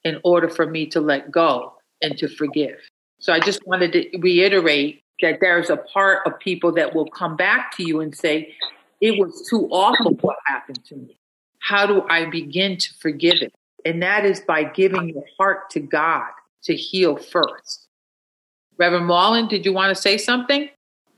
in 0.03 0.19
order 0.23 0.49
for 0.49 0.65
me 0.65 0.85
to 0.87 1.01
let 1.01 1.31
go 1.31 1.73
and 2.01 2.17
to 2.17 2.27
forgive. 2.27 2.77
So 3.19 3.33
I 3.33 3.39
just 3.39 3.65
wanted 3.65 3.93
to 3.93 4.17
reiterate 4.19 5.03
that 5.21 5.39
there's 5.41 5.69
a 5.69 5.77
part 5.77 6.25
of 6.25 6.39
people 6.39 6.71
that 6.73 6.95
will 6.95 7.09
come 7.09 7.35
back 7.35 7.75
to 7.77 7.83
you 7.83 8.01
and 8.01 8.15
say, 8.15 8.53
it 9.01 9.19
was 9.19 9.47
too 9.49 9.67
awful 9.71 10.11
what 10.21 10.37
happened 10.45 10.83
to 10.85 10.95
me. 10.95 11.17
How 11.59 11.85
do 11.85 12.03
I 12.09 12.25
begin 12.25 12.77
to 12.77 12.93
forgive 12.99 13.41
it? 13.41 13.53
And 13.85 14.01
that 14.03 14.25
is 14.25 14.41
by 14.41 14.63
giving 14.63 15.09
your 15.09 15.23
heart 15.37 15.69
to 15.71 15.79
God 15.79 16.29
to 16.63 16.75
heal 16.75 17.15
first. 17.17 17.87
Reverend 18.77 19.07
Marlin, 19.07 19.47
did 19.47 19.65
you 19.65 19.73
want 19.73 19.95
to 19.95 20.01
say 20.01 20.17
something? 20.17 20.69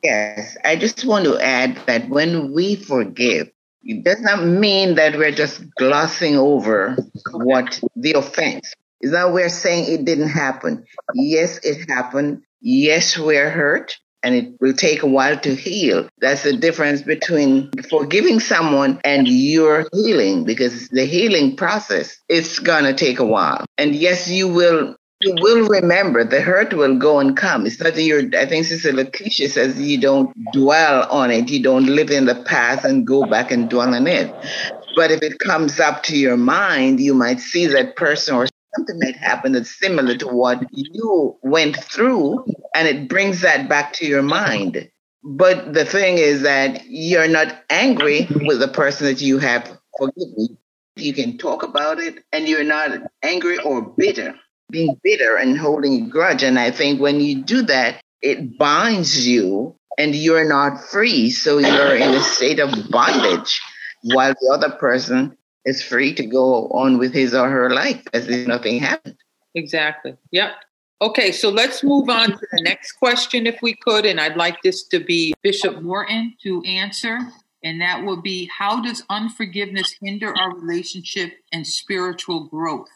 Yes, 0.03 0.57
I 0.63 0.75
just 0.75 1.05
want 1.05 1.25
to 1.25 1.37
add 1.39 1.79
that 1.85 2.09
when 2.09 2.53
we 2.53 2.75
forgive, 2.75 3.51
It 3.83 4.03
does 4.03 4.21
not 4.21 4.43
mean 4.43 4.95
that 4.95 5.17
we're 5.17 5.31
just 5.31 5.63
glossing 5.75 6.37
over 6.37 6.95
what 7.31 7.79
the 7.95 8.13
offense. 8.13 8.73
That 9.03 9.33
we're 9.33 9.49
saying 9.49 9.91
it 9.91 10.05
didn't 10.05 10.29
happen? 10.29 10.85
Yes, 11.13 11.59
it 11.63 11.89
happened. 11.89 12.43
Yes, 12.61 13.17
we're 13.17 13.49
hurt 13.49 13.97
and 14.23 14.35
it 14.35 14.53
will 14.59 14.73
take 14.73 15.03
a 15.03 15.07
while 15.07 15.37
to 15.39 15.55
heal. 15.55 16.07
That's 16.19 16.43
the 16.43 16.55
difference 16.55 17.01
between 17.01 17.71
forgiving 17.89 18.39
someone 18.39 18.99
and 19.03 19.27
your 19.27 19.87
healing 19.93 20.43
because 20.43 20.89
the 20.89 21.05
healing 21.05 21.55
process 21.55 22.19
is 22.29 22.59
going 22.59 22.83
to 22.83 22.93
take 22.93 23.19
a 23.19 23.25
while. 23.25 23.65
And 23.77 23.95
yes, 23.95 24.29
you 24.29 24.47
will 24.47 24.95
you 25.23 25.35
will 25.39 25.67
remember 25.67 26.23
the 26.23 26.41
hurt 26.41 26.73
will 26.73 26.97
go 26.97 27.19
and 27.19 27.37
come. 27.37 27.67
It's 27.67 27.79
not 27.79 27.93
that 27.93 28.01
you're, 28.01 28.23
I 28.35 28.47
think 28.47 28.65
Sister 28.65 28.91
Lakeisha 28.91 29.49
says 29.49 29.79
you 29.79 29.99
don't 29.99 30.35
dwell 30.51 31.07
on 31.11 31.29
it. 31.29 31.49
You 31.49 31.61
don't 31.61 31.85
live 31.85 32.09
in 32.09 32.25
the 32.25 32.35
past 32.35 32.85
and 32.85 33.05
go 33.05 33.27
back 33.27 33.51
and 33.51 33.69
dwell 33.69 33.93
on 33.93 34.07
it. 34.07 34.33
But 34.95 35.11
if 35.11 35.21
it 35.21 35.37
comes 35.37 35.79
up 35.79 36.01
to 36.03 36.17
your 36.17 36.37
mind, 36.37 36.99
you 36.99 37.13
might 37.13 37.39
see 37.39 37.67
that 37.67 37.95
person 37.95 38.35
or 38.35 38.47
something 38.75 38.99
might 38.99 39.15
happen 39.15 39.51
that's 39.51 39.77
similar 39.79 40.15
to 40.17 40.27
what 40.27 40.63
you 40.71 41.37
went 41.41 41.77
through, 41.77 42.45
and 42.75 42.87
it 42.87 43.07
brings 43.07 43.41
that 43.41 43.67
back 43.67 43.93
to 43.93 44.05
your 44.05 44.21
mind. 44.21 44.89
But 45.23 45.73
the 45.73 45.85
thing 45.85 46.17
is 46.17 46.41
that 46.41 46.83
you're 46.87 47.27
not 47.27 47.63
angry 47.69 48.27
with 48.29 48.59
the 48.59 48.67
person 48.67 49.07
that 49.07 49.21
you 49.21 49.37
have 49.39 49.77
forgiven. 49.97 50.57
You 50.95 51.13
can 51.13 51.37
talk 51.37 51.63
about 51.63 51.99
it, 51.99 52.23
and 52.31 52.47
you're 52.47 52.63
not 52.63 52.91
angry 53.21 53.57
or 53.59 53.81
bitter, 53.97 54.35
being 54.69 54.99
bitter 55.03 55.35
and 55.35 55.57
holding 55.57 56.05
a 56.05 56.09
grudge. 56.09 56.43
And 56.43 56.57
I 56.57 56.71
think 56.71 56.99
when 56.99 57.21
you 57.21 57.43
do 57.43 57.61
that, 57.63 58.01
it 58.21 58.57
binds 58.57 59.27
you, 59.27 59.75
and 59.97 60.15
you're 60.15 60.47
not 60.47 60.83
free. 60.85 61.29
So 61.29 61.59
you're 61.59 61.95
in 61.95 62.13
a 62.13 62.21
state 62.21 62.59
of 62.59 62.89
bondage, 62.89 63.61
while 64.01 64.33
the 64.33 64.51
other 64.53 64.75
person 64.77 65.37
is 65.65 65.83
free 65.83 66.13
to 66.15 66.25
go 66.25 66.67
on 66.69 66.97
with 66.97 67.13
his 67.13 67.33
or 67.33 67.49
her 67.49 67.69
life 67.69 68.03
as 68.13 68.27
if 68.27 68.47
nothing 68.47 68.79
happened. 68.79 69.15
Exactly. 69.55 70.15
Yep. 70.31 70.51
Okay, 71.01 71.31
so 71.31 71.49
let's 71.49 71.83
move 71.83 72.09
on 72.09 72.29
to 72.29 72.47
the 72.51 72.61
next 72.61 72.93
question 72.93 73.47
if 73.47 73.59
we 73.61 73.73
could. 73.73 74.05
And 74.05 74.19
I'd 74.19 74.37
like 74.37 74.61
this 74.61 74.83
to 74.89 74.99
be 74.99 75.33
Bishop 75.41 75.81
Morton 75.81 76.35
to 76.43 76.61
answer. 76.63 77.19
And 77.63 77.81
that 77.81 78.03
would 78.03 78.21
be 78.23 78.49
How 78.55 78.81
does 78.81 79.03
unforgiveness 79.09 79.95
hinder 80.01 80.33
our 80.37 80.55
relationship 80.55 81.33
and 81.51 81.65
spiritual 81.65 82.47
growth? 82.47 82.89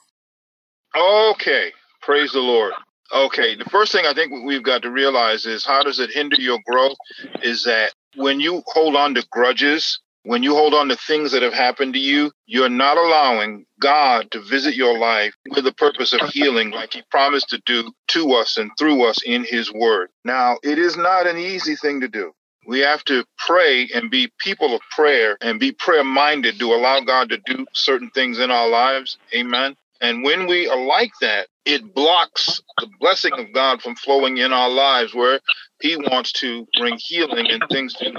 Okay, 0.95 1.71
praise 2.01 2.33
the 2.33 2.39
Lord. 2.39 2.73
Okay, 3.13 3.55
the 3.55 3.65
first 3.65 3.91
thing 3.91 4.05
I 4.05 4.13
think 4.13 4.31
we've 4.45 4.63
got 4.63 4.81
to 4.83 4.91
realize 4.91 5.45
is 5.45 5.65
how 5.65 5.83
does 5.83 5.99
it 5.99 6.11
hinder 6.11 6.37
your 6.39 6.59
growth? 6.65 6.97
Is 7.43 7.63
that 7.63 7.93
when 8.15 8.39
you 8.39 8.63
hold 8.67 8.95
on 8.95 9.13
to 9.15 9.25
grudges, 9.31 9.99
when 10.25 10.43
you 10.43 10.55
hold 10.55 10.73
on 10.73 10.89
to 10.89 10.95
things 10.95 11.31
that 11.31 11.43
have 11.43 11.53
happened 11.53 11.93
to 11.93 11.99
you, 11.99 12.31
you're 12.47 12.69
not 12.69 12.97
allowing 12.97 13.65
God 13.79 14.29
to 14.31 14.41
visit 14.41 14.75
your 14.75 14.97
life 14.97 15.33
with 15.51 15.63
the 15.63 15.73
purpose 15.73 16.13
of 16.13 16.21
healing, 16.29 16.71
like 16.71 16.93
He 16.93 17.03
promised 17.11 17.49
to 17.49 17.61
do 17.65 17.91
to 18.09 18.33
us 18.33 18.57
and 18.57 18.71
through 18.77 19.05
us 19.05 19.21
in 19.23 19.43
His 19.43 19.71
Word. 19.71 20.09
Now, 20.23 20.57
it 20.63 20.79
is 20.79 20.97
not 20.97 21.27
an 21.27 21.37
easy 21.37 21.75
thing 21.75 22.01
to 22.01 22.07
do. 22.07 22.33
We 22.67 22.79
have 22.79 23.03
to 23.05 23.23
pray 23.37 23.87
and 23.93 24.09
be 24.09 24.31
people 24.39 24.73
of 24.75 24.81
prayer 24.89 25.37
and 25.41 25.59
be 25.59 25.71
prayer 25.71 26.03
minded 26.03 26.57
to 26.59 26.73
allow 26.73 26.99
God 27.01 27.29
to 27.29 27.37
do 27.45 27.65
certain 27.73 28.09
things 28.09 28.39
in 28.39 28.49
our 28.49 28.67
lives. 28.67 29.17
Amen. 29.33 29.75
And 30.01 30.23
when 30.23 30.47
we 30.47 30.67
are 30.67 30.85
like 30.85 31.11
that, 31.21 31.47
it 31.65 31.93
blocks 31.93 32.61
the 32.79 32.87
blessing 32.99 33.33
of 33.33 33.53
God 33.53 33.81
from 33.81 33.95
flowing 33.95 34.37
in 34.37 34.51
our 34.51 34.69
lives 34.69 35.13
where 35.13 35.39
He 35.85 35.97
wants 35.97 36.31
to 36.33 36.67
bring 36.79 36.97
healing 36.97 37.45
and 37.51 37.61
things 37.71 37.93
to 37.95 38.11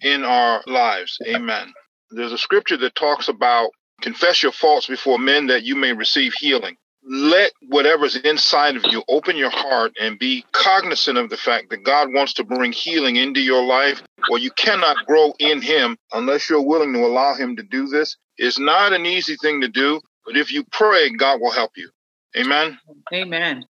in 0.00 0.24
our 0.24 0.60
lives. 0.66 1.16
Amen. 1.24 1.72
There's 2.10 2.32
a 2.32 2.38
scripture 2.38 2.76
that 2.78 2.96
talks 2.96 3.28
about 3.28 3.70
confess 4.00 4.42
your 4.42 4.50
faults 4.50 4.88
before 4.88 5.20
men 5.20 5.46
that 5.46 5.62
you 5.62 5.76
may 5.76 5.92
receive 5.92 6.34
healing. 6.34 6.76
Let 7.04 7.52
whatever's 7.68 8.16
inside 8.16 8.74
of 8.74 8.84
you 8.90 9.04
open 9.08 9.36
your 9.36 9.50
heart 9.50 9.92
and 10.00 10.18
be 10.18 10.44
cognizant 10.50 11.16
of 11.16 11.30
the 11.30 11.36
fact 11.36 11.70
that 11.70 11.84
God 11.84 12.12
wants 12.12 12.32
to 12.34 12.44
bring 12.44 12.72
healing 12.72 13.14
into 13.14 13.40
your 13.40 13.64
life, 13.64 14.02
or 14.28 14.38
you 14.38 14.50
cannot 14.52 15.06
grow 15.06 15.32
in 15.38 15.62
Him 15.62 15.96
unless 16.12 16.50
you're 16.50 16.60
willing 16.60 16.92
to 16.92 17.06
allow 17.06 17.34
Him 17.34 17.54
to 17.54 17.62
do 17.62 17.86
this. 17.86 18.16
It's 18.36 18.58
not 18.58 18.92
an 18.92 19.06
easy 19.06 19.36
thing 19.36 19.60
to 19.60 19.68
do, 19.68 20.00
but 20.26 20.36
if 20.36 20.52
you 20.52 20.64
pray, 20.72 21.10
God 21.10 21.40
will 21.40 21.52
help 21.52 21.70
you. 21.76 21.88
Amen. 22.36 22.78
Amen. 23.12 23.64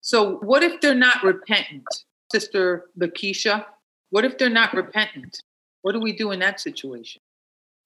So, 0.00 0.36
what 0.36 0.62
if 0.62 0.80
they're 0.80 0.94
not 0.94 1.22
repentant, 1.24 1.84
Sister 2.32 2.86
Lakeisha? 2.98 3.64
What 4.10 4.24
if 4.24 4.38
they're 4.38 4.48
not 4.48 4.74
repentant? 4.74 5.40
What 5.82 5.92
do 5.92 6.00
we 6.00 6.12
do 6.12 6.32
in 6.32 6.40
that 6.40 6.60
situation? 6.60 7.20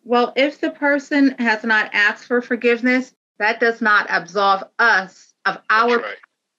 Well, 0.05 0.33
if 0.37 0.61
the 0.61 0.71
person 0.71 1.35
has 1.39 1.63
not 1.65 1.91
asked 1.93 2.25
for 2.25 2.41
forgiveness, 2.41 3.13
that 3.39 3.61
does 3.61 3.81
not 3.81 4.07
absolve 4.09 4.65
us 4.79 5.35
of 5.45 5.59
our 5.69 5.99
right. 5.99 6.17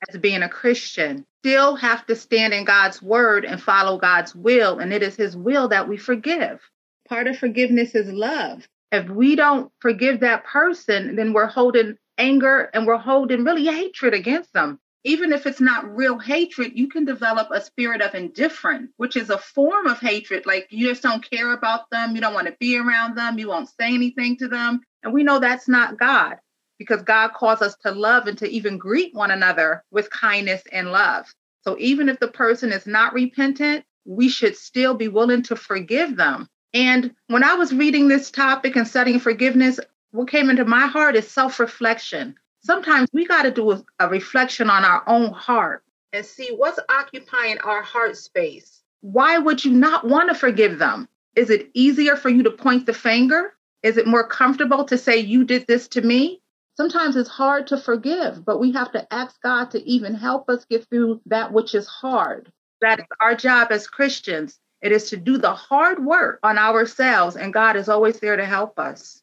as 0.09 0.19
being 0.19 0.43
a 0.43 0.49
Christian. 0.49 1.25
Still 1.39 1.75
have 1.75 2.05
to 2.05 2.15
stand 2.15 2.53
in 2.53 2.65
God's 2.65 3.01
word 3.01 3.45
and 3.45 3.61
follow 3.61 3.97
God's 3.97 4.35
will, 4.35 4.79
and 4.79 4.93
it 4.93 5.01
is 5.01 5.15
His 5.15 5.35
will 5.35 5.67
that 5.69 5.87
we 5.87 5.97
forgive. 5.97 6.61
Part 7.09 7.27
of 7.27 7.37
forgiveness 7.37 7.95
is 7.95 8.11
love. 8.11 8.67
If 8.91 9.09
we 9.09 9.35
don't 9.35 9.71
forgive 9.79 10.19
that 10.19 10.43
person, 10.43 11.15
then 11.15 11.33
we're 11.33 11.47
holding 11.47 11.97
anger 12.17 12.69
and 12.73 12.85
we're 12.85 12.97
holding 12.97 13.43
really 13.43 13.65
hatred 13.65 14.13
against 14.13 14.53
them 14.53 14.79
even 15.03 15.33
if 15.33 15.45
it's 15.47 15.61
not 15.61 15.95
real 15.95 16.19
hatred, 16.19 16.73
you 16.75 16.87
can 16.87 17.05
develop 17.05 17.49
a 17.51 17.61
spirit 17.61 18.01
of 18.01 18.13
indifference, 18.13 18.91
which 18.97 19.15
is 19.15 19.29
a 19.29 19.37
form 19.37 19.87
of 19.87 19.99
hatred. 19.99 20.45
Like 20.45 20.67
you 20.69 20.87
just 20.87 21.01
don't 21.01 21.27
care 21.27 21.53
about 21.53 21.89
them, 21.89 22.15
you 22.15 22.21
don't 22.21 22.33
want 22.33 22.47
to 22.47 22.55
be 22.59 22.77
around 22.77 23.15
them, 23.15 23.39
you 23.39 23.47
won't 23.47 23.69
say 23.69 23.93
anything 23.93 24.37
to 24.37 24.47
them. 24.47 24.81
And 25.03 25.13
we 25.13 25.23
know 25.23 25.39
that's 25.39 25.67
not 25.67 25.99
God 25.99 26.37
because 26.77 27.01
God 27.03 27.33
calls 27.33 27.61
us 27.61 27.75
to 27.77 27.91
love 27.91 28.27
and 28.27 28.37
to 28.39 28.49
even 28.49 28.77
greet 28.77 29.13
one 29.13 29.31
another 29.31 29.83
with 29.91 30.09
kindness 30.09 30.63
and 30.71 30.91
love. 30.91 31.33
So 31.63 31.75
even 31.79 32.09
if 32.09 32.19
the 32.19 32.27
person 32.27 32.71
is 32.71 32.87
not 32.87 33.13
repentant, 33.13 33.85
we 34.05 34.29
should 34.29 34.55
still 34.55 34.95
be 34.95 35.07
willing 35.07 35.43
to 35.43 35.55
forgive 35.55 36.15
them. 36.15 36.47
And 36.73 37.13
when 37.27 37.43
I 37.43 37.55
was 37.55 37.73
reading 37.73 38.07
this 38.07 38.31
topic 38.31 38.75
and 38.75 38.87
studying 38.87 39.19
forgiveness, 39.19 39.79
what 40.11 40.29
came 40.29 40.49
into 40.49 40.65
my 40.65 40.87
heart 40.87 41.15
is 41.15 41.29
self 41.29 41.59
reflection 41.59 42.35
sometimes 42.61 43.09
we 43.13 43.25
got 43.25 43.43
to 43.43 43.51
do 43.51 43.71
a, 43.71 43.83
a 43.99 44.09
reflection 44.09 44.69
on 44.69 44.83
our 44.83 45.03
own 45.07 45.31
heart 45.31 45.83
and 46.13 46.25
see 46.25 46.49
what's 46.55 46.79
occupying 46.89 47.57
our 47.59 47.81
heart 47.81 48.17
space. 48.17 48.81
Why 49.01 49.37
would 49.37 49.63
you 49.65 49.71
not 49.71 50.07
want 50.07 50.29
to 50.29 50.35
forgive 50.35 50.77
them? 50.77 51.07
Is 51.35 51.49
it 51.49 51.69
easier 51.73 52.15
for 52.15 52.29
you 52.29 52.43
to 52.43 52.51
point 52.51 52.85
the 52.85 52.93
finger? 52.93 53.53
Is 53.83 53.97
it 53.97 54.05
more 54.07 54.27
comfortable 54.27 54.83
to 54.85 54.97
say, 54.97 55.17
You 55.17 55.43
did 55.43 55.65
this 55.67 55.87
to 55.89 56.01
me? 56.01 56.41
Sometimes 56.77 57.15
it's 57.15 57.29
hard 57.29 57.67
to 57.67 57.77
forgive, 57.77 58.45
but 58.45 58.59
we 58.59 58.71
have 58.73 58.91
to 58.93 59.13
ask 59.13 59.41
God 59.41 59.71
to 59.71 59.83
even 59.89 60.13
help 60.13 60.49
us 60.49 60.65
get 60.65 60.87
through 60.89 61.21
that 61.25 61.51
which 61.51 61.75
is 61.75 61.87
hard. 61.87 62.51
That 62.81 62.99
is 62.99 63.05
our 63.19 63.35
job 63.35 63.67
as 63.71 63.87
Christians. 63.87 64.59
It 64.81 64.91
is 64.91 65.09
to 65.09 65.17
do 65.17 65.37
the 65.37 65.53
hard 65.53 66.03
work 66.03 66.39
on 66.43 66.57
ourselves, 66.57 67.35
and 67.35 67.53
God 67.53 67.75
is 67.75 67.89
always 67.89 68.19
there 68.19 68.35
to 68.35 68.45
help 68.45 68.79
us. 68.79 69.20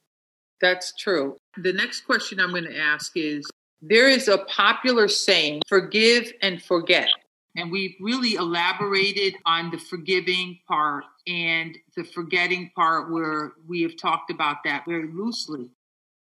That's 0.60 0.92
true. 0.96 1.36
The 1.56 1.72
next 1.72 2.02
question 2.02 2.40
I'm 2.40 2.50
going 2.50 2.64
to 2.64 2.76
ask 2.76 3.12
is 3.16 3.48
there 3.80 4.08
is 4.08 4.28
a 4.28 4.38
popular 4.38 5.08
saying, 5.08 5.62
forgive 5.68 6.32
and 6.42 6.62
forget. 6.62 7.08
And 7.56 7.70
we've 7.70 7.94
really 8.00 8.34
elaborated 8.34 9.34
on 9.46 9.70
the 9.70 9.78
forgiving 9.78 10.58
part 10.68 11.04
and 11.26 11.76
the 11.96 12.04
forgetting 12.04 12.70
part 12.76 13.10
where 13.10 13.52
we 13.66 13.82
have 13.82 13.96
talked 13.96 14.30
about 14.30 14.58
that 14.64 14.84
very 14.86 15.08
loosely. 15.08 15.68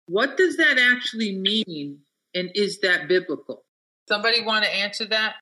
What 0.07 0.37
does 0.37 0.57
that 0.57 0.79
actually 0.79 1.37
mean? 1.37 1.99
And 2.35 2.51
is 2.55 2.81
that 2.81 3.09
biblical? 3.09 3.65
Somebody 4.09 4.43
want 4.43 4.65
to 4.65 4.75
answer 4.75 5.05
that? 5.07 5.37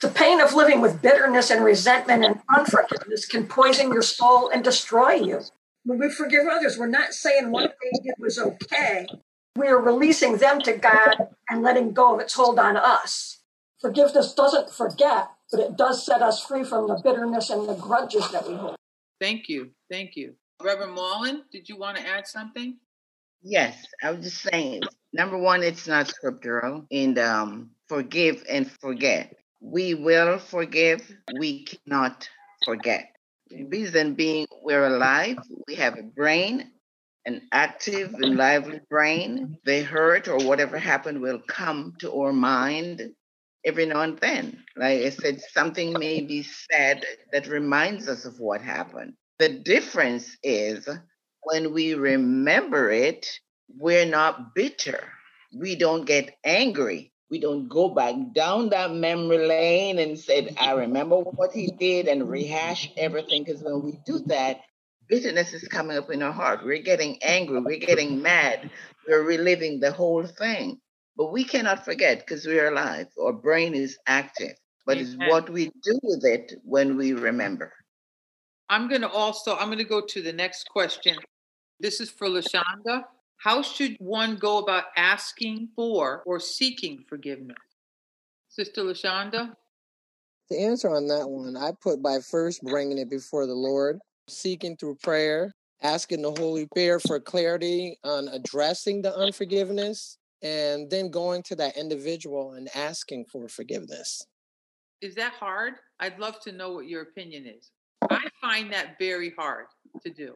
The 0.00 0.08
pain 0.08 0.40
of 0.40 0.54
living 0.54 0.80
with 0.80 1.02
bitterness 1.02 1.50
and 1.50 1.62
resentment 1.62 2.24
and 2.24 2.40
unforgiveness 2.54 3.26
can 3.26 3.46
poison 3.46 3.92
your 3.92 4.02
soul 4.02 4.48
and 4.48 4.64
destroy 4.64 5.12
you 5.12 5.42
when 5.84 5.98
we 5.98 6.10
forgive 6.10 6.46
others, 6.46 6.78
we're 6.78 6.86
not 6.86 7.12
saying 7.12 7.50
what 7.50 7.74
they 7.82 8.00
did 8.02 8.14
was 8.18 8.38
okay. 8.38 9.06
We're 9.56 9.80
releasing 9.80 10.36
them 10.36 10.60
to 10.62 10.72
God 10.72 11.16
and 11.48 11.62
letting 11.62 11.92
go 11.92 12.14
of 12.14 12.20
its 12.20 12.34
hold 12.34 12.58
on 12.58 12.76
us. 12.76 13.40
Forgiveness 13.80 14.34
doesn't 14.34 14.70
forget, 14.70 15.28
but 15.50 15.60
it 15.60 15.76
does 15.76 16.04
set 16.04 16.22
us 16.22 16.44
free 16.44 16.64
from 16.64 16.86
the 16.86 17.00
bitterness 17.02 17.50
and 17.50 17.68
the 17.68 17.74
grudges 17.74 18.30
that 18.30 18.46
we 18.46 18.54
hold. 18.54 18.76
Thank 19.20 19.48
you. 19.48 19.70
Thank 19.90 20.16
you. 20.16 20.34
Reverend 20.62 20.94
Mullen, 20.94 21.44
did 21.50 21.68
you 21.68 21.76
want 21.76 21.96
to 21.96 22.06
add 22.06 22.26
something? 22.26 22.76
Yes, 23.42 23.86
I 24.02 24.10
was 24.10 24.24
just 24.24 24.42
saying, 24.42 24.82
number 25.14 25.38
one, 25.38 25.62
it's 25.62 25.88
not 25.88 26.08
scriptural. 26.08 26.86
And 26.92 27.18
um, 27.18 27.70
forgive 27.88 28.44
and 28.48 28.70
forget. 28.70 29.34
We 29.60 29.94
will 29.94 30.38
forgive, 30.38 31.10
we 31.38 31.64
cannot 31.64 32.28
forget 32.64 33.10
reason 33.50 34.14
being 34.14 34.46
we're 34.62 34.86
alive, 34.86 35.38
we 35.66 35.74
have 35.76 35.98
a 35.98 36.02
brain, 36.02 36.70
an 37.26 37.42
active 37.52 38.14
and 38.14 38.36
lively 38.36 38.80
brain. 38.90 39.56
The 39.64 39.82
hurt 39.82 40.28
or 40.28 40.38
whatever 40.38 40.78
happened 40.78 41.20
will 41.20 41.40
come 41.48 41.94
to 42.00 42.12
our 42.12 42.32
mind 42.32 43.02
every 43.64 43.86
now 43.86 44.02
and 44.02 44.18
then. 44.18 44.64
Like 44.76 45.00
I 45.02 45.10
said, 45.10 45.40
something 45.40 45.92
may 45.98 46.20
be 46.22 46.42
said 46.42 47.04
that 47.32 47.46
reminds 47.48 48.08
us 48.08 48.24
of 48.24 48.40
what 48.40 48.60
happened. 48.62 49.14
The 49.38 49.48
difference 49.48 50.36
is 50.42 50.88
when 51.42 51.72
we 51.72 51.94
remember 51.94 52.90
it, 52.90 53.26
we're 53.76 54.06
not 54.06 54.54
bitter. 54.54 55.02
We 55.54 55.76
don't 55.76 56.04
get 56.06 56.36
angry. 56.44 57.12
We 57.30 57.38
don't 57.38 57.68
go 57.68 57.88
back 57.88 58.16
down 58.32 58.70
that 58.70 58.92
memory 58.92 59.46
lane 59.46 59.98
and 60.00 60.18
say, 60.18 60.54
I 60.60 60.72
remember 60.72 61.16
what 61.16 61.52
he 61.52 61.68
did 61.68 62.08
and 62.08 62.28
rehash 62.28 62.90
everything. 62.96 63.44
Because 63.44 63.62
when 63.62 63.82
we 63.82 63.98
do 64.04 64.18
that, 64.26 64.62
bitterness 65.08 65.52
is 65.52 65.68
coming 65.68 65.96
up 65.96 66.10
in 66.10 66.22
our 66.22 66.32
heart. 66.32 66.64
We're 66.64 66.82
getting 66.82 67.22
angry. 67.22 67.60
We're 67.60 67.78
getting 67.78 68.20
mad. 68.20 68.70
We're 69.06 69.22
reliving 69.22 69.78
the 69.78 69.92
whole 69.92 70.26
thing. 70.26 70.80
But 71.16 71.32
we 71.32 71.44
cannot 71.44 71.84
forget 71.84 72.18
because 72.18 72.46
we're 72.46 72.72
alive. 72.72 73.06
Our 73.20 73.32
brain 73.32 73.74
is 73.74 73.96
active. 74.06 74.56
But 74.86 74.98
it's 74.98 75.14
what 75.28 75.48
we 75.48 75.70
do 75.84 76.00
with 76.02 76.24
it 76.24 76.54
when 76.64 76.96
we 76.96 77.12
remember. 77.12 77.72
I'm 78.68 78.88
going 78.88 79.02
to 79.02 79.08
also, 79.08 79.56
I'm 79.56 79.66
going 79.66 79.78
to 79.78 79.84
go 79.84 80.00
to 80.00 80.22
the 80.22 80.32
next 80.32 80.68
question. 80.68 81.16
This 81.78 82.00
is 82.00 82.10
for 82.10 82.26
Lashonda. 82.28 83.04
How 83.40 83.62
should 83.62 83.96
one 84.00 84.36
go 84.36 84.58
about 84.58 84.84
asking 84.98 85.70
for 85.74 86.22
or 86.26 86.38
seeking 86.38 87.04
forgiveness? 87.08 87.56
Sister 88.50 88.82
Lashonda? 88.82 89.54
The 90.50 90.60
answer 90.60 90.94
on 90.94 91.06
that 91.06 91.26
one, 91.26 91.56
I 91.56 91.72
put 91.80 92.02
by 92.02 92.18
first 92.20 92.60
bringing 92.62 92.98
it 92.98 93.08
before 93.08 93.46
the 93.46 93.54
Lord, 93.54 93.98
seeking 94.28 94.76
through 94.76 94.96
prayer, 94.96 95.54
asking 95.82 96.20
the 96.20 96.32
Holy 96.32 96.66
Spirit 96.66 97.00
for 97.06 97.18
clarity 97.18 97.98
on 98.04 98.28
addressing 98.28 99.00
the 99.00 99.16
unforgiveness, 99.16 100.18
and 100.42 100.90
then 100.90 101.10
going 101.10 101.42
to 101.44 101.56
that 101.56 101.78
individual 101.78 102.52
and 102.52 102.68
asking 102.74 103.24
for 103.32 103.48
forgiveness. 103.48 104.22
Is 105.00 105.14
that 105.14 105.32
hard? 105.32 105.74
I'd 105.98 106.18
love 106.18 106.40
to 106.40 106.52
know 106.52 106.72
what 106.72 106.88
your 106.88 107.02
opinion 107.02 107.46
is. 107.46 107.70
I 108.10 108.28
find 108.42 108.70
that 108.74 108.98
very 108.98 109.32
hard 109.38 109.64
to 110.02 110.10
do. 110.10 110.34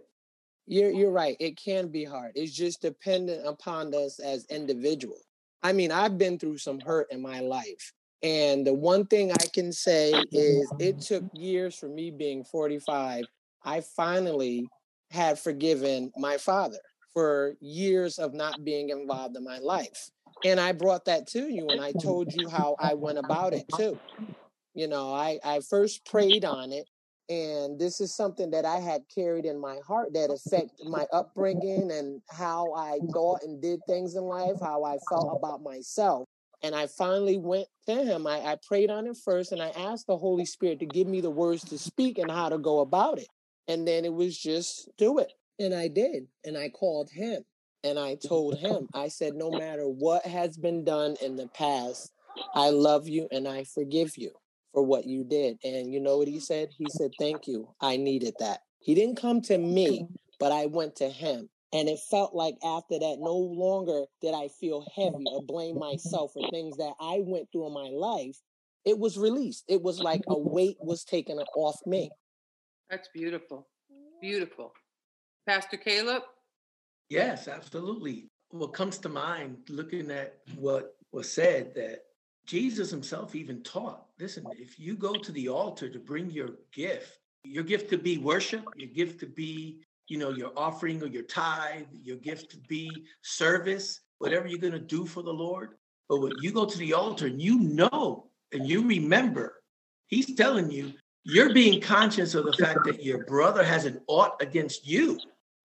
You're 0.66 0.90
you're 0.90 1.11
right. 1.11 1.37
It 1.40 1.57
can 1.57 1.88
be 1.88 2.05
hard. 2.05 2.33
It's 2.35 2.53
just 2.53 2.81
dependent 2.81 3.46
upon 3.46 3.94
us 3.94 4.18
as 4.18 4.46
individuals. 4.46 5.24
I 5.62 5.72
mean, 5.72 5.92
I've 5.92 6.18
been 6.18 6.38
through 6.38 6.59
some 6.59 6.81
hurt 6.81 7.09
in 7.11 7.20
my 7.20 7.40
life. 7.40 7.92
And 8.22 8.66
the 8.66 8.72
one 8.72 9.07
thing 9.07 9.33
I 9.33 9.46
can 9.53 9.70
say 9.70 10.12
is 10.33 10.72
it 10.79 11.00
took 11.00 11.24
years 11.35 11.74
for 11.74 11.88
me 11.88 12.11
being 12.11 12.44
45. 12.44 13.24
I 13.64 13.81
finally 13.81 14.66
had 15.11 15.38
forgiven 15.38 16.11
my 16.16 16.38
father 16.38 16.79
for 17.12 17.55
years 17.61 18.18
of 18.18 18.33
not 18.33 18.64
being 18.64 18.88
involved 18.90 19.37
in 19.37 19.44
my 19.44 19.59
life. 19.59 20.11
And 20.44 20.59
I 20.59 20.72
brought 20.72 21.05
that 21.05 21.27
to 21.29 21.48
you 21.48 21.68
and 21.68 21.81
I 21.81 21.92
told 21.92 22.33
you 22.35 22.48
how 22.48 22.77
I 22.79 22.94
went 22.94 23.18
about 23.18 23.53
it 23.55 23.64
too. 23.77 23.98
You 24.74 24.88
know, 24.88 25.14
I, 25.14 25.38
I 25.44 25.61
first 25.61 26.05
prayed 26.05 26.44
on 26.44 26.72
it 26.72 26.87
and 27.29 27.79
this 27.79 28.01
is 28.01 28.15
something 28.15 28.51
that 28.51 28.67
I 28.67 28.79
had 28.81 29.03
carried 29.15 29.47
in 29.47 29.59
my 29.59 29.79
heart 29.87 30.13
that 30.13 30.31
affected 30.31 30.87
my 30.87 31.07
upbringing 31.11 31.91
and 31.91 32.21
how 32.29 32.75
I 32.75 32.99
thought 33.13 33.43
and 33.43 33.63
did 33.63 33.81
things 33.87 34.15
in 34.15 34.25
life, 34.25 34.57
how 34.61 34.85
I 34.85 34.99
felt 35.09 35.39
about 35.39 35.63
myself. 35.63 36.27
And 36.63 36.75
I 36.75 36.87
finally 36.87 37.39
went 37.39 37.67
to 37.87 37.95
him. 37.95 38.27
I, 38.27 38.41
I 38.41 38.59
prayed 38.67 38.91
on 38.91 39.07
it 39.07 39.17
first 39.25 39.53
and 39.53 39.63
I 39.63 39.71
asked 39.71 40.07
the 40.07 40.17
Holy 40.17 40.45
Spirit 40.45 40.81
to 40.81 40.87
give 40.87 41.07
me 41.07 41.21
the 41.21 41.31
words 41.31 41.65
to 41.65 41.79
speak 41.79 42.19
and 42.19 42.31
how 42.31 42.51
to 42.51 42.59
go 42.59 42.81
about 42.81 43.19
it. 43.19 43.29
And 43.69 43.89
then 43.89 44.05
it 44.05 44.13
was 44.13 44.37
just 44.37 44.91
do 44.99 45.19
it. 45.19 45.33
And 45.59 45.73
I 45.73 45.89
did. 45.89 46.27
And 46.45 46.59
I 46.59 46.69
called 46.69 47.11
him 47.11 47.43
and 47.85 47.99
I 47.99 48.17
told 48.17 48.59
him, 48.59 48.89
I 48.93 49.09
said, 49.09 49.35
no 49.35 49.51
matter 49.51 49.89
what 49.89 50.27
has 50.27 50.59
been 50.59 50.85
done 50.85 51.17
in 51.23 51.37
the 51.37 51.49
past, 51.49 52.13
I 52.55 52.71
love 52.71 53.09
you 53.09 53.29
and 53.31 53.49
I 53.49 53.65
forgive 53.65 54.19
you 54.19 54.33
for 54.75 54.85
what 54.85 55.07
you 55.07 55.25
did. 55.25 55.57
And 55.65 55.91
you 55.91 56.01
know 56.01 56.19
what 56.19 56.29
he 56.29 56.41
said? 56.41 56.69
He 56.77 56.87
said, 56.91 57.13
Thank 57.19 57.47
you. 57.47 57.69
I 57.81 57.97
needed 57.97 58.35
that. 58.41 58.61
He 58.81 58.95
didn't 58.95 59.21
come 59.21 59.41
to 59.43 59.57
me, 59.57 60.09
but 60.39 60.53
I 60.53 60.67
went 60.67 60.97
to 60.97 61.09
him. 61.09 61.49
And 61.73 61.89
it 61.89 61.99
felt 62.11 62.35
like 62.35 62.57
after 62.65 62.99
that, 62.99 63.17
no 63.19 63.37
longer 63.37 64.05
did 64.21 64.35
I 64.35 64.49
feel 64.61 64.87
heavy 64.95 65.25
or 65.27 65.43
blame 65.43 65.79
myself 65.79 66.33
for 66.35 66.49
things 66.51 66.77
that 66.77 66.93
I 67.01 67.21
went 67.25 67.49
through 67.51 67.69
in 67.69 67.73
my 67.73 67.89
life. 67.93 68.37
It 68.85 68.99
was 68.99 69.17
released. 69.17 69.65
It 69.67 69.83
was 69.83 69.99
like 69.99 70.21
a 70.29 70.39
weight 70.39 70.77
was 70.81 71.05
taken 71.05 71.39
off 71.39 71.81
me. 71.87 72.11
That's 72.91 73.09
beautiful. 73.15 73.67
Beautiful. 74.21 74.73
Pastor 75.49 75.77
Caleb? 75.77 76.23
Yes, 77.09 77.49
absolutely. 77.49 78.29
What 78.51 78.73
comes 78.73 78.99
to 78.99 79.09
mind 79.09 79.57
looking 79.69 80.11
at 80.11 80.39
what 80.57 80.95
was 81.13 81.33
said 81.33 81.75
that 81.75 82.01
Jesus 82.46 82.90
himself 82.90 83.35
even 83.35 83.62
taught 83.62 84.04
listen, 84.18 84.44
if 84.59 84.78
you 84.78 84.96
go 84.96 85.14
to 85.14 85.33
the 85.33 85.48
altar 85.48 85.88
to 85.88 85.98
bring 85.98 86.30
your 86.30 86.50
gift, 86.72 87.18
your 87.42 87.64
gift 87.64 87.90
to 87.90 87.98
be 87.98 88.18
worship, 88.18 88.64
your 88.76 88.88
gift 88.88 89.20
to 89.20 89.26
be, 89.26 89.80
you 90.09 90.18
know, 90.18 90.30
your 90.30 90.52
offering 90.57 91.02
or 91.02 91.07
your 91.07 91.22
tithe, 91.22 91.87
your 92.02 92.16
gift 92.16 92.50
to 92.50 92.57
be 92.68 92.90
service, 93.22 94.00
whatever 94.18 94.46
you're 94.46 94.59
going 94.59 94.72
to 94.72 94.78
do 94.78 95.04
for 95.04 95.22
the 95.22 95.33
Lord. 95.33 95.70
But 96.09 96.20
when 96.20 96.33
you 96.40 96.52
go 96.52 96.64
to 96.64 96.78
the 96.78 96.92
altar 96.92 97.26
and 97.26 97.40
you 97.40 97.59
know 97.59 98.26
and 98.52 98.66
you 98.66 98.87
remember, 98.87 99.62
he's 100.07 100.35
telling 100.35 100.70
you, 100.70 100.92
you're 101.24 101.54
being 101.54 101.80
conscious 101.80 102.35
of 102.35 102.44
the 102.44 102.52
fact 102.52 102.80
that 102.85 103.02
your 103.02 103.24
brother 103.24 103.64
has 103.64 103.87
an 103.87 104.00
ought 104.07 104.40
against 104.42 104.87
you. 104.87 105.18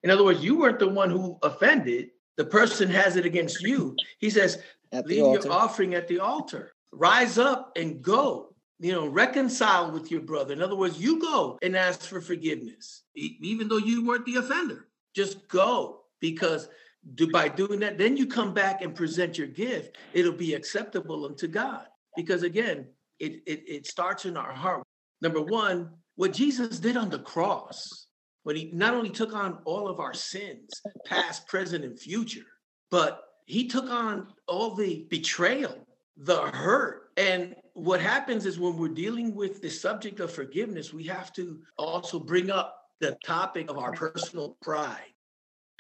In 0.04 0.10
other 0.10 0.24
words, 0.24 0.42
you 0.42 0.58
weren't 0.58 0.80
the 0.80 0.88
one 0.88 1.10
who 1.10 1.38
offended, 1.44 2.12
the 2.38 2.46
person 2.46 2.90
has 2.90 3.18
it 3.18 3.26
against 3.26 3.62
you. 3.62 3.96
He 4.20 4.30
says, 4.30 4.60
at 4.92 5.06
leave 5.08 5.18
your 5.18 5.52
offering 5.52 5.94
at 5.96 6.08
the 6.08 6.20
altar. 6.20 6.74
Rise 6.92 7.38
up 7.38 7.72
and 7.76 8.02
go. 8.02 8.56
You 8.82 8.94
know, 8.94 9.08
reconcile 9.08 9.92
with 9.92 10.10
your 10.10 10.22
brother. 10.22 10.54
In 10.54 10.62
other 10.62 10.76
words, 10.76 11.00
you 11.00 11.20
go 11.20 11.60
and 11.62 11.76
ask 11.76 12.02
for 12.02 12.22
forgiveness, 12.22 13.04
even 13.14 13.68
though 13.68 13.78
you 13.78 14.06
weren't 14.06 14.26
the 14.26 14.38
offender. 14.38 14.88
Just 15.14 15.50
go 15.50 16.06
because 16.22 16.70
do, 17.16 17.30
by 17.30 17.50
doing 17.50 17.80
that, 17.82 17.98
then 17.98 18.16
you 18.16 18.26
come 18.26 18.54
back 18.54 18.82
and 18.82 18.96
present 18.96 19.38
your 19.38 19.48
gift. 19.48 19.98
It'll 20.14 20.32
be 20.32 20.54
acceptable 20.54 21.26
unto 21.26 21.48
God. 21.48 21.86
Because 22.16 22.44
again, 22.44 22.88
it, 23.20 23.42
it, 23.46 23.64
it 23.68 23.86
starts 23.86 24.26
in 24.26 24.38
our 24.38 24.54
heart. 24.54 24.84
Number 25.22 25.42
one, 25.42 25.92
what 26.16 26.34
Jesus 26.34 26.80
did 26.80 26.98
on 26.98 27.10
the 27.10 27.20
cross, 27.20 28.08
when 28.44 28.56
he 28.56 28.72
not 28.74 28.94
only 28.94 29.10
took 29.10 29.34
on 29.34 29.60
all 29.66 29.88
of 29.88 30.00
our 30.00 30.14
sins, 30.14 30.70
past, 31.06 31.48
present, 31.48 31.84
and 31.84 32.00
future, 32.00 32.46
but 32.92 33.22
he 33.50 33.68
took 33.68 33.90
on 33.90 34.28
all 34.48 34.76
the 34.76 35.08
betrayal, 35.10 35.76
the 36.18 36.40
hurt. 36.40 37.10
And 37.18 37.56
what 37.74 38.00
happens 38.00 38.46
is 38.46 38.60
when 38.60 38.78
we're 38.78 38.90
dealing 38.90 39.34
with 39.34 39.60
the 39.60 39.70
subject 39.72 40.20
of 40.20 40.32
forgiveness, 40.32 40.94
we 40.94 41.04
have 41.06 41.34
to 41.34 41.60
also 41.76 42.20
bring 42.20 42.52
up 42.52 42.76
the 43.00 43.18
topic 43.26 43.68
of 43.68 43.80
our 43.80 43.92
personal 43.92 44.56
pride. 44.62 45.14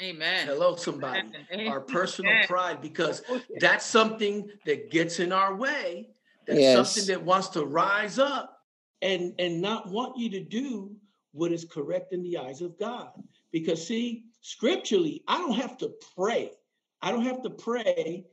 Amen. 0.01 0.47
Hello, 0.47 0.77
somebody. 0.77 1.21
Amen. 1.53 1.67
Our 1.67 1.79
personal 1.79 2.31
Amen. 2.31 2.47
pride, 2.47 2.81
because 2.81 3.21
oh, 3.29 3.39
that's 3.59 3.85
something 3.85 4.49
that 4.65 4.89
gets 4.89 5.19
in 5.19 5.31
our 5.31 5.55
way. 5.55 6.09
That's 6.47 6.59
yes. 6.59 6.91
something 6.91 7.13
that 7.13 7.23
wants 7.23 7.49
to 7.49 7.65
rise 7.65 8.17
up 8.17 8.63
and, 9.03 9.35
and 9.37 9.61
not 9.61 9.89
want 9.91 10.17
you 10.17 10.31
to 10.31 10.39
do 10.39 10.95
what 11.33 11.51
is 11.51 11.65
correct 11.65 12.13
in 12.13 12.23
the 12.23 12.39
eyes 12.39 12.61
of 12.61 12.79
God. 12.79 13.11
Because, 13.51 13.85
see, 13.85 14.23
scripturally, 14.41 15.21
I 15.27 15.37
don't 15.37 15.53
have 15.53 15.77
to 15.79 15.91
pray 16.15 16.53
I 17.01 17.11
don't 17.11 17.25
have 17.25 17.41
to 17.43 17.49
pray 17.49 18.25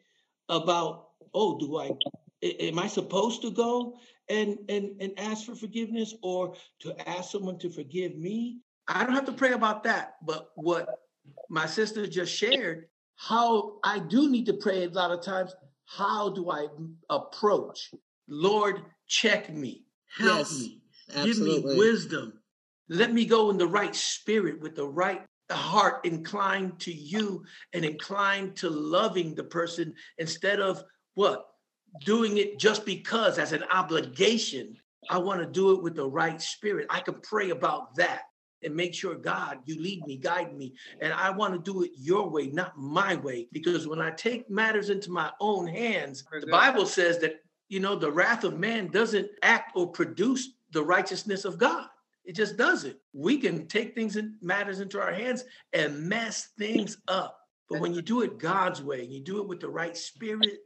about, 0.49 1.09
oh, 1.35 1.59
do 1.59 1.79
I 1.79 1.91
am 2.43 2.79
I 2.79 2.87
supposed 2.87 3.43
to 3.43 3.51
go 3.51 3.99
and 4.29 4.59
and 4.69 5.01
and 5.01 5.13
ask 5.19 5.47
for 5.47 5.55
forgiveness 5.55 6.15
or 6.23 6.55
to 6.81 7.09
ask 7.09 7.31
someone 7.31 7.59
to 7.59 7.71
forgive 7.71 8.17
me? 8.17 8.61
I 8.89 9.05
don't 9.05 9.15
have 9.15 9.27
to 9.27 9.33
pray 9.33 9.53
about 9.53 9.85
that. 9.85 10.17
But 10.23 10.51
what 10.55 10.89
my 11.49 11.67
sister 11.67 12.07
just 12.07 12.35
shared, 12.35 12.87
how 13.17 13.79
I 13.83 13.99
do 13.99 14.31
need 14.31 14.47
to 14.47 14.55
pray 14.55 14.85
a 14.85 14.89
lot 14.89 15.11
of 15.11 15.23
times, 15.23 15.55
how 15.87 16.31
do 16.31 16.51
I 16.51 16.67
approach? 17.11 17.93
Lord, 18.29 18.83
check 19.07 19.53
me, 19.53 19.85
help 20.17 20.39
yes, 20.39 20.61
me, 20.61 20.83
absolutely. 21.15 21.55
give 21.55 21.65
me 21.65 21.79
wisdom. 21.79 22.33
Let 22.89 23.13
me 23.13 23.25
go 23.25 23.51
in 23.51 23.59
the 23.59 23.67
right 23.67 23.95
spirit 23.95 24.61
with 24.61 24.77
the 24.77 24.87
right 24.87 25.23
heart 25.55 26.05
inclined 26.05 26.81
to 26.81 26.93
you 26.93 27.45
and 27.73 27.85
inclined 27.85 28.57
to 28.57 28.69
loving 28.71 29.35
the 29.35 29.45
person 29.45 29.95
instead 30.19 30.61
of 30.61 30.83
what? 31.15 31.47
Doing 32.05 32.39
it 32.39 32.59
just 32.59 32.85
because 32.85 33.39
as 33.39 33.53
an 33.53 33.65
obligation. 33.71 34.77
I 35.09 35.19
want 35.19 35.41
to 35.41 35.47
do 35.47 35.73
it 35.73 35.83
with 35.83 35.95
the 35.95 36.09
right 36.09 36.43
spirit. 36.43 36.89
I 36.91 37.01
can 37.01 37.21
pray 37.23 37.51
about 37.51 37.95
that 37.95 38.23
and 38.63 38.75
make 38.75 38.93
sure, 38.95 39.15
God, 39.15 39.59
you 39.65 39.81
lead 39.81 40.05
me, 40.05 40.17
guide 40.17 40.57
me. 40.57 40.75
And 41.01 41.13
I 41.13 41.31
want 41.31 41.55
to 41.55 41.73
do 41.73 41.85
it 41.85 41.93
your 41.97 42.29
way, 42.29 42.49
not 42.49 42.77
my 42.77 43.15
way. 43.15 43.47
Because 43.53 43.87
when 43.87 44.01
I 44.01 44.11
take 44.11 44.51
matters 44.51 44.91
into 44.91 45.13
my 45.13 45.31
own 45.41 45.69
hands, 45.69 46.25
the 46.41 46.49
Bible 46.51 46.87
says 46.87 47.19
that, 47.21 47.37
you 47.69 47.79
know, 47.79 47.95
the 47.95 48.11
wrath 48.11 48.43
of 48.43 48.59
man 48.59 48.89
doesn't 48.89 49.29
act 49.43 49.73
or 49.77 49.87
produce 49.87 50.51
the 50.73 50.83
righteousness 50.83 51.45
of 51.45 51.59
God. 51.59 51.87
It 52.27 52.35
just 52.35 52.57
doesn't. 52.57 52.97
We 53.13 53.39
can 53.39 53.69
take 53.69 53.95
things 53.95 54.17
and 54.17 54.35
matters 54.43 54.81
into 54.81 55.01
our 55.01 55.13
hands 55.13 55.45
and 55.73 56.09
mess 56.09 56.49
things 56.59 56.99
up. 57.07 57.39
But 57.71 57.81
when 57.81 57.95
you 57.95 58.03
do 58.03 58.23
it 58.23 58.39
God's 58.39 58.83
way, 58.83 59.03
and 59.03 59.13
you 59.13 59.21
do 59.21 59.41
it 59.41 59.49
with 59.49 59.61
the 59.61 59.69
right 59.69 59.97
spirit, 59.97 60.59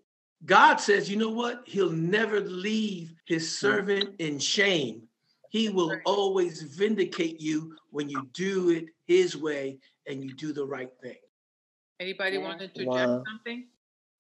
God 0.47 0.77
says, 0.77 1.11
you 1.11 1.17
know 1.17 1.31
what? 1.31 1.63
He'll 1.67 1.91
never 1.91 2.41
leave 2.41 3.13
his 3.27 3.59
servant 3.59 4.11
in 4.19 4.39
shame. 4.39 5.03
He 5.51 5.69
will 5.69 6.01
always 6.07 6.63
vindicate 6.63 7.41
you 7.41 7.77
when 7.91 8.09
you 8.09 8.27
do 8.33 8.71
it 8.71 8.87
his 9.07 9.37
way 9.37 9.79
and 10.07 10.25
you 10.25 10.33
do 10.33 10.53
the 10.53 10.65
right 10.65 10.91
thing. 11.03 11.17
Anybody 11.99 12.39
want 12.39 12.59
to 12.61 12.65
interject 12.65 12.89
Wow. 12.89 13.25
something? 13.29 13.67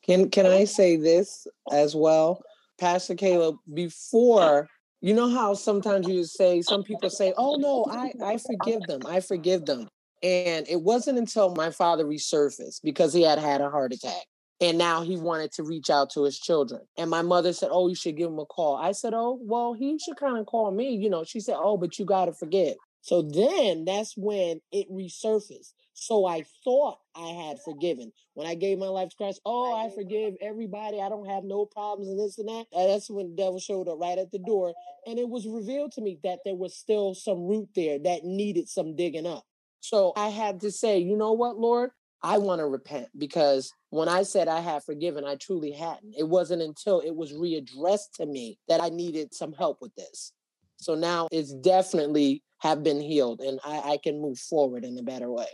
Can 0.02 0.30
can 0.30 0.46
I 0.46 0.64
say 0.64 0.96
this 0.96 1.46
as 1.70 1.94
well, 1.94 2.42
Pastor 2.78 3.14
Caleb? 3.14 3.56
Before 3.72 4.68
you 5.00 5.14
know 5.14 5.28
how 5.30 5.54
sometimes 5.54 6.06
you 6.06 6.24
say 6.24 6.62
some 6.62 6.82
people 6.82 7.10
say, 7.10 7.32
"Oh 7.36 7.56
no, 7.56 7.86
I 7.90 8.12
I 8.22 8.38
forgive 8.38 8.86
them, 8.86 9.00
I 9.06 9.20
forgive 9.20 9.66
them," 9.66 9.88
and 10.22 10.68
it 10.68 10.82
wasn't 10.82 11.18
until 11.18 11.54
my 11.54 11.70
father 11.70 12.04
resurfaced 12.04 12.80
because 12.82 13.12
he 13.12 13.22
had 13.22 13.38
had 13.38 13.60
a 13.60 13.70
heart 13.70 13.92
attack, 13.92 14.26
and 14.60 14.76
now 14.78 15.02
he 15.02 15.16
wanted 15.16 15.52
to 15.52 15.62
reach 15.62 15.90
out 15.90 16.10
to 16.10 16.24
his 16.24 16.38
children, 16.38 16.82
and 16.98 17.08
my 17.10 17.22
mother 17.22 17.52
said, 17.52 17.70
"Oh, 17.72 17.88
you 17.88 17.94
should 17.94 18.16
give 18.16 18.30
him 18.30 18.38
a 18.38 18.46
call." 18.46 18.76
I 18.76 18.92
said, 18.92 19.14
"Oh, 19.14 19.38
well, 19.42 19.72
he 19.72 19.98
should 19.98 20.16
kind 20.16 20.38
of 20.38 20.46
call 20.46 20.70
me," 20.70 20.94
you 20.94 21.08
know. 21.08 21.24
She 21.24 21.40
said, 21.40 21.56
"Oh, 21.58 21.76
but 21.76 21.98
you 21.98 22.04
got 22.04 22.26
to 22.26 22.32
forgive." 22.32 22.76
So 23.02 23.22
then 23.22 23.84
that's 23.84 24.14
when 24.16 24.60
it 24.72 24.90
resurfaced. 24.90 25.72
So 25.94 26.26
I 26.26 26.44
thought 26.64 26.98
I 27.14 27.28
had 27.28 27.58
forgiven. 27.64 28.12
When 28.34 28.46
I 28.46 28.54
gave 28.54 28.78
my 28.78 28.86
life 28.86 29.10
to 29.10 29.16
Christ, 29.16 29.40
oh, 29.44 29.74
I 29.74 29.90
forgive 29.94 30.34
everybody. 30.40 31.00
I 31.00 31.08
don't 31.08 31.28
have 31.28 31.44
no 31.44 31.66
problems 31.66 32.08
and 32.08 32.18
this 32.18 32.38
and 32.38 32.48
that. 32.48 32.66
Uh, 32.74 32.86
that's 32.86 33.10
when 33.10 33.30
the 33.30 33.36
devil 33.36 33.58
showed 33.58 33.88
up 33.88 33.98
right 34.00 34.18
at 34.18 34.30
the 34.30 34.38
door. 34.38 34.72
And 35.06 35.18
it 35.18 35.28
was 35.28 35.46
revealed 35.46 35.92
to 35.92 36.00
me 36.00 36.18
that 36.24 36.40
there 36.44 36.54
was 36.54 36.76
still 36.76 37.14
some 37.14 37.46
root 37.46 37.68
there 37.74 37.98
that 37.98 38.24
needed 38.24 38.68
some 38.68 38.96
digging 38.96 39.26
up. 39.26 39.44
So 39.80 40.12
I 40.16 40.28
had 40.28 40.60
to 40.60 40.70
say, 40.70 40.98
you 40.98 41.16
know 41.16 41.32
what, 41.32 41.58
Lord? 41.58 41.90
I 42.22 42.38
want 42.38 42.58
to 42.60 42.66
repent 42.66 43.08
because 43.16 43.72
when 43.88 44.08
I 44.08 44.24
said 44.24 44.46
I 44.46 44.60
had 44.60 44.84
forgiven, 44.84 45.24
I 45.24 45.36
truly 45.36 45.72
hadn't. 45.72 46.14
It 46.18 46.28
wasn't 46.28 46.62
until 46.62 47.00
it 47.00 47.14
was 47.14 47.32
readdressed 47.32 48.12
to 48.16 48.26
me 48.26 48.58
that 48.68 48.82
I 48.82 48.90
needed 48.90 49.34
some 49.34 49.54
help 49.54 49.78
with 49.80 49.94
this. 49.96 50.32
So 50.80 50.94
now 50.94 51.28
it's 51.30 51.52
definitely 51.52 52.42
have 52.58 52.82
been 52.82 53.00
healed 53.00 53.40
and 53.40 53.60
I, 53.64 53.92
I 53.92 53.96
can 54.02 54.20
move 54.20 54.38
forward 54.38 54.84
in 54.84 54.98
a 54.98 55.02
better 55.02 55.30
way. 55.30 55.46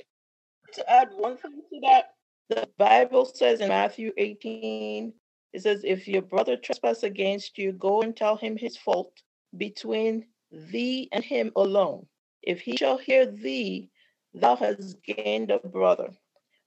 To 0.74 0.90
add 0.90 1.08
one 1.16 1.36
thing 1.36 1.62
to 1.72 1.80
that, 1.82 2.14
the 2.48 2.68
Bible 2.78 3.24
says 3.24 3.60
in 3.60 3.68
Matthew 3.68 4.12
18, 4.16 5.12
it 5.52 5.62
says, 5.62 5.82
If 5.84 6.06
your 6.06 6.22
brother 6.22 6.56
trespass 6.56 7.02
against 7.02 7.58
you, 7.58 7.72
go 7.72 8.02
and 8.02 8.16
tell 8.16 8.36
him 8.36 8.56
his 8.56 8.76
fault 8.76 9.12
between 9.56 10.26
thee 10.52 11.08
and 11.12 11.24
him 11.24 11.50
alone. 11.56 12.06
If 12.42 12.60
he 12.60 12.76
shall 12.76 12.98
hear 12.98 13.26
thee, 13.26 13.90
thou 14.34 14.54
hast 14.54 15.02
gained 15.02 15.50
a 15.50 15.58
brother. 15.58 16.10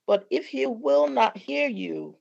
But 0.05 0.25
if 0.29 0.47
he 0.47 0.65
will 0.65 1.07
not 1.07 1.37
hear 1.37 1.69
you, 1.69 2.17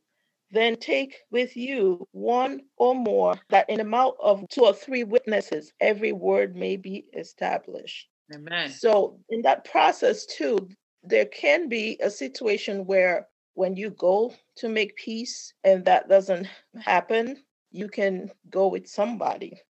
then 0.50 0.76
take 0.76 1.16
with 1.30 1.56
you 1.56 2.06
one 2.12 2.62
or 2.76 2.94
more, 2.94 3.34
that 3.50 3.68
in 3.68 3.78
the 3.78 3.84
mouth 3.84 4.14
of 4.20 4.44
two 4.48 4.64
or 4.64 4.72
three 4.72 5.04
witnesses 5.04 5.72
every 5.80 6.12
word 6.12 6.56
may 6.56 6.76
be 6.76 7.06
established. 7.16 8.08
Amen. 8.34 8.70
So, 8.70 9.18
in 9.30 9.42
that 9.42 9.64
process, 9.64 10.26
too, 10.26 10.68
there 11.02 11.26
can 11.26 11.68
be 11.68 11.98
a 12.02 12.10
situation 12.10 12.84
where 12.84 13.28
when 13.54 13.76
you 13.76 13.90
go 13.90 14.34
to 14.56 14.68
make 14.68 14.96
peace 14.96 15.52
and 15.64 15.84
that 15.84 16.08
doesn't 16.08 16.46
happen, 16.80 17.42
you 17.70 17.88
can 17.88 18.30
go 18.50 18.68
with 18.68 18.86
somebody. 18.86 19.60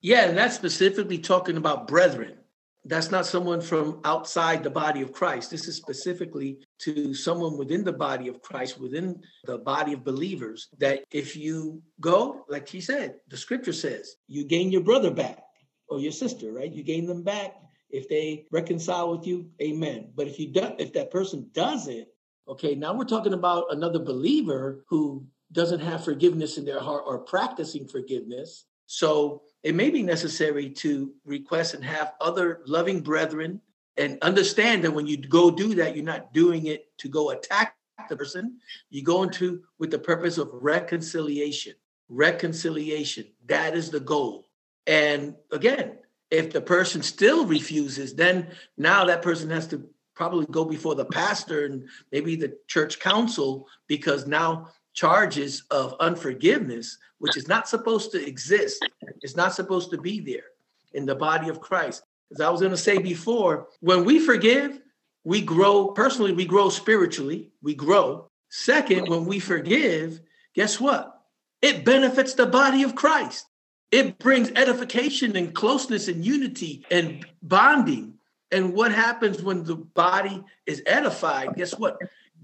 Yeah, 0.00 0.28
and 0.28 0.36
that's 0.36 0.54
specifically 0.54 1.18
talking 1.18 1.56
about 1.56 1.88
brethren. 1.88 2.38
That's 2.84 3.10
not 3.10 3.26
someone 3.26 3.60
from 3.60 4.00
outside 4.04 4.62
the 4.62 4.70
body 4.70 5.02
of 5.02 5.12
Christ. 5.12 5.50
This 5.50 5.68
is 5.68 5.76
specifically 5.76 6.58
to 6.80 7.12
someone 7.12 7.58
within 7.58 7.84
the 7.84 7.92
body 7.92 8.28
of 8.28 8.40
Christ, 8.40 8.80
within 8.80 9.20
the 9.44 9.58
body 9.58 9.92
of 9.92 10.04
believers, 10.04 10.68
that 10.78 11.04
if 11.10 11.36
you 11.36 11.82
go, 12.00 12.44
like 12.48 12.68
he 12.68 12.80
said, 12.80 13.16
the 13.28 13.36
scripture 13.36 13.72
says, 13.72 14.16
you 14.26 14.44
gain 14.44 14.70
your 14.70 14.82
brother 14.82 15.10
back 15.10 15.42
or 15.88 15.98
your 15.98 16.12
sister, 16.12 16.52
right? 16.52 16.72
You 16.72 16.82
gain 16.82 17.06
them 17.06 17.22
back. 17.22 17.56
If 17.90 18.08
they 18.08 18.46
reconcile 18.52 19.10
with 19.16 19.26
you, 19.26 19.50
amen. 19.60 20.12
But 20.14 20.28
if 20.28 20.38
you 20.38 20.52
do, 20.52 20.72
if 20.78 20.92
that 20.92 21.10
person 21.10 21.50
doesn't, 21.52 22.06
okay, 22.46 22.74
now 22.74 22.94
we're 22.94 23.04
talking 23.04 23.34
about 23.34 23.66
another 23.70 23.98
believer 23.98 24.84
who 24.88 25.26
doesn't 25.52 25.80
have 25.80 26.04
forgiveness 26.04 26.58
in 26.58 26.64
their 26.64 26.80
heart 26.80 27.04
or 27.06 27.18
practicing 27.18 27.88
forgiveness. 27.88 28.66
So 28.90 29.42
it 29.62 29.74
may 29.74 29.90
be 29.90 30.02
necessary 30.02 30.70
to 30.70 31.12
request 31.26 31.74
and 31.74 31.84
have 31.84 32.14
other 32.22 32.62
loving 32.66 33.02
brethren 33.02 33.60
and 33.98 34.16
understand 34.22 34.82
that 34.82 34.92
when 34.92 35.06
you 35.06 35.18
go 35.18 35.50
do 35.50 35.74
that, 35.74 35.94
you're 35.94 36.04
not 36.04 36.32
doing 36.32 36.66
it 36.66 36.86
to 36.98 37.08
go 37.08 37.30
attack 37.30 37.76
the 38.08 38.16
person. 38.16 38.56
You 38.88 39.02
go 39.02 39.24
into 39.24 39.62
with 39.78 39.90
the 39.90 39.98
purpose 39.98 40.38
of 40.38 40.48
reconciliation. 40.52 41.74
Reconciliation. 42.08 43.26
That 43.44 43.76
is 43.76 43.90
the 43.90 44.00
goal. 44.00 44.48
And 44.86 45.34
again, 45.52 45.98
if 46.30 46.50
the 46.50 46.62
person 46.62 47.02
still 47.02 47.44
refuses, 47.44 48.14
then 48.14 48.48
now 48.78 49.04
that 49.04 49.20
person 49.20 49.50
has 49.50 49.66
to 49.66 49.86
probably 50.14 50.46
go 50.46 50.64
before 50.64 50.94
the 50.94 51.04
pastor 51.04 51.66
and 51.66 51.86
maybe 52.10 52.36
the 52.36 52.56
church 52.68 53.00
council 53.00 53.68
because 53.86 54.26
now 54.26 54.68
charges 54.98 55.62
of 55.70 55.94
unforgiveness, 56.00 56.98
which 57.18 57.36
is 57.36 57.46
not 57.46 57.68
supposed 57.68 58.10
to 58.10 58.26
exist, 58.26 58.84
It's 59.22 59.36
not 59.36 59.54
supposed 59.54 59.90
to 59.92 59.98
be 59.98 60.18
there 60.18 60.48
in 60.92 61.06
the 61.06 61.14
body 61.14 61.48
of 61.48 61.60
Christ. 61.60 62.02
As 62.32 62.40
I 62.40 62.50
was 62.50 62.60
going 62.60 62.72
to 62.72 62.86
say 62.88 62.98
before, 62.98 63.68
when 63.78 64.04
we 64.04 64.18
forgive, 64.18 64.80
we 65.22 65.40
grow 65.40 65.88
personally, 65.88 66.32
we 66.32 66.46
grow 66.46 66.68
spiritually, 66.68 67.52
we 67.62 67.74
grow. 67.76 68.28
Second, 68.48 69.08
when 69.08 69.24
we 69.24 69.38
forgive, 69.38 70.20
guess 70.54 70.80
what? 70.80 71.20
It 71.62 71.84
benefits 71.84 72.34
the 72.34 72.46
body 72.46 72.82
of 72.82 72.96
Christ. 72.96 73.46
It 73.92 74.18
brings 74.18 74.50
edification 74.50 75.36
and 75.36 75.54
closeness 75.54 76.08
and 76.08 76.24
unity 76.24 76.84
and 76.90 77.24
bonding. 77.40 78.14
And 78.50 78.74
what 78.74 78.90
happens 78.90 79.42
when 79.42 79.62
the 79.62 79.76
body 79.76 80.42
is 80.66 80.82
edified? 80.86 81.54
Guess 81.54 81.78
what? 81.78 81.98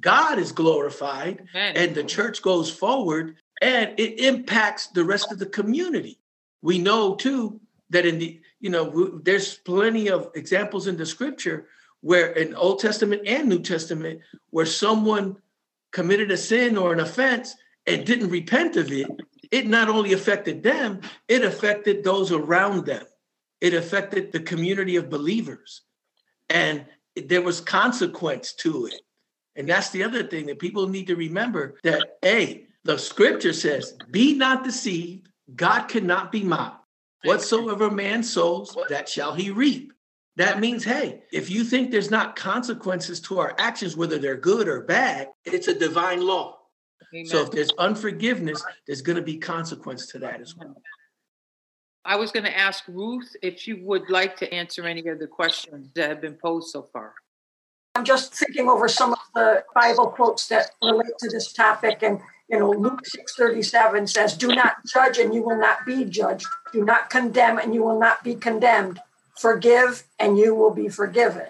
God 0.04 0.38
is 0.38 0.52
glorified 0.52 1.48
Amen. 1.54 1.76
and 1.76 1.94
the 1.94 2.04
church 2.04 2.42
goes 2.42 2.70
forward 2.70 3.36
and 3.62 3.98
it 3.98 4.20
impacts 4.20 4.88
the 4.88 5.02
rest 5.02 5.32
of 5.32 5.38
the 5.38 5.46
community. 5.46 6.20
We 6.60 6.78
know 6.78 7.14
too 7.14 7.58
that 7.88 8.04
in 8.04 8.18
the, 8.18 8.38
you 8.60 8.68
know, 8.68 9.18
there's 9.22 9.54
plenty 9.54 10.10
of 10.10 10.30
examples 10.34 10.88
in 10.88 10.98
the 10.98 11.06
scripture 11.06 11.68
where 12.02 12.32
in 12.32 12.54
Old 12.54 12.80
Testament 12.80 13.22
and 13.26 13.48
New 13.48 13.60
Testament, 13.60 14.20
where 14.50 14.66
someone 14.66 15.36
committed 15.90 16.30
a 16.30 16.36
sin 16.36 16.76
or 16.76 16.92
an 16.92 17.00
offense 17.00 17.54
and 17.86 18.04
didn't 18.04 18.28
repent 18.28 18.76
of 18.76 18.92
it, 18.92 19.08
it 19.50 19.66
not 19.66 19.88
only 19.88 20.12
affected 20.12 20.62
them, 20.62 21.00
it 21.28 21.42
affected 21.42 22.04
those 22.04 22.30
around 22.30 22.84
them. 22.84 23.06
It 23.62 23.72
affected 23.72 24.32
the 24.32 24.40
community 24.40 24.96
of 24.96 25.08
believers. 25.08 25.80
And 26.50 26.84
there 27.16 27.40
was 27.40 27.62
consequence 27.62 28.52
to 28.56 28.84
it. 28.86 29.00
And 29.56 29.68
that's 29.68 29.90
the 29.90 30.02
other 30.02 30.24
thing 30.24 30.46
that 30.46 30.58
people 30.58 30.88
need 30.88 31.06
to 31.06 31.16
remember 31.16 31.76
that, 31.84 32.18
A, 32.24 32.66
the 32.82 32.98
scripture 32.98 33.52
says, 33.52 33.96
be 34.10 34.34
not 34.34 34.64
deceived, 34.64 35.28
God 35.54 35.84
cannot 35.84 36.32
be 36.32 36.42
mocked. 36.42 36.84
Whatsoever 37.24 37.90
man 37.90 38.22
sows, 38.22 38.76
that 38.88 39.08
shall 39.08 39.34
he 39.34 39.50
reap. 39.50 39.92
That 40.36 40.60
means, 40.60 40.84
hey, 40.84 41.22
if 41.32 41.48
you 41.48 41.64
think 41.64 41.90
there's 41.90 42.10
not 42.10 42.36
consequences 42.36 43.20
to 43.22 43.38
our 43.38 43.54
actions, 43.56 43.96
whether 43.96 44.18
they're 44.18 44.36
good 44.36 44.68
or 44.68 44.80
bad, 44.80 45.28
it's 45.44 45.68
a 45.68 45.78
divine 45.78 46.20
law. 46.20 46.58
Amen. 47.14 47.26
So 47.26 47.42
if 47.42 47.52
there's 47.52 47.70
unforgiveness, 47.78 48.62
there's 48.86 49.00
going 49.00 49.16
to 49.16 49.22
be 49.22 49.36
consequence 49.38 50.08
to 50.08 50.18
that 50.18 50.40
as 50.40 50.56
well. 50.56 50.74
I 52.04 52.16
was 52.16 52.32
going 52.32 52.44
to 52.44 52.54
ask 52.54 52.84
Ruth 52.88 53.34
if 53.40 53.58
she 53.58 53.72
would 53.74 54.10
like 54.10 54.36
to 54.38 54.52
answer 54.52 54.84
any 54.84 55.06
of 55.08 55.18
the 55.18 55.26
questions 55.26 55.88
that 55.94 56.10
have 56.10 56.20
been 56.20 56.34
posed 56.34 56.70
so 56.70 56.82
far. 56.82 57.14
I'm 57.94 58.04
just 58.04 58.34
thinking 58.34 58.68
over 58.68 58.88
some 58.88 59.12
of 59.12 59.18
the 59.34 59.64
Bible 59.74 60.08
quotes 60.08 60.48
that 60.48 60.72
relate 60.82 61.16
to 61.20 61.28
this 61.30 61.52
topic. 61.52 62.02
And, 62.02 62.20
you 62.48 62.58
know, 62.58 62.70
Luke 62.70 63.02
6.37 63.38 64.08
says, 64.08 64.36
do 64.36 64.48
not 64.48 64.84
judge 64.92 65.18
and 65.18 65.32
you 65.32 65.42
will 65.42 65.58
not 65.58 65.86
be 65.86 66.04
judged. 66.04 66.46
Do 66.72 66.84
not 66.84 67.08
condemn 67.08 67.58
and 67.58 67.72
you 67.72 67.84
will 67.84 67.98
not 67.98 68.24
be 68.24 68.34
condemned. 68.34 69.00
Forgive 69.38 70.04
and 70.18 70.36
you 70.36 70.54
will 70.56 70.72
be 70.72 70.88
forgiven. 70.88 71.46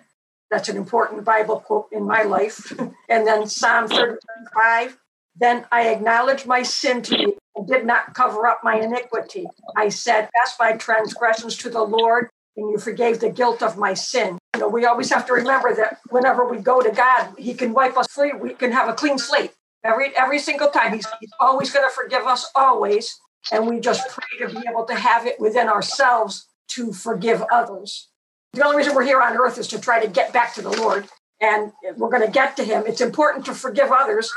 That's 0.51 0.69
an 0.69 0.77
important 0.77 1.25
Bible 1.25 1.61
quote 1.61 1.89
in 1.91 2.05
my 2.05 2.23
life. 2.23 2.73
and 3.09 3.27
then 3.27 3.47
Psalm 3.47 3.89
35, 3.89 4.99
then 5.37 5.67
I 5.73 5.89
acknowledged 5.89 6.47
my 6.47 6.63
sin 6.63 7.01
to 7.03 7.19
you 7.19 7.39
and 7.57 7.67
did 7.67 7.87
not 7.87 8.15
cover 8.15 8.47
up 8.47 8.61
my 8.63 8.77
iniquity. 8.77 9.47
I 9.77 9.89
said, 9.89 10.29
Cast 10.37 10.61
my 10.61 10.73
transgressions 10.73 11.57
to 11.59 11.71
the 11.71 11.83
Lord, 11.83 12.29
and 12.57 12.71
you 12.71 12.79
forgave 12.79 13.21
the 13.21 13.31
guilt 13.31 13.63
of 13.63 13.77
my 13.77 13.95
sin. 13.95 14.39
You 14.55 14.61
know, 14.61 14.69
we 14.69 14.85
always 14.85 15.11
have 15.11 15.27
to 15.27 15.33
remember 15.33 15.75
that 15.75 15.99
whenever 16.11 16.47
we 16.47 16.59
go 16.59 16.81
to 16.81 16.91
God, 16.91 17.35
He 17.39 17.55
can 17.55 17.73
wipe 17.73 17.97
us 17.97 18.07
free. 18.09 18.33
We 18.33 18.55
can 18.55 18.73
have 18.73 18.89
a 18.89 18.93
clean 18.93 19.19
slate 19.19 19.53
every 19.83 20.17
every 20.17 20.39
single 20.39 20.71
time. 20.71 20.95
He's, 20.95 21.07
he's 21.21 21.33
always 21.41 21.73
going 21.73 21.89
to 21.89 21.95
forgive 21.95 22.27
us, 22.27 22.51
always. 22.55 23.19
And 23.53 23.67
we 23.69 23.79
just 23.81 24.09
pray 24.09 24.47
to 24.47 24.55
be 24.55 24.67
able 24.69 24.85
to 24.87 24.95
have 24.95 25.27
it 25.27 25.39
within 25.39 25.69
ourselves 25.69 26.47
to 26.69 26.93
forgive 26.93 27.45
others. 27.53 28.09
The 28.55 28.65
only 28.65 28.79
reason 28.79 28.95
we're 28.95 29.05
here 29.05 29.21
on 29.21 29.37
earth 29.37 29.59
is 29.59 29.69
to 29.69 29.81
try 29.81 30.01
to 30.01 30.09
get 30.09 30.33
back 30.33 30.55
to 30.55 30.63
the 30.63 30.71
Lord, 30.71 31.09
and 31.41 31.73
we're 31.97 32.09
going 32.09 32.25
to 32.25 32.31
get 32.31 32.57
to 32.57 32.65
Him. 32.65 32.85
It's 32.87 33.01
important 33.01 33.45
to 33.47 33.55
forgive 33.55 33.91
others 33.91 34.33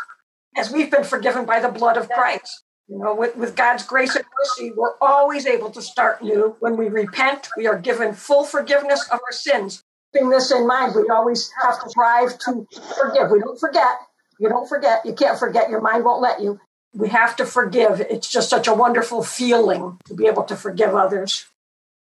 as 0.58 0.72
we've 0.72 0.92
been 0.92 1.04
forgiven 1.04 1.46
by 1.46 1.60
the 1.60 1.70
blood 1.70 1.98
of 1.98 2.10
Christ. 2.10 2.64
You 2.88 3.00
know, 3.00 3.16
with, 3.16 3.36
with 3.36 3.56
God's 3.56 3.84
grace 3.84 4.16
and 4.16 4.24
mercy, 4.40 4.72
we're 4.76 4.96
always 5.02 5.46
able 5.46 5.70
to 5.72 5.82
start 5.82 6.24
new. 6.24 6.56
When 6.60 6.78
we 6.78 6.88
repent, 6.88 7.50
we 7.58 7.68
are 7.68 7.78
given 7.78 8.14
full 8.14 8.46
forgiveness 8.46 9.06
of 9.12 9.20
our 9.26 9.32
sins. 9.32 9.84
keeping 10.14 10.30
this 10.30 10.52
in 10.52 10.66
mind, 10.66 10.96
we 10.96 11.10
always 11.10 11.52
have 11.62 11.84
to 11.84 11.90
strive 11.90 12.38
to 12.40 12.66
forgive. 12.98 13.30
We 13.32 13.40
don't 13.40 13.60
forget. 13.60 13.98
You 14.40 14.48
don't 14.48 14.70
forget. 14.70 15.06
You 15.06 15.14
can't 15.14 15.38
forget. 15.38 15.70
Your 15.70 15.82
mind 15.82 16.06
won't 16.06 16.22
let 16.22 16.42
you. 16.42 16.62
We 16.94 17.10
have 17.10 17.36
to 17.38 17.46
forgive. 17.46 18.00
It's 18.00 18.30
just 18.30 18.50
such 18.50 18.68
a 18.68 18.74
wonderful 18.74 19.22
feeling 19.22 20.00
to 20.06 20.14
be 20.14 20.28
able 20.28 20.44
to 20.44 20.56
forgive 20.56 20.96
others. 20.96 21.46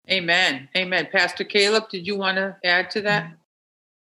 Amen. 0.09 0.69
Amen. 0.77 1.09
Pastor 1.11 1.43
Caleb, 1.43 1.89
did 1.89 2.07
you 2.07 2.15
want 2.15 2.37
to 2.37 2.55
add 2.63 2.89
to 2.91 3.01
that? 3.01 3.33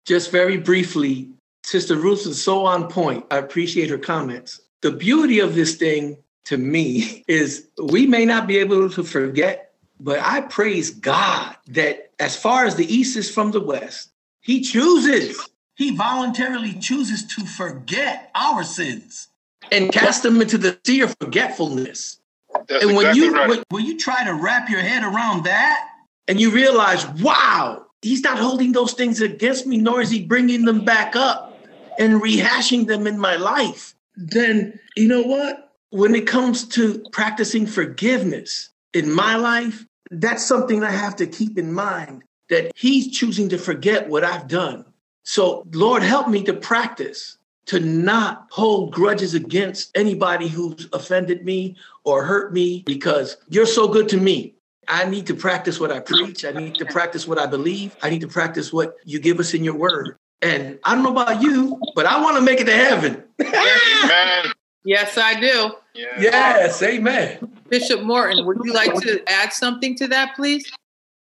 Just 0.05 0.32
very 0.32 0.57
briefly, 0.57 1.30
Sister 1.63 1.95
Ruth 1.95 2.26
is 2.26 2.43
so 2.43 2.65
on 2.65 2.88
point. 2.89 3.26
I 3.30 3.38
appreciate 3.38 3.89
her 3.89 3.97
comments. 3.97 4.59
The 4.82 4.91
beauty 4.91 5.39
of 5.39 5.55
this 5.55 5.76
thing 5.76 6.17
to 6.45 6.57
me 6.57 7.23
is 7.27 7.67
we 7.81 8.05
may 8.05 8.25
not 8.25 8.47
be 8.47 8.57
able 8.57 8.89
to 8.89 9.03
forget, 9.03 9.73
but 9.99 10.19
I 10.19 10.41
praise 10.41 10.89
God 10.89 11.55
that 11.67 12.11
as 12.19 12.35
far 12.35 12.65
as 12.65 12.75
the 12.75 12.93
East 12.93 13.17
is 13.17 13.33
from 13.33 13.51
the 13.51 13.61
West, 13.61 14.11
He 14.41 14.61
chooses, 14.61 15.39
He 15.75 15.95
voluntarily 15.95 16.73
chooses 16.73 17.25
to 17.35 17.45
forget 17.45 18.31
our 18.35 18.63
sins 18.63 19.29
and 19.71 19.91
cast 19.91 20.23
them 20.23 20.41
into 20.41 20.57
the 20.57 20.77
sea 20.85 21.01
of 21.01 21.15
forgetfulness. 21.19 22.19
That's 22.67 22.83
and 22.83 22.95
when 22.95 23.07
exactly 23.07 23.21
you 23.21 23.33
right. 23.33 23.49
when, 23.49 23.63
when 23.69 23.85
you 23.85 23.97
try 23.97 24.23
to 24.23 24.33
wrap 24.33 24.69
your 24.69 24.81
head 24.81 25.03
around 25.03 25.45
that 25.45 25.89
and 26.27 26.39
you 26.39 26.51
realize 26.51 27.07
wow 27.21 27.85
he's 28.01 28.21
not 28.21 28.37
holding 28.37 28.71
those 28.71 28.93
things 28.93 29.21
against 29.21 29.65
me 29.65 29.77
nor 29.77 30.01
is 30.01 30.09
he 30.09 30.23
bringing 30.23 30.65
them 30.65 30.85
back 30.85 31.15
up 31.15 31.57
and 31.97 32.21
rehashing 32.21 32.85
them 32.85 33.07
in 33.07 33.19
my 33.19 33.35
life 33.35 33.95
then 34.15 34.79
you 34.95 35.07
know 35.07 35.21
what 35.21 35.62
when 35.93 36.15
it 36.15 36.27
comes 36.27 36.67
to 36.67 37.03
practicing 37.11 37.65
forgiveness 37.65 38.69
in 38.93 39.11
my 39.11 39.35
life 39.35 39.85
that's 40.11 40.45
something 40.45 40.83
i 40.83 40.91
have 40.91 41.15
to 41.15 41.25
keep 41.25 41.57
in 41.57 41.71
mind 41.71 42.23
that 42.49 42.71
he's 42.75 43.11
choosing 43.11 43.49
to 43.49 43.57
forget 43.57 44.09
what 44.09 44.23
i've 44.23 44.47
done 44.47 44.85
so 45.23 45.65
lord 45.71 46.03
help 46.03 46.27
me 46.27 46.43
to 46.43 46.53
practice 46.53 47.37
to 47.65 47.79
not 47.79 48.47
hold 48.51 48.91
grudges 48.91 49.33
against 49.33 49.95
anybody 49.95 50.47
who's 50.47 50.87
offended 50.93 51.45
me 51.45 51.75
or 52.03 52.23
hurt 52.23 52.53
me 52.53 52.83
because 52.85 53.37
you're 53.49 53.65
so 53.65 53.87
good 53.87 54.09
to 54.09 54.17
me. 54.17 54.55
I 54.87 55.05
need 55.05 55.27
to 55.27 55.33
practice 55.33 55.79
what 55.79 55.91
I 55.91 56.01
preach. 56.01 56.43
I 56.43 56.51
need 56.51 56.75
to 56.75 56.85
practice 56.85 57.25
what 57.25 57.39
I 57.39 57.45
believe. 57.45 57.95
I 58.01 58.09
need 58.09 58.19
to 58.21 58.27
practice 58.27 58.73
what 58.73 58.97
you 59.05 59.19
give 59.19 59.39
us 59.39 59.53
in 59.53 59.63
your 59.63 59.75
word. 59.75 60.17
And 60.41 60.77
I 60.83 60.93
don't 60.93 61.03
know 61.03 61.11
about 61.11 61.41
you, 61.41 61.79
but 61.95 62.05
I 62.05 62.21
want 62.21 62.35
to 62.35 62.41
make 62.41 62.59
it 62.59 62.65
to 62.65 62.75
heaven. 62.75 63.23
Amen. 63.41 64.51
Yes, 64.83 65.17
I 65.17 65.39
do. 65.39 65.71
Yeah. 65.95 66.19
yes, 66.19 66.81
amen. 66.81 67.61
Bishop 67.69 68.01
Morton, 68.01 68.45
would 68.45 68.57
you 68.63 68.73
like 68.73 68.93
to 69.01 69.21
add 69.27 69.53
something 69.53 69.95
to 69.97 70.07
that, 70.07 70.35
please? 70.35 70.71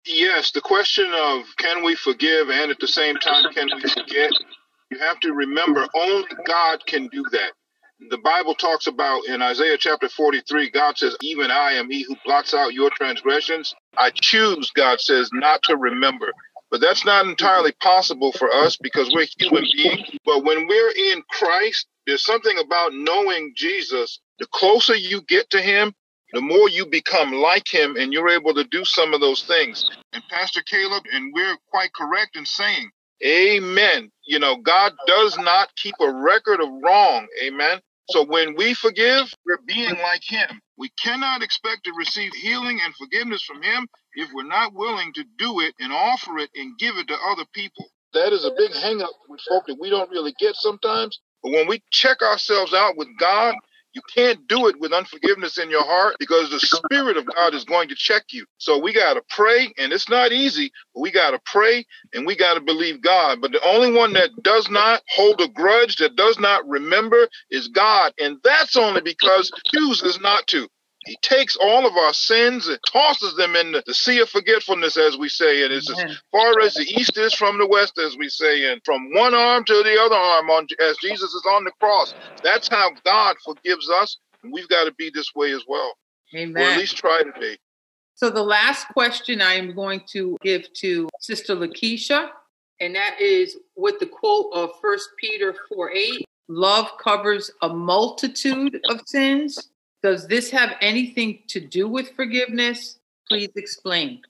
Yes, 0.05 0.51
the 0.51 0.61
question 0.61 1.11
of 1.13 1.43
can 1.57 1.84
we 1.84 1.95
forgive 1.95 2.49
and 2.49 2.72
at 2.72 2.80
the 2.80 2.88
same 2.88 3.15
time 3.15 3.51
can 3.53 3.68
we 3.76 3.82
forget? 3.89 4.32
You 4.89 4.99
have 4.99 5.20
to 5.22 5.34
remember 5.34 5.88
only 5.93 6.28
God 6.45 6.86
can 6.86 7.07
do 7.07 7.24
that. 7.32 7.51
The 8.09 8.18
Bible 8.20 8.53
talks 8.55 8.88
about 8.88 9.26
in 9.26 9.41
Isaiah 9.41 9.78
chapter 9.78 10.07
43, 10.07 10.70
God 10.70 10.97
says, 10.97 11.18
Even 11.22 11.49
I 11.49 11.72
am 11.74 11.89
he 11.89 12.03
who 12.03 12.15
blots 12.26 12.53
out 12.53 12.74
your 12.74 12.89
transgressions. 12.91 13.74
I 13.97 14.11
choose, 14.11 14.72
God 14.72 15.01
says, 15.01 15.30
not 15.34 15.61
to 15.63 15.76
remember. 15.76 16.32
But 16.70 16.82
that's 16.82 17.05
not 17.05 17.26
entirely 17.26 17.72
possible 17.82 18.32
for 18.34 18.53
us 18.53 18.78
because 18.78 19.11
we're 19.13 19.28
human 19.39 19.65
beings. 19.76 20.07
But 20.26 20.43
when 20.43 20.68
we're 20.68 20.91
in 20.91 21.24
Christ, 21.30 21.88
there's 22.05 22.24
something 22.24 22.57
about 22.59 22.93
knowing 22.93 23.53
Jesus. 23.55 24.20
The 24.40 24.48
closer 24.54 24.96
you 24.96 25.22
get 25.24 25.50
to 25.52 25.62
him, 25.62 25.94
the 26.34 26.42
more 26.42 26.70
you 26.70 26.86
become 26.86 27.34
like 27.34 27.68
him 27.74 27.96
and 27.96 28.14
you're 28.14 28.30
able 28.30 28.54
to 28.56 28.64
do 28.66 28.86
some 28.86 29.14
of 29.14 29.22
those 29.22 29.44
things. 29.44 29.90
And 30.14 30.24
Pastor 30.30 30.62
Caleb, 30.64 31.04
and 31.14 31.34
we're 31.34 31.58
quite 31.70 31.94
correct 31.94 32.36
in 32.36 32.46
saying, 32.46 32.90
Amen. 33.26 34.12
You 34.28 34.40
know, 34.40 34.58
God 34.58 34.94
does 35.08 35.38
not 35.40 35.76
keep 35.76 35.96
a 36.02 36.12
record 36.12 36.62
of 36.62 36.70
wrong. 36.84 37.28
Amen. 37.44 37.80
So 38.12 38.26
when 38.26 38.56
we 38.56 38.74
forgive, 38.74 39.34
we're 39.46 39.60
being 39.68 39.96
like 40.02 40.24
him. 40.24 40.62
We 40.78 40.90
cannot 41.04 41.42
expect 41.44 41.86
to 41.86 41.94
receive 41.98 42.34
healing 42.34 42.80
and 42.84 42.94
forgiveness 42.96 43.44
from 43.44 43.64
him 43.64 43.88
if 44.16 44.30
we're 44.34 44.48
not 44.48 44.74
willing 44.74 45.14
to 45.14 45.24
do 45.38 45.62
it 45.62 45.74
and 45.80 45.92
offer 45.92 46.38
it 46.38 46.50
and 46.56 46.78
give 46.78 46.98
it 46.98 47.08
to 47.08 47.18
other 47.32 47.46
people. 47.54 47.88
That 48.14 48.34
is 48.34 48.46
a 48.46 48.52
big 48.58 48.74
hang 48.74 49.02
up 49.02 49.12
with 49.28 49.42
folk 49.50 49.66
that 49.68 49.80
we 49.80 49.90
don't 49.90 50.10
really 50.12 50.34
get 50.40 50.56
sometimes. 50.56 51.20
But 51.44 51.54
when 51.54 51.68
we 51.68 51.84
check 51.92 52.22
ourselves 52.22 52.74
out 52.74 52.98
with 52.98 53.10
God, 53.20 53.56
you 53.98 54.04
can't 54.16 54.48
do 54.48 54.70
it 54.70 54.80
with 54.80 54.93
unforgiveness 54.93 55.58
in 55.60 55.72
your 55.72 55.84
heart 55.86 56.18
because 56.20 56.52
the 56.52 56.62
Spirit 56.62 57.18
of 57.18 57.26
God 57.28 57.56
is 57.56 57.66
going 57.66 57.89
to 57.89 57.95
check 57.95 58.26
you. 58.32 58.45
So 58.60 58.80
we 58.80 58.93
got 58.93 59.16
to 59.16 59.24
pray, 59.32 59.74
and 59.80 59.93
it's 59.93 60.10
not 60.10 60.32
easy, 60.32 60.72
but 60.95 61.02
we 61.02 61.12
got 61.12 61.32
to 61.32 61.41
pray 61.48 61.86
and 62.14 62.28
we 62.28 62.38
got 62.38 62.56
to 62.56 62.62
believe 62.62 63.02
God. 63.02 63.41
But 63.41 63.54
the 63.54 63.66
only 63.68 63.93
one 63.93 64.14
that 64.14 64.32
does 64.43 64.70
not 64.70 65.02
hold 65.10 65.41
a 65.41 65.50
grudge, 65.50 65.98
that 65.98 66.16
does 66.18 66.39
not 66.39 66.68
remember, 66.70 67.28
is 67.52 67.70
God. 67.70 68.14
And 68.20 68.38
that's 68.45 68.78
only 68.78 69.02
because 69.02 69.52
he 69.56 69.80
chooses 69.80 70.22
not 70.22 70.48
to. 70.50 70.68
He 71.08 71.18
takes 71.22 71.55
all 71.55 71.88
of 71.88 71.95
our 71.95 72.14
sins 72.14 72.68
and 72.68 72.78
tosses 72.86 73.36
them 73.36 73.55
in 73.55 73.82
the 73.86 73.93
sea 73.93 74.20
of 74.20 74.30
forgetfulness, 74.30 74.97
as 74.97 75.18
we 75.18 75.30
say. 75.30 75.64
And 75.64 75.74
it's 75.74 75.89
as 75.89 76.18
far 76.32 76.60
as 76.60 76.74
the 76.74 76.84
east 76.84 77.18
is 77.18 77.34
from 77.34 77.58
the 77.58 77.66
west, 77.66 77.97
as 77.97 78.18
we 78.18 78.28
say, 78.28 78.70
and 78.72 78.82
from 78.84 79.14
one 79.14 79.34
arm 79.34 79.64
to 79.64 79.84
the 79.84 79.97
other 80.01 80.16
arm, 80.16 80.49
on 80.49 80.68
as 80.82 80.97
Jesus 80.97 81.34
is 81.34 81.45
on 81.49 81.64
the 81.64 81.72
cross. 81.80 82.14
That's 82.43 82.68
how 82.68 82.91
God 83.05 83.38
forgives 83.43 83.89
us, 83.89 84.18
and 84.43 84.51
we've 84.51 84.68
got 84.68 84.84
to 84.84 84.91
be 84.91 85.10
this 85.14 85.34
way 85.34 85.53
as 85.53 85.64
well, 85.66 85.93
or 86.34 86.39
at 86.39 86.78
least 86.78 86.97
try 86.97 87.24
to 87.24 87.39
be. 87.39 87.58
So 88.16 88.30
the 88.30 88.43
last 88.43 88.88
question 88.89 89.41
I 89.41 89.53
am 89.53 89.74
going 89.74 90.01
to 90.12 90.38
give 90.41 90.74
to 90.74 91.08
Sister 91.22 91.55
Lakeisha, 91.55 92.30
and 92.82 92.95
that 92.95 93.22
is 93.22 93.58
with 93.76 93.99
the 93.99 94.08
quote 94.08 94.47
of 94.53 94.72
First 94.82 95.10
Peter 95.22 95.55
4 95.70 95.91
8, 95.91 96.26
love 96.49 96.89
covers 97.01 97.51
a 97.62 97.70
multitude 97.70 98.82
of 98.89 99.01
sins. 99.05 99.70
Does 100.08 100.26
this 100.26 100.49
have 100.51 100.74
anything 100.80 101.39
to 101.49 101.60
do 101.60 101.86
with 101.86 102.16
forgiveness? 102.16 102.97
Please 103.28 103.51
explain. 103.58 104.22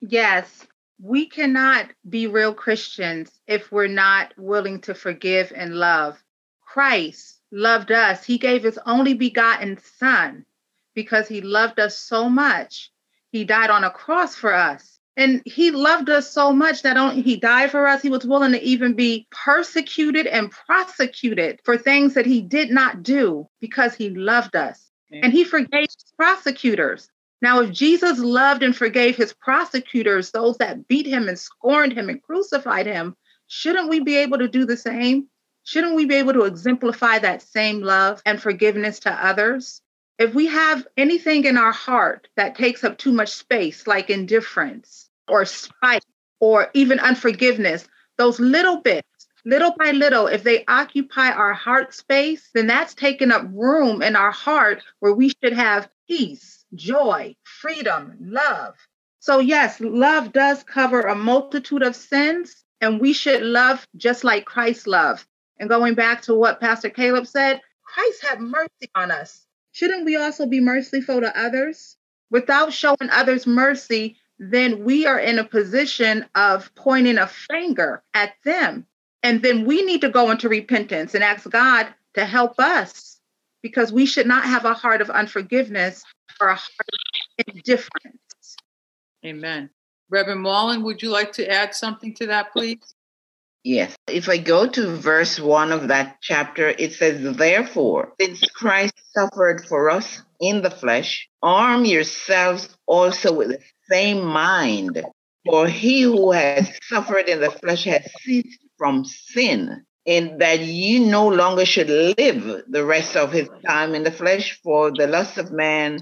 Yes, 0.00 0.68
we 1.02 1.26
cannot 1.26 1.88
be 2.08 2.28
real 2.28 2.54
Christians 2.54 3.28
if 3.48 3.72
we're 3.72 3.88
not 3.88 4.32
willing 4.38 4.80
to 4.82 4.94
forgive 4.94 5.52
and 5.52 5.74
love. 5.74 6.22
Christ 6.64 7.40
loved 7.50 7.90
us. 7.90 8.22
He 8.22 8.38
gave 8.38 8.62
his 8.62 8.78
only 8.86 9.14
begotten 9.14 9.80
Son 9.98 10.46
because 10.94 11.26
he 11.26 11.40
loved 11.40 11.80
us 11.80 11.98
so 11.98 12.28
much. 12.28 12.92
He 13.32 13.42
died 13.42 13.70
on 13.70 13.82
a 13.82 13.90
cross 13.90 14.36
for 14.36 14.54
us. 14.54 15.00
And 15.16 15.42
he 15.44 15.72
loved 15.72 16.08
us 16.08 16.30
so 16.30 16.52
much 16.52 16.82
that 16.82 16.96
only 16.96 17.22
he 17.22 17.34
died 17.34 17.72
for 17.72 17.88
us. 17.88 18.00
He 18.00 18.10
was 18.10 18.24
willing 18.24 18.52
to 18.52 18.62
even 18.62 18.94
be 18.94 19.26
persecuted 19.32 20.28
and 20.28 20.52
prosecuted 20.52 21.58
for 21.64 21.76
things 21.76 22.14
that 22.14 22.26
he 22.26 22.40
did 22.40 22.70
not 22.70 23.02
do 23.02 23.48
because 23.60 23.96
he 23.96 24.10
loved 24.10 24.54
us. 24.54 24.89
And 25.12 25.32
he 25.32 25.44
forgave 25.44 25.88
his 25.88 26.12
prosecutors. 26.16 27.08
Now, 27.42 27.60
if 27.60 27.72
Jesus 27.72 28.18
loved 28.18 28.62
and 28.62 28.76
forgave 28.76 29.16
his 29.16 29.32
prosecutors, 29.32 30.30
those 30.30 30.58
that 30.58 30.86
beat 30.88 31.06
him 31.06 31.28
and 31.28 31.38
scorned 31.38 31.92
him 31.92 32.08
and 32.08 32.22
crucified 32.22 32.86
him, 32.86 33.16
shouldn't 33.46 33.88
we 33.88 34.00
be 34.00 34.16
able 34.16 34.38
to 34.38 34.48
do 34.48 34.66
the 34.66 34.76
same? 34.76 35.28
Shouldn't 35.64 35.94
we 35.94 36.04
be 36.04 36.16
able 36.16 36.32
to 36.34 36.44
exemplify 36.44 37.18
that 37.18 37.42
same 37.42 37.80
love 37.80 38.22
and 38.26 38.40
forgiveness 38.40 39.00
to 39.00 39.12
others? 39.12 39.80
If 40.18 40.34
we 40.34 40.46
have 40.46 40.86
anything 40.96 41.44
in 41.44 41.56
our 41.56 41.72
heart 41.72 42.28
that 42.36 42.54
takes 42.54 42.84
up 42.84 42.98
too 42.98 43.12
much 43.12 43.30
space, 43.30 43.86
like 43.86 44.10
indifference 44.10 45.08
or 45.28 45.44
spite 45.44 46.04
or 46.40 46.70
even 46.74 47.00
unforgiveness, 47.00 47.88
those 48.18 48.38
little 48.38 48.82
bits, 48.82 49.08
little 49.44 49.74
by 49.78 49.90
little, 49.90 50.26
if 50.26 50.42
they 50.42 50.64
occupy 50.66 51.30
our 51.30 51.52
heart 51.52 51.94
space, 51.94 52.50
then 52.54 52.66
that's 52.66 52.94
taking 52.94 53.30
up 53.30 53.46
room 53.52 54.02
in 54.02 54.16
our 54.16 54.30
heart 54.30 54.82
where 55.00 55.14
we 55.14 55.32
should 55.42 55.52
have 55.52 55.88
peace, 56.08 56.64
joy, 56.74 57.34
freedom, 57.44 58.16
love. 58.20 58.74
So, 59.20 59.38
yes, 59.38 59.80
love 59.80 60.32
does 60.32 60.62
cover 60.62 61.02
a 61.02 61.14
multitude 61.14 61.82
of 61.82 61.94
sins, 61.94 62.64
and 62.80 63.00
we 63.00 63.12
should 63.12 63.42
love 63.42 63.86
just 63.96 64.24
like 64.24 64.46
Christ 64.46 64.86
loved. 64.86 65.26
And 65.58 65.68
going 65.68 65.94
back 65.94 66.22
to 66.22 66.34
what 66.34 66.60
Pastor 66.60 66.88
Caleb 66.88 67.26
said, 67.26 67.60
Christ 67.84 68.24
had 68.24 68.40
mercy 68.40 68.90
on 68.94 69.10
us. 69.10 69.46
Shouldn't 69.72 70.04
we 70.04 70.16
also 70.16 70.46
be 70.46 70.60
merciful 70.60 71.20
to 71.20 71.38
others? 71.38 71.96
Without 72.30 72.72
showing 72.72 73.10
others 73.10 73.46
mercy, 73.46 74.16
then 74.38 74.84
we 74.84 75.06
are 75.06 75.18
in 75.18 75.38
a 75.38 75.44
position 75.44 76.24
of 76.34 76.74
pointing 76.74 77.18
a 77.18 77.26
finger 77.26 78.02
at 78.14 78.32
them. 78.44 78.86
And 79.22 79.42
then 79.42 79.64
we 79.64 79.82
need 79.84 80.00
to 80.00 80.08
go 80.08 80.30
into 80.30 80.48
repentance 80.48 81.14
and 81.14 81.22
ask 81.22 81.48
God 81.48 81.88
to 82.14 82.24
help 82.24 82.58
us 82.58 83.20
because 83.62 83.92
we 83.92 84.06
should 84.06 84.26
not 84.26 84.44
have 84.44 84.64
a 84.64 84.74
heart 84.74 85.00
of 85.00 85.10
unforgiveness 85.10 86.02
or 86.40 86.48
a 86.48 86.54
heart 86.54 86.88
of 87.38 87.54
indifference. 87.54 88.56
Amen. 89.24 89.70
Reverend 90.08 90.40
Mullen, 90.40 90.82
would 90.82 91.02
you 91.02 91.10
like 91.10 91.32
to 91.32 91.48
add 91.48 91.74
something 91.74 92.14
to 92.14 92.26
that, 92.28 92.52
please? 92.52 92.94
Yes. 93.62 93.94
If 94.06 94.28
I 94.28 94.38
go 94.38 94.66
to 94.66 94.96
verse 94.96 95.38
one 95.38 95.70
of 95.70 95.88
that 95.88 96.16
chapter, 96.22 96.68
it 96.68 96.94
says, 96.94 97.36
Therefore, 97.36 98.14
since 98.18 98.40
Christ 98.50 98.94
suffered 99.14 99.66
for 99.66 99.90
us 99.90 100.22
in 100.40 100.62
the 100.62 100.70
flesh, 100.70 101.28
arm 101.42 101.84
yourselves 101.84 102.74
also 102.86 103.34
with 103.34 103.48
the 103.48 103.60
same 103.90 104.24
mind. 104.24 105.04
For 105.44 105.68
he 105.68 106.02
who 106.02 106.32
has 106.32 106.70
suffered 106.82 107.28
in 107.28 107.40
the 107.40 107.50
flesh 107.50 107.84
has 107.84 108.10
ceased 108.20 108.58
from 108.80 109.04
sin, 109.04 109.84
and 110.06 110.40
that 110.40 110.60
you 110.60 111.00
no 111.00 111.28
longer 111.28 111.66
should 111.66 111.90
live 111.90 112.64
the 112.66 112.82
rest 112.82 113.14
of 113.14 113.30
his 113.30 113.50
time 113.68 113.94
in 113.94 114.04
the 114.04 114.10
flesh 114.10 114.58
for 114.64 114.90
the 114.90 115.06
lust 115.06 115.36
of 115.36 115.52
man, 115.52 116.00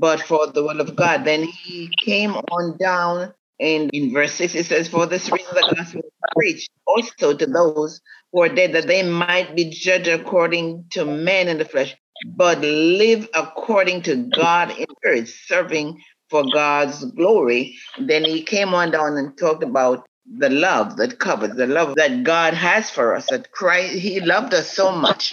but 0.00 0.20
for 0.20 0.48
the 0.48 0.64
will 0.64 0.80
of 0.80 0.96
God. 0.96 1.24
Then 1.24 1.44
he 1.44 1.88
came 2.04 2.32
on 2.32 2.76
down 2.78 3.32
and 3.60 3.90
in 3.92 4.12
verse 4.12 4.32
6, 4.34 4.54
it 4.54 4.66
says, 4.66 4.88
For 4.88 5.06
this 5.06 5.30
reason 5.30 5.54
the 5.54 5.74
gospel 5.76 6.02
was 6.02 6.30
preached 6.34 6.70
also 6.86 7.36
to 7.36 7.46
those 7.46 8.00
who 8.32 8.42
are 8.42 8.48
dead, 8.48 8.72
that 8.74 8.86
they 8.86 9.02
might 9.02 9.54
be 9.56 9.70
judged 9.70 10.08
according 10.08 10.86
to 10.90 11.04
men 11.04 11.48
in 11.48 11.58
the 11.58 11.64
flesh, 11.64 11.96
but 12.36 12.58
live 12.60 13.28
according 13.34 14.02
to 14.02 14.28
God 14.36 14.70
in 14.72 14.86
spirit, 14.98 15.28
serving 15.28 16.02
for 16.28 16.44
God's 16.52 17.04
glory. 17.12 17.76
Then 17.98 18.24
he 18.24 18.42
came 18.42 18.74
on 18.74 18.90
down 18.90 19.16
and 19.16 19.38
talked 19.38 19.62
about 19.62 20.06
the 20.38 20.50
love 20.50 20.96
that 20.96 21.18
covers, 21.18 21.56
the 21.56 21.66
love 21.66 21.94
that 21.96 22.24
God 22.24 22.54
has 22.54 22.90
for 22.90 23.14
us, 23.14 23.26
that 23.30 23.52
Christ, 23.52 23.94
he 23.94 24.20
loved 24.20 24.54
us 24.54 24.70
so 24.70 24.92
much 24.92 25.32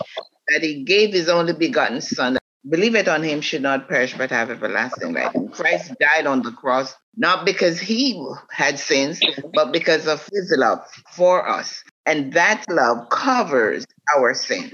that 0.49 0.61
he 0.61 0.83
gave 0.83 1.13
his 1.13 1.29
only 1.29 1.53
begotten 1.53 2.01
son. 2.01 2.37
Believe 2.67 2.95
it 2.95 3.07
on 3.07 3.23
him 3.23 3.41
should 3.41 3.61
not 3.61 3.89
perish 3.89 4.15
but 4.17 4.29
have 4.29 4.49
everlasting 4.49 5.13
life. 5.13 5.35
And 5.35 5.51
Christ 5.51 5.93
died 5.99 6.27
on 6.27 6.43
the 6.43 6.51
cross, 6.51 6.95
not 7.15 7.45
because 7.45 7.79
he 7.79 8.25
had 8.51 8.79
sins, 8.79 9.19
but 9.53 9.73
because 9.73 10.07
of 10.07 10.27
his 10.31 10.53
love 10.57 10.79
for 11.11 11.47
us. 11.47 11.83
And 12.05 12.33
that 12.33 12.63
love 12.69 13.09
covers 13.09 13.85
our 14.15 14.33
sins. 14.33 14.71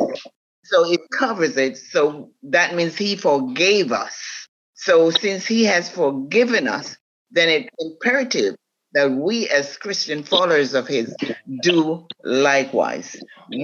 So 0.66 0.92
it 0.92 1.02
covers 1.12 1.58
it. 1.58 1.78
So 1.78 2.30
that 2.44 2.76
means 2.76 2.96
he 2.96 3.16
forgave 3.16 3.92
us. 3.92 4.48
So 4.76 5.10
since 5.10 5.48
he 5.48 5.64
has 5.66 5.90
forgiven 5.90 6.68
us, 6.68 6.96
then 7.32 7.50
it's 7.50 7.70
imperative 7.80 8.56
that 8.94 9.12
we 9.12 9.48
as 9.50 9.78
Christian 9.78 10.24
followers 10.24 10.74
of 10.74 10.88
his 10.88 11.16
do 11.62 12.08
likewise. 12.24 13.16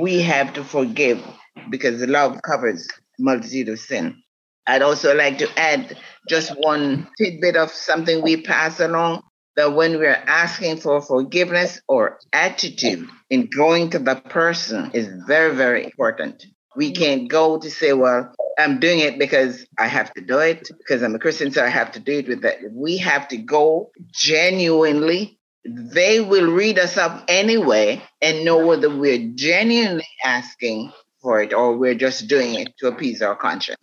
We 0.01 0.21
have 0.21 0.53
to 0.53 0.63
forgive 0.63 1.23
because 1.69 2.01
love 2.03 2.41
covers 2.41 2.88
multitude 3.17 3.69
of 3.69 3.80
sin. 3.80 4.21
I'd 4.67 4.82
also 4.82 5.15
like 5.15 5.38
to 5.39 5.59
add 5.59 5.97
just 6.28 6.51
one 6.57 7.07
tidbit 7.17 7.55
of 7.55 7.71
something 7.71 8.21
we 8.21 8.41
pass 8.41 8.80
along 8.80 9.21
that 9.55 9.73
when 9.73 9.97
we're 9.97 10.23
asking 10.28 10.78
for 10.78 11.01
forgiveness 11.01 11.82
or 11.88 12.19
attitude 12.34 13.07
in 13.30 13.47
going 13.55 13.89
to 13.91 13.99
the 13.99 14.15
person 14.15 14.91
is 14.93 15.07
very, 15.28 15.55
very 15.55 15.86
important. 15.86 16.45
We 16.76 16.91
mm-hmm. 16.91 17.03
can't 17.03 17.30
go 17.30 17.59
to 17.59 17.69
say, 17.69 17.93
well, 17.93 18.34
I'm 18.57 18.80
doing 18.80 18.99
it 18.99 19.19
because 19.19 19.65
I 19.78 19.88
have 19.88 20.13
to 20.13 20.21
do 20.21 20.39
it, 20.39 20.69
because 20.78 21.03
I'm 21.03 21.15
a 21.15 21.19
Christian, 21.19 21.51
so 21.51 21.63
I 21.63 21.69
have 21.69 21.91
to 21.93 21.99
do 21.99 22.19
it 22.19 22.28
with 22.28 22.41
that. 22.41 22.59
We 22.71 22.97
have 22.97 23.28
to 23.30 23.38
go 23.38 23.91
genuinely. 24.11 25.39
They 25.65 26.21
will 26.21 26.51
read 26.51 26.80
us 26.80 26.95
up 26.97 27.26
anyway 27.28 28.01
and 28.21 28.45
know 28.45 28.65
whether 28.65 28.89
we're 28.89 29.32
genuinely 29.36 30.07
asking 30.23 30.91
for 31.21 31.41
it 31.41 31.53
or 31.53 31.76
we're 31.76 31.95
just 31.95 32.28
doing 32.28 32.55
it 32.55 32.78
to 32.78 32.88
appease 32.88 33.21
our 33.21 33.36
conscience. 33.36 33.80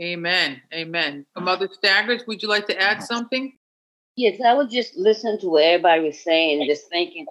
Amen. 0.00 0.60
Amen. 0.74 1.24
Mother 1.38 1.68
Staggers, 1.72 2.26
would 2.26 2.42
you 2.42 2.48
like 2.48 2.66
to 2.66 2.78
add 2.80 3.02
something? 3.02 3.56
Yes, 4.16 4.40
I 4.44 4.54
was 4.54 4.70
just 4.70 4.96
listening 4.96 5.38
to 5.40 5.48
what 5.48 5.62
everybody 5.62 6.02
was 6.06 6.22
saying, 6.22 6.66
just 6.68 6.88
thinking, 6.88 7.26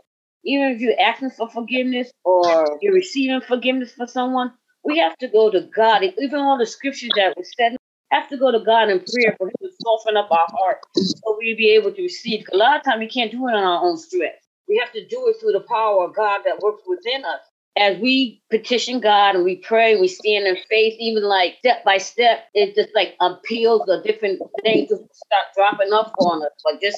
even 0.45 0.71
if 0.71 0.79
you're 0.79 0.99
asking 0.99 1.31
for 1.31 1.49
forgiveness 1.49 2.11
or 2.23 2.77
you're 2.81 2.93
receiving 2.93 3.41
forgiveness 3.41 3.91
for 3.91 4.07
someone, 4.07 4.53
we 4.85 4.99
have 4.99 5.17
to 5.17 5.27
go 5.27 5.51
to 5.51 5.61
God. 5.75 6.03
Even 6.03 6.39
all 6.39 6.57
the 6.57 6.65
scriptures 6.65 7.11
that 7.17 7.35
were 7.37 7.43
said, 7.57 7.77
have 8.11 8.29
to 8.29 8.37
go 8.37 8.51
to 8.51 8.59
God 8.59 8.89
in 8.89 8.99
prayer 8.99 9.35
for 9.37 9.47
Him 9.47 9.53
to 9.61 9.69
soften 9.81 10.17
up 10.17 10.31
our 10.31 10.47
heart 10.59 10.79
so 10.95 11.35
we 11.39 11.55
be 11.55 11.71
able 11.71 11.91
to 11.93 12.01
receive. 12.01 12.45
A 12.53 12.57
lot 12.57 12.77
of 12.77 12.83
times 12.83 12.99
we 12.99 13.09
can't 13.09 13.31
do 13.31 13.47
it 13.47 13.53
on 13.55 13.63
our 13.63 13.83
own 13.83 13.97
strength. 13.97 14.37
We 14.67 14.77
have 14.83 14.93
to 14.93 15.05
do 15.07 15.27
it 15.27 15.37
through 15.39 15.53
the 15.53 15.65
power 15.67 16.05
of 16.05 16.15
God 16.15 16.41
that 16.45 16.59
works 16.61 16.83
within 16.87 17.25
us. 17.25 17.41
As 17.77 17.99
we 17.99 18.41
petition 18.49 19.01
God 19.01 19.35
and 19.35 19.43
we 19.43 19.57
pray, 19.57 19.99
we 19.99 20.07
stand 20.07 20.47
in 20.47 20.57
faith, 20.69 20.95
even 20.99 21.23
like 21.23 21.55
step 21.59 21.83
by 21.83 21.97
step, 21.97 22.45
it 22.53 22.75
just 22.75 22.89
like 22.95 23.15
appeals 23.19 23.83
the 23.85 24.01
different 24.05 24.41
things 24.63 24.89
to 24.89 24.95
start 24.95 25.45
dropping 25.55 25.91
off 25.93 26.11
on 26.19 26.41
us. 26.43 26.51
But 26.63 26.81
just 26.81 26.97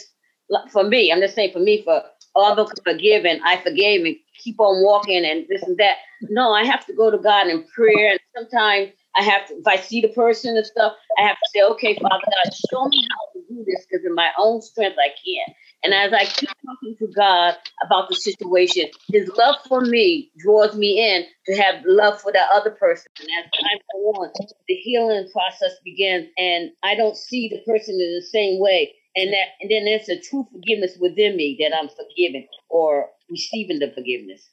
for 0.72 0.84
me, 0.84 1.12
I'm 1.12 1.20
just 1.20 1.36
saying 1.36 1.54
for 1.54 1.60
me, 1.60 1.84
for 1.84 2.04
all 2.36 2.52
others 2.52 2.72
forgiven, 2.86 3.42
I 3.44 3.58
forgave 3.58 4.06
and 4.06 4.16
keep 4.44 4.60
on 4.60 4.84
walking 4.84 5.26
and 5.26 5.46
this 5.50 5.64
and 5.64 5.78
that. 5.78 5.98
No, 6.22 6.54
I 6.54 6.66
have 6.66 6.86
to 6.88 6.94
go 6.94 7.12
to 7.12 7.18
God 7.18 7.48
in 7.48 7.64
prayer. 7.64 8.12
And 8.12 8.20
sometimes 8.36 8.90
I 9.16 9.24
have 9.24 9.48
to, 9.48 9.56
if 9.56 9.68
I 9.68 9.78
see 9.78 10.02
the 10.02 10.10
person 10.10 10.56
and 10.56 10.66
stuff, 10.66 10.94
I 11.18 11.24
have 11.24 11.38
to 11.38 11.50
say, 11.54 11.62
okay, 11.64 11.96
Father 11.96 12.24
God, 12.26 12.54
show 12.70 12.88
me 12.88 13.06
how 13.10 13.40
to 13.40 13.46
do 13.50 13.66
this 13.66 13.86
because 13.90 14.06
in 14.06 14.14
my 14.16 14.30
own 14.38 14.62
strength 14.62 14.98
I 15.00 15.10
can't. 15.10 15.58
And 15.84 15.94
as 15.94 16.12
I 16.12 16.26
keep 16.26 16.50
talking 16.66 16.96
to 17.00 17.08
God 17.16 17.56
about 17.86 18.10
the 18.10 18.16
situation, 18.16 18.86
His 19.12 19.30
love 19.38 19.56
for 19.68 19.82
me 19.82 20.32
draws 20.38 20.76
me 20.76 21.00
in 21.00 21.26
to 21.46 21.62
have 21.62 21.84
love 21.86 22.20
for 22.22 22.32
that 22.32 22.50
other 22.54 22.72
person. 22.72 23.12
And 23.20 23.30
as 23.40 23.52
time 23.52 23.80
goes 23.94 24.16
on, 24.18 24.30
the 24.68 24.74
healing 24.76 25.30
process 25.32 25.74
begins, 25.86 26.28
and 26.38 26.72
I 26.84 26.96
don't 26.96 27.16
see 27.16 27.50
the 27.50 27.62
person 27.72 27.96
in 27.96 28.20
the 28.20 28.26
same 28.26 28.60
way. 28.60 28.94
And 29.18 29.34
that, 29.34 29.47
and 29.61 29.72
then 29.72 29.86
there's 29.86 30.09
a 30.09 30.22
true 30.22 30.45
forgiveness 30.51 30.95
within 31.01 31.36
me 31.36 31.57
that 31.59 31.76
I'm 31.76 31.89
forgiven 31.89 32.47
or 32.70 33.09
receiving 33.32 33.80
the 33.80 33.91
forgiveness. 33.91 34.47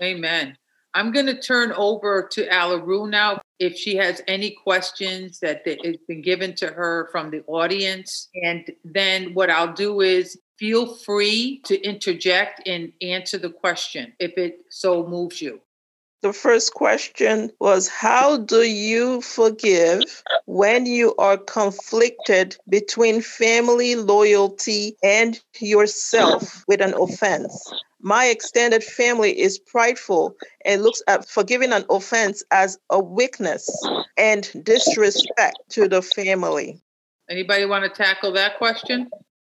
Amen. 0.00 0.56
I'm 0.94 1.12
going 1.12 1.26
to 1.26 1.40
turn 1.40 1.72
over 1.72 2.28
to 2.32 2.48
Alaru 2.48 3.10
now 3.10 3.40
if 3.58 3.76
she 3.76 3.96
has 3.96 4.22
any 4.26 4.56
questions 4.64 5.40
that 5.40 5.62
has 5.66 5.96
been 6.08 6.22
given 6.22 6.54
to 6.56 6.68
her 6.68 7.08
from 7.12 7.30
the 7.30 7.42
audience. 7.46 8.28
And 8.42 8.70
then 8.84 9.34
what 9.34 9.50
I'll 9.50 9.72
do 9.72 10.00
is 10.00 10.38
feel 10.58 10.94
free 10.94 11.60
to 11.64 11.80
interject 11.82 12.66
and 12.66 12.92
answer 13.02 13.38
the 13.38 13.50
question 13.50 14.12
if 14.20 14.32
it 14.36 14.60
so 14.70 15.06
moves 15.06 15.42
you. 15.42 15.60
The 16.22 16.32
first 16.34 16.74
question 16.74 17.50
was 17.60 17.88
How 17.88 18.36
do 18.36 18.62
you 18.62 19.22
forgive 19.22 20.02
when 20.44 20.84
you 20.84 21.14
are 21.16 21.38
conflicted 21.38 22.58
between 22.68 23.22
family 23.22 23.94
loyalty 23.94 24.96
and 25.02 25.40
yourself 25.58 26.62
with 26.68 26.82
an 26.82 26.92
offense? 26.92 27.72
My 28.02 28.26
extended 28.26 28.84
family 28.84 29.38
is 29.38 29.58
prideful 29.58 30.36
and 30.64 30.82
looks 30.82 31.02
at 31.08 31.28
forgiving 31.28 31.72
an 31.72 31.86
offense 31.88 32.42
as 32.50 32.78
a 32.90 33.02
weakness 33.02 33.68
and 34.18 34.50
disrespect 34.62 35.58
to 35.70 35.88
the 35.88 36.02
family. 36.02 36.80
Anybody 37.30 37.64
want 37.64 37.84
to 37.84 37.90
tackle 37.90 38.32
that 38.32 38.58
question? 38.58 39.10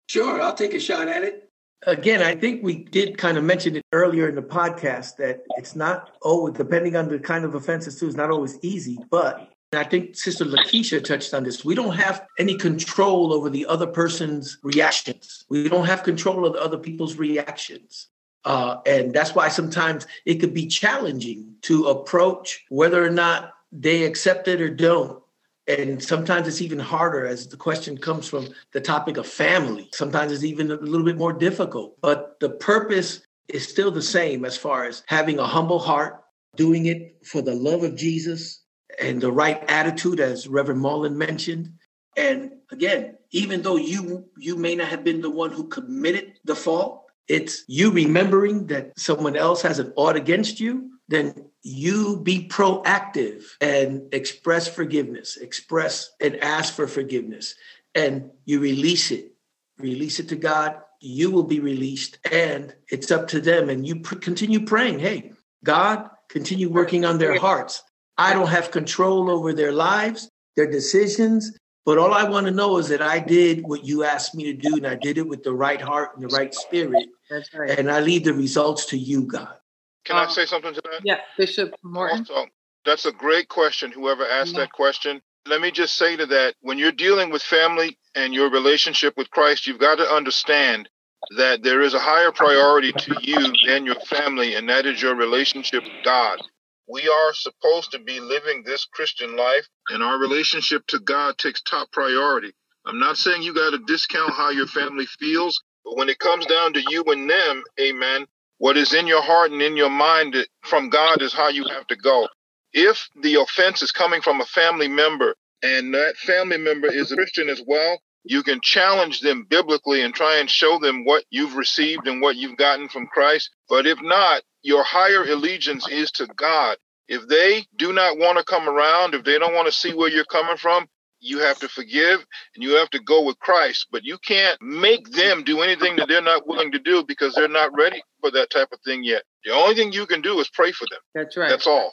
Sure, 0.08 0.42
I'll 0.42 0.54
take 0.54 0.74
a 0.74 0.80
shot 0.80 1.08
at 1.08 1.24
it. 1.24 1.45
Again, 1.88 2.24
I 2.24 2.36
think 2.36 2.64
we 2.64 2.84
did 2.84 3.18
kind 3.18 3.38
of 3.38 3.44
mention 3.44 3.76
it 3.76 3.86
earlier 3.92 4.28
in 4.28 4.36
the 4.36 4.42
podcast 4.42 5.18
that 5.18 5.44
it's 5.58 5.76
not 5.76 6.12
always, 6.24 6.56
depending 6.56 6.96
on 6.96 7.08
the 7.08 7.20
kind 7.20 7.46
of 7.46 7.54
offenses 7.54 8.00
too, 8.00 8.08
it's 8.08 8.16
not 8.16 8.32
always 8.32 8.58
easy. 8.64 8.98
But 9.12 9.52
I 9.72 9.84
think 9.84 10.16
Sister 10.16 10.46
Lakeisha 10.46 11.04
touched 11.04 11.34
on 11.34 11.44
this. 11.44 11.64
We 11.64 11.76
don't 11.76 11.96
have 11.96 12.26
any 12.40 12.58
control 12.58 13.32
over 13.32 13.52
the 13.52 13.68
other 13.68 13.86
person's 13.86 14.58
reactions. 14.64 15.46
We 15.50 15.70
don't 15.70 15.86
have 15.86 16.02
control 16.02 16.46
of 16.46 16.54
the 16.54 16.60
other 16.62 16.78
people's 16.78 17.18
reactions. 17.18 18.08
Uh, 18.46 18.78
and 18.86 19.14
that's 19.14 19.36
why 19.36 19.50
sometimes 19.50 20.08
it 20.26 20.36
could 20.36 20.54
be 20.54 20.68
challenging 20.68 21.56
to 21.64 21.88
approach 21.88 22.64
whether 22.70 23.04
or 23.04 23.10
not 23.10 23.54
they 23.72 24.04
accept 24.04 24.48
it 24.48 24.62
or 24.62 24.70
don't. 24.70 25.22
And 25.68 26.02
sometimes 26.04 26.48
it's 26.48 26.62
even 26.62 26.80
harder 26.80 27.26
as 27.26 27.48
the 27.48 27.58
question 27.58 27.98
comes 27.98 28.28
from 28.28 28.48
the 28.72 28.82
topic 28.82 29.18
of 29.18 29.26
family. 29.26 29.90
Sometimes 29.94 30.32
it's 30.32 30.44
even 30.44 30.72
a 30.72 30.76
little 30.76 31.06
bit 31.06 31.18
more 31.18 31.34
difficult. 31.34 32.00
But 32.02 32.40
the 32.40 32.50
purpose 32.50 33.22
is 33.48 33.68
still 33.68 33.92
the 33.92 34.02
same 34.02 34.46
as 34.46 34.58
far 34.58 34.86
as 34.86 35.04
having 35.08 35.40
a 35.40 35.46
humble 35.46 35.80
heart, 35.80 36.24
doing 36.56 36.86
it 36.86 37.18
for 37.26 37.42
the 37.42 37.56
love 37.56 37.84
of 37.84 37.96
Jesus 37.96 38.64
and 39.02 39.20
the 39.20 39.32
right 39.32 39.64
attitude, 39.68 40.20
as 40.20 40.48
Reverend 40.48 40.82
Mullen 40.82 41.18
mentioned. 41.18 41.72
And 42.16 42.52
again, 42.72 43.18
even 43.32 43.62
though 43.62 43.76
you 43.76 44.30
you 44.38 44.56
may 44.56 44.76
not 44.76 44.88
have 44.88 45.04
been 45.04 45.22
the 45.22 45.30
one 45.30 45.52
who 45.52 45.68
committed 45.68 46.40
the 46.46 46.56
fault, 46.56 47.05
it's 47.28 47.64
you 47.68 47.92
remembering 47.92 48.68
that 48.68 48.98
someone 48.98 49.36
else 49.36 49.62
has 49.62 49.80
an 49.80 49.94
ought 49.96 50.16
against 50.16 50.60
you, 50.60 50.92
then 51.08 51.50
you 51.62 52.20
be 52.22 52.48
proactive 52.48 53.44
and 53.62 54.14
express 54.14 54.68
forgiveness, 54.68 55.38
express 55.38 56.12
and 56.20 56.38
ask 56.38 56.74
for 56.74 56.88
forgiveness, 56.88 57.56
and 57.94 58.32
you 58.46 58.60
release 58.60 59.12
it. 59.12 59.32
Release 59.78 60.20
it 60.20 60.30
to 60.30 60.36
God. 60.36 60.78
You 61.02 61.32
will 61.32 61.44
be 61.44 61.60
released, 61.60 62.18
and 62.32 62.74
it's 62.90 63.12
up 63.12 63.28
to 63.30 63.42
them. 63.42 63.70
And 63.70 63.86
you 63.86 64.00
pr- 64.00 64.16
continue 64.16 64.66
praying. 64.66 65.00
Hey, 65.00 65.34
God, 65.64 66.10
continue 66.30 66.70
working 66.70 67.06
on 67.06 67.18
their 67.18 67.38
hearts. 67.40 67.84
I 68.18 68.34
don't 68.34 68.48
have 68.48 68.72
control 68.72 69.30
over 69.30 69.54
their 69.54 69.74
lives, 69.74 70.30
their 70.56 70.70
decisions, 70.70 71.52
but 71.86 72.00
all 72.00 72.14
I 72.14 72.28
want 72.28 72.48
to 72.48 72.52
know 72.52 72.78
is 72.78 72.88
that 72.90 73.02
I 73.02 73.20
did 73.20 73.64
what 73.64 73.86
you 73.86 74.04
asked 74.04 74.34
me 74.34 74.44
to 74.46 74.54
do, 74.54 74.76
and 74.76 74.88
I 74.88 74.96
did 74.96 75.20
it 75.20 75.28
with 75.28 75.44
the 75.44 75.54
right 75.54 75.80
heart 75.80 76.16
and 76.16 76.24
the 76.24 76.36
right 76.36 76.54
spirit. 76.54 77.08
That's 77.30 77.54
right. 77.54 77.78
And 77.78 77.92
I 77.92 78.00
leave 78.00 78.24
the 78.24 78.34
results 78.34 78.86
to 78.88 78.98
you, 78.98 79.24
God. 79.24 79.56
Can 80.04 80.18
um, 80.18 80.28
I 80.28 80.32
say 80.32 80.46
something 80.46 80.74
to 80.74 80.82
that? 80.82 81.02
Yeah, 81.04 81.20
Bishop 81.38 81.76
Morton. 81.84 82.20
Also, 82.20 82.48
that's 82.86 83.06
a 83.06 83.12
great 83.12 83.50
question. 83.50 83.92
Whoever 83.92 84.26
asked 84.26 84.54
yeah. 84.54 84.62
that 84.62 84.72
question. 84.72 85.22
Let 85.48 85.62
me 85.62 85.70
just 85.70 85.96
say 85.96 86.16
to 86.16 86.26
that 86.26 86.56
when 86.62 86.80
you're 86.80 86.92
dealing 86.92 87.30
with 87.30 87.44
family 87.44 88.00
and 88.16 88.34
your 88.34 88.50
relationship 88.50 89.16
with 89.16 89.30
Christ, 89.30 89.68
you've 89.68 89.80
got 89.80 89.98
to 89.98 90.10
understand 90.10 90.90
that 91.38 91.62
there 91.62 91.82
is 91.82 91.94
a 91.94 92.00
higher 92.00 92.32
priority 92.32 92.92
to 92.94 93.16
you 93.22 93.54
than 93.68 93.86
your 93.86 94.00
family, 94.02 94.56
and 94.56 94.68
that 94.70 94.88
is 94.88 95.02
your 95.02 95.16
relationship 95.16 95.84
with 95.84 95.94
God. 96.04 96.40
We 96.88 97.08
are 97.08 97.34
supposed 97.34 97.92
to 97.92 98.00
be 98.00 98.20
living 98.20 98.64
this 98.64 98.86
Christian 98.86 99.36
life, 99.36 99.68
and 99.90 100.04
our 100.04 100.20
relationship 100.20 100.86
to 100.88 101.00
God 101.00 101.38
takes 101.38 101.62
top 101.62 101.92
priority. 101.92 102.54
I'm 102.86 103.00
not 103.00 103.18
saying 103.18 103.42
you 103.42 103.54
got 103.56 103.72
to 103.72 103.80
discount 103.80 104.34
how 104.34 104.52
your 104.52 104.68
family 104.68 105.06
feels, 105.08 105.64
but 105.84 105.98
when 105.98 106.10
it 106.10 106.20
comes 106.20 106.46
down 106.46 106.74
to 106.74 106.84
you 106.90 107.04
and 107.06 107.30
them, 107.30 107.64
amen, 107.80 108.28
what 108.60 108.78
is 108.78 108.94
in 108.94 109.08
your 109.08 109.24
heart 109.24 109.52
and 109.52 109.62
in 109.62 109.78
your 109.78 109.90
mind 109.90 110.36
from 110.64 110.90
God 110.90 111.22
is 111.22 111.34
how 111.34 111.50
you 111.50 111.66
have 111.70 111.88
to 111.88 111.96
go. 111.96 112.28
If 112.74 113.10
the 113.22 113.36
offense 113.42 113.82
is 113.82 113.92
coming 113.92 114.22
from 114.22 114.42
a 114.42 114.46
family 114.46 114.88
member 114.88 115.36
and 115.64 115.94
that 115.94 116.18
family 116.18 116.58
member 116.58 116.88
is 116.88 117.12
a 117.12 117.16
Christian 117.16 117.50
as 117.50 117.62
well, 117.66 118.00
you 118.24 118.44
can 118.44 118.60
challenge 118.62 119.22
them 119.22 119.46
biblically 119.50 120.02
and 120.02 120.14
try 120.14 120.38
and 120.38 120.50
show 120.50 120.80
them 120.80 121.06
what 121.06 121.24
you've 121.30 121.56
received 121.56 122.08
and 122.08 122.22
what 122.22 122.36
you've 122.36 122.58
gotten 122.58 122.90
from 122.90 123.08
Christ. 123.08 123.50
But 123.70 123.88
if 123.88 124.02
not, 124.02 124.44
your 124.66 124.84
higher 124.84 125.24
allegiance 125.24 125.88
is 125.88 126.10
to 126.12 126.26
God. 126.36 126.78
If 127.08 127.28
they 127.28 127.66
do 127.76 127.94
not 127.94 128.18
want 128.18 128.40
to 128.40 128.44
come 128.44 128.68
around, 128.68 129.14
if 129.14 129.24
they 129.24 129.38
don't 129.38 129.54
want 129.54 129.68
to 129.68 129.72
see 129.72 129.94
where 129.94 130.10
you're 130.10 130.26
coming 130.26 130.58
from, 130.58 130.88
you 131.20 131.38
have 131.40 131.60
to 131.60 131.70
forgive 131.70 132.26
and 132.56 132.64
you 132.64 132.72
have 132.72 132.90
to 132.90 133.00
go 133.00 133.24
with 133.24 133.38
Christ. 133.40 133.88
But 133.92 134.04
you 134.04 134.18
can't 134.18 134.60
make 134.60 135.12
them 135.12 135.44
do 135.44 135.62
anything 135.62 135.96
that 135.98 136.08
they're 136.08 136.22
not 136.22 136.48
willing 136.48 136.72
to 136.72 136.80
do 136.80 137.06
because 137.08 137.36
they're 137.36 137.48
not 137.48 137.78
ready 137.78 138.02
for 138.22 138.32
that 138.32 138.50
type 138.50 138.70
of 138.74 138.80
thing 138.82 139.04
yet. 139.04 139.22
The 139.46 139.52
only 139.52 139.76
thing 139.76 139.92
you 139.92 140.08
can 140.08 140.22
do 140.22 140.40
is 140.40 140.50
pray 140.50 140.72
for 140.72 140.88
them. 140.90 141.00
That's 141.14 141.38
right. 141.38 141.50
That's 141.50 141.68
all. 141.68 141.92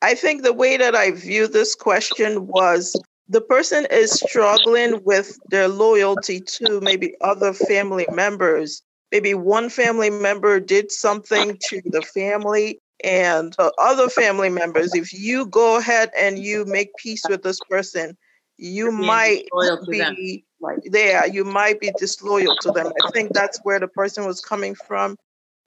I 0.00 0.14
think 0.14 0.44
the 0.44 0.52
way 0.52 0.76
that 0.76 0.94
I 0.94 1.10
view 1.10 1.48
this 1.48 1.74
question 1.74 2.46
was 2.46 2.94
the 3.28 3.40
person 3.40 3.88
is 3.90 4.12
struggling 4.12 5.02
with 5.02 5.36
their 5.50 5.66
loyalty 5.66 6.40
to 6.40 6.80
maybe 6.80 7.14
other 7.20 7.52
family 7.52 8.06
members. 8.12 8.82
Maybe 9.10 9.34
one 9.34 9.70
family 9.70 10.10
member 10.10 10.60
did 10.60 10.92
something 10.92 11.56
to 11.62 11.80
the 11.86 12.02
family 12.02 12.80
and 13.02 13.54
the 13.54 13.72
other 13.78 14.08
family 14.08 14.50
members. 14.50 14.94
If 14.94 15.12
you 15.12 15.46
go 15.46 15.78
ahead 15.78 16.10
and 16.16 16.38
you 16.38 16.64
make 16.66 16.94
peace 16.96 17.26
with 17.28 17.42
this 17.42 17.60
person, 17.70 18.16
you 18.58 18.92
might 18.92 19.44
be 19.88 20.44
there. 20.84 21.26
You 21.26 21.44
might 21.44 21.80
be 21.80 21.90
disloyal 21.92 22.56
to 22.60 22.70
them. 22.70 22.92
I 23.02 23.10
think 23.10 23.32
that's 23.32 23.58
where 23.62 23.80
the 23.80 23.88
person 23.88 24.26
was 24.26 24.40
coming 24.40 24.74
from. 24.74 25.16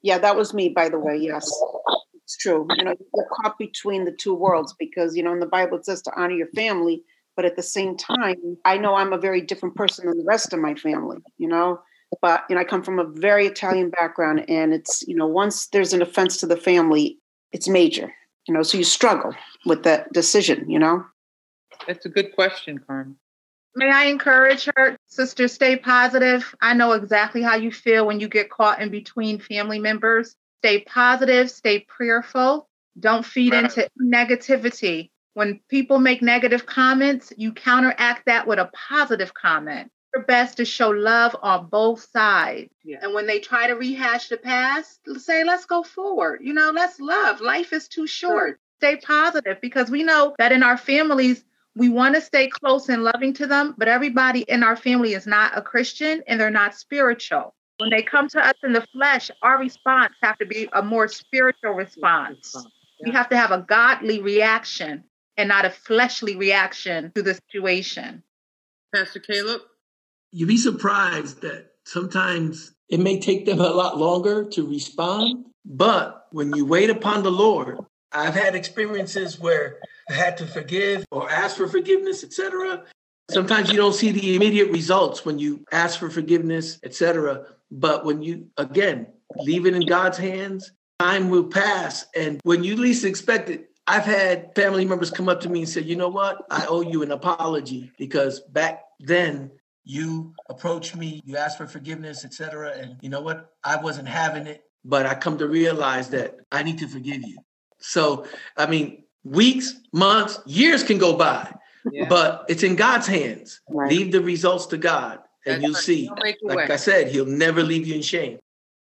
Yeah, 0.02 0.18
that 0.18 0.36
was 0.36 0.52
me, 0.52 0.68
by 0.68 0.88
the 0.88 0.98
way. 0.98 1.16
Yes, 1.16 1.50
it's 2.14 2.36
true. 2.36 2.66
You 2.76 2.84
know, 2.84 2.94
you're 3.14 3.28
caught 3.42 3.58
between 3.58 4.04
the 4.04 4.12
two 4.12 4.34
worlds 4.34 4.74
because, 4.78 5.16
you 5.16 5.22
know, 5.22 5.32
in 5.32 5.40
the 5.40 5.46
Bible 5.46 5.78
it 5.78 5.86
says 5.86 6.02
to 6.02 6.12
honor 6.16 6.34
your 6.34 6.48
family, 6.48 7.02
but 7.34 7.44
at 7.44 7.56
the 7.56 7.62
same 7.62 7.96
time, 7.96 8.58
I 8.64 8.78
know 8.78 8.94
I'm 8.94 9.12
a 9.12 9.18
very 9.18 9.40
different 9.40 9.74
person 9.74 10.06
than 10.06 10.18
the 10.18 10.24
rest 10.24 10.52
of 10.52 10.60
my 10.60 10.74
family, 10.74 11.18
you 11.38 11.48
know. 11.48 11.80
But 12.20 12.44
you 12.48 12.54
know, 12.54 12.60
I 12.60 12.64
come 12.64 12.82
from 12.82 12.98
a 12.98 13.04
very 13.04 13.46
Italian 13.46 13.90
background, 13.90 14.44
and 14.48 14.74
it's 14.74 15.02
you 15.06 15.16
know, 15.16 15.26
once 15.26 15.68
there's 15.68 15.92
an 15.92 16.02
offense 16.02 16.36
to 16.38 16.46
the 16.46 16.56
family, 16.56 17.18
it's 17.52 17.68
major, 17.68 18.12
you 18.46 18.54
know. 18.54 18.62
So 18.62 18.78
you 18.78 18.84
struggle 18.84 19.34
with 19.64 19.82
that 19.84 20.12
decision, 20.12 20.68
you 20.68 20.78
know. 20.78 21.04
That's 21.86 22.06
a 22.06 22.08
good 22.08 22.34
question, 22.34 22.78
Carmen. 22.78 23.16
May 23.74 23.90
I 23.90 24.04
encourage 24.04 24.68
her, 24.76 24.98
sister, 25.06 25.48
stay 25.48 25.76
positive. 25.76 26.54
I 26.60 26.74
know 26.74 26.92
exactly 26.92 27.42
how 27.42 27.56
you 27.56 27.72
feel 27.72 28.06
when 28.06 28.20
you 28.20 28.28
get 28.28 28.50
caught 28.50 28.82
in 28.82 28.90
between 28.90 29.40
family 29.40 29.78
members. 29.78 30.36
Stay 30.60 30.80
positive, 30.80 31.50
stay 31.50 31.80
prayerful. 31.80 32.68
Don't 33.00 33.24
feed 33.24 33.54
right. 33.54 33.64
into 33.64 33.88
negativity. 34.00 35.10
When 35.34 35.60
people 35.70 35.98
make 35.98 36.20
negative 36.20 36.66
comments, 36.66 37.32
you 37.38 37.52
counteract 37.52 38.26
that 38.26 38.46
with 38.46 38.58
a 38.58 38.70
positive 38.88 39.32
comment. 39.32 39.90
Your 40.14 40.24
best 40.24 40.58
to 40.58 40.64
show 40.64 40.90
love 40.90 41.34
on 41.42 41.68
both 41.68 42.06
sides. 42.12 42.70
Yeah. 42.84 42.98
And 43.00 43.14
when 43.14 43.26
they 43.26 43.38
try 43.38 43.66
to 43.66 43.74
rehash 43.74 44.28
the 44.28 44.36
past, 44.36 45.00
say, 45.18 45.42
let's 45.42 45.64
go 45.64 45.82
forward. 45.82 46.40
You 46.42 46.52
know, 46.52 46.70
let's 46.74 47.00
love. 47.00 47.40
Life 47.40 47.72
is 47.72 47.88
too 47.88 48.06
short. 48.06 48.60
Stay 48.78 48.96
positive 48.96 49.58
because 49.62 49.90
we 49.90 50.02
know 50.02 50.34
that 50.38 50.52
in 50.52 50.62
our 50.62 50.76
families, 50.76 51.44
we 51.74 51.88
want 51.88 52.14
to 52.14 52.20
stay 52.20 52.48
close 52.48 52.90
and 52.90 53.02
loving 53.02 53.32
to 53.34 53.46
them, 53.46 53.74
but 53.78 53.88
everybody 53.88 54.40
in 54.40 54.62
our 54.62 54.76
family 54.76 55.14
is 55.14 55.26
not 55.26 55.56
a 55.56 55.62
Christian 55.62 56.22
and 56.26 56.38
they're 56.38 56.50
not 56.50 56.74
spiritual. 56.74 57.54
When 57.78 57.88
they 57.88 58.02
come 58.02 58.28
to 58.28 58.40
us 58.40 58.54
in 58.62 58.74
the 58.74 58.86
flesh, 58.92 59.30
our 59.40 59.58
response 59.58 60.12
have 60.22 60.36
to 60.38 60.46
be 60.46 60.68
a 60.74 60.82
more 60.82 61.08
spiritual 61.08 61.72
response. 61.72 62.54
Yeah. 62.54 62.62
We 63.06 63.10
have 63.12 63.30
to 63.30 63.36
have 63.36 63.50
a 63.50 63.64
godly 63.66 64.20
reaction 64.20 65.04
and 65.38 65.48
not 65.48 65.64
a 65.64 65.70
fleshly 65.70 66.36
reaction 66.36 67.12
to 67.14 67.22
the 67.22 67.34
situation. 67.34 68.22
Pastor 68.94 69.20
Caleb? 69.20 69.62
You'd 70.32 70.48
be 70.48 70.56
surprised 70.56 71.42
that 71.42 71.72
sometimes 71.84 72.72
it 72.88 73.00
may 73.00 73.20
take 73.20 73.44
them 73.44 73.60
a 73.60 73.68
lot 73.68 73.98
longer 73.98 74.44
to 74.44 74.66
respond, 74.66 75.44
but 75.64 76.26
when 76.30 76.54
you 76.54 76.64
wait 76.64 76.88
upon 76.88 77.22
the 77.22 77.30
Lord, 77.30 77.78
I've 78.12 78.34
had 78.34 78.54
experiences 78.54 79.38
where 79.38 79.78
I 80.08 80.14
had 80.14 80.38
to 80.38 80.46
forgive 80.46 81.04
or 81.10 81.30
ask 81.30 81.58
for 81.58 81.68
forgiveness, 81.68 82.24
etc. 82.24 82.84
Sometimes 83.30 83.70
you 83.70 83.76
don't 83.76 83.94
see 83.94 84.10
the 84.10 84.34
immediate 84.34 84.70
results 84.70 85.24
when 85.24 85.38
you 85.38 85.64
ask 85.70 86.00
for 86.00 86.08
forgiveness, 86.08 86.78
etc. 86.82 87.46
But 87.70 88.06
when 88.06 88.22
you 88.22 88.48
again 88.56 89.08
leave 89.36 89.66
it 89.66 89.74
in 89.74 89.84
God's 89.84 90.18
hands, 90.18 90.72
time 90.98 91.28
will 91.28 91.44
pass, 91.44 92.06
and 92.16 92.40
when 92.44 92.64
you 92.64 92.76
least 92.76 93.04
expect 93.04 93.50
it, 93.50 93.68
I've 93.86 94.04
had 94.04 94.54
family 94.54 94.84
members 94.84 95.10
come 95.10 95.28
up 95.28 95.40
to 95.42 95.48
me 95.48 95.60
and 95.60 95.68
say, 95.68 95.82
"You 95.82 95.96
know 95.96 96.08
what? 96.08 96.46
I 96.50 96.66
owe 96.66 96.82
you 96.82 97.02
an 97.02 97.10
apology 97.10 97.90
because 97.98 98.40
back 98.40 98.82
then 99.00 99.50
you 99.84 100.34
approached 100.48 100.96
me, 100.96 101.22
you 101.24 101.36
asked 101.36 101.58
for 101.58 101.66
forgiveness, 101.66 102.24
etc. 102.24 102.72
And 102.76 102.96
you 103.00 103.08
know 103.08 103.20
what? 103.20 103.52
I 103.64 103.76
wasn't 103.76 104.08
having 104.08 104.46
it, 104.46 104.62
but 104.84 105.06
I 105.06 105.14
come 105.14 105.38
to 105.38 105.48
realize 105.48 106.08
that 106.10 106.36
I 106.50 106.62
need 106.62 106.78
to 106.78 106.88
forgive 106.88 107.22
you." 107.22 107.38
So, 107.78 108.26
I 108.56 108.66
mean, 108.66 109.04
weeks, 109.24 109.80
months, 109.92 110.40
years 110.46 110.82
can 110.82 110.98
go 110.98 111.16
by, 111.16 111.52
yeah. 111.90 112.08
but 112.08 112.44
it's 112.48 112.62
in 112.62 112.76
God's 112.76 113.06
hands. 113.06 113.60
Right. 113.68 113.90
Leave 113.90 114.12
the 114.12 114.20
results 114.20 114.66
to 114.66 114.78
God, 114.78 115.20
and 115.46 115.54
That's 115.54 115.62
you'll 115.62 115.74
right. 115.74 115.82
see. 115.82 116.10
Like 116.42 116.68
way. 116.68 116.74
I 116.74 116.76
said, 116.76 117.08
He'll 117.08 117.26
never 117.26 117.62
leave 117.62 117.86
you 117.86 117.94
in 117.94 118.02
shame. 118.02 118.38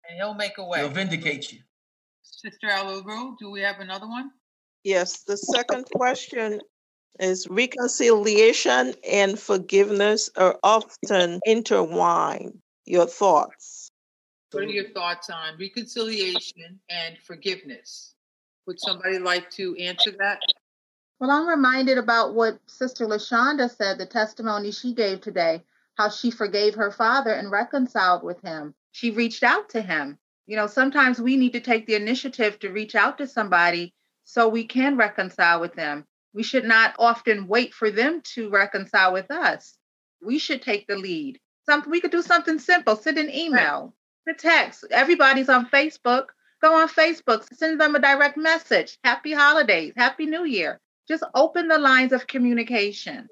And 0.08 0.16
He'll 0.16 0.34
make 0.34 0.58
a 0.58 0.64
way. 0.64 0.80
He'll 0.80 0.88
vindicate 0.90 1.52
you. 1.52 1.60
Sister 2.22 2.68
Alugru, 2.68 3.36
do 3.38 3.50
we 3.50 3.60
have 3.60 3.80
another 3.80 4.06
one? 4.06 4.30
Yes. 4.82 5.22
The 5.22 5.36
second 5.36 5.86
question 5.94 6.60
is 7.18 7.46
reconciliation 7.48 8.94
and 9.08 9.38
forgiveness 9.38 10.30
are 10.36 10.58
often 10.62 11.40
intertwined. 11.44 12.58
Your 12.86 13.06
thoughts? 13.06 13.90
What 14.52 14.64
are 14.64 14.66
your 14.66 14.90
thoughts 14.90 15.30
on 15.30 15.58
reconciliation 15.58 16.78
and 16.88 17.18
forgiveness? 17.18 18.14
Would 18.66 18.80
somebody 18.80 19.18
like 19.18 19.50
to 19.52 19.74
answer 19.76 20.12
that? 20.18 20.40
Well, 21.18 21.30
I'm 21.30 21.48
reminded 21.48 21.98
about 21.98 22.34
what 22.34 22.58
Sister 22.66 23.06
LaShonda 23.06 23.74
said, 23.74 23.98
the 23.98 24.06
testimony 24.06 24.70
she 24.70 24.92
gave 24.92 25.20
today, 25.20 25.62
how 25.96 26.08
she 26.08 26.30
forgave 26.30 26.74
her 26.74 26.90
father 26.90 27.32
and 27.32 27.50
reconciled 27.50 28.22
with 28.22 28.40
him. 28.42 28.74
She 28.92 29.10
reached 29.10 29.42
out 29.42 29.70
to 29.70 29.80
him. 29.80 30.18
You 30.46 30.56
know, 30.56 30.66
sometimes 30.66 31.20
we 31.20 31.36
need 31.36 31.52
to 31.54 31.60
take 31.60 31.86
the 31.86 31.94
initiative 31.94 32.58
to 32.60 32.70
reach 32.70 32.94
out 32.94 33.18
to 33.18 33.26
somebody 33.26 33.94
so 34.24 34.48
we 34.48 34.64
can 34.64 34.96
reconcile 34.96 35.60
with 35.60 35.74
them. 35.74 36.06
We 36.34 36.42
should 36.42 36.64
not 36.64 36.94
often 36.98 37.46
wait 37.46 37.72
for 37.72 37.90
them 37.90 38.20
to 38.34 38.50
reconcile 38.50 39.12
with 39.12 39.30
us. 39.30 39.78
We 40.20 40.38
should 40.38 40.62
take 40.62 40.86
the 40.86 40.96
lead. 40.96 41.38
Something 41.66 41.90
we 41.90 42.00
could 42.00 42.10
do 42.10 42.22
something 42.22 42.58
simple, 42.58 42.96
send 42.96 43.18
an 43.18 43.32
email, 43.32 43.94
right. 44.26 44.36
a 44.36 44.38
text. 44.38 44.84
Everybody's 44.90 45.48
on 45.48 45.66
Facebook. 45.66 46.26
Go 46.60 46.74
on 46.74 46.88
Facebook, 46.88 47.46
send 47.54 47.78
them 47.80 47.94
a 47.94 47.98
direct 47.98 48.38
message. 48.38 48.98
Happy 49.04 49.32
holidays, 49.32 49.92
happy 49.96 50.24
new 50.24 50.44
year. 50.44 50.80
Just 51.06 51.22
open 51.34 51.68
the 51.68 51.78
lines 51.78 52.12
of 52.12 52.26
communication. 52.26 53.28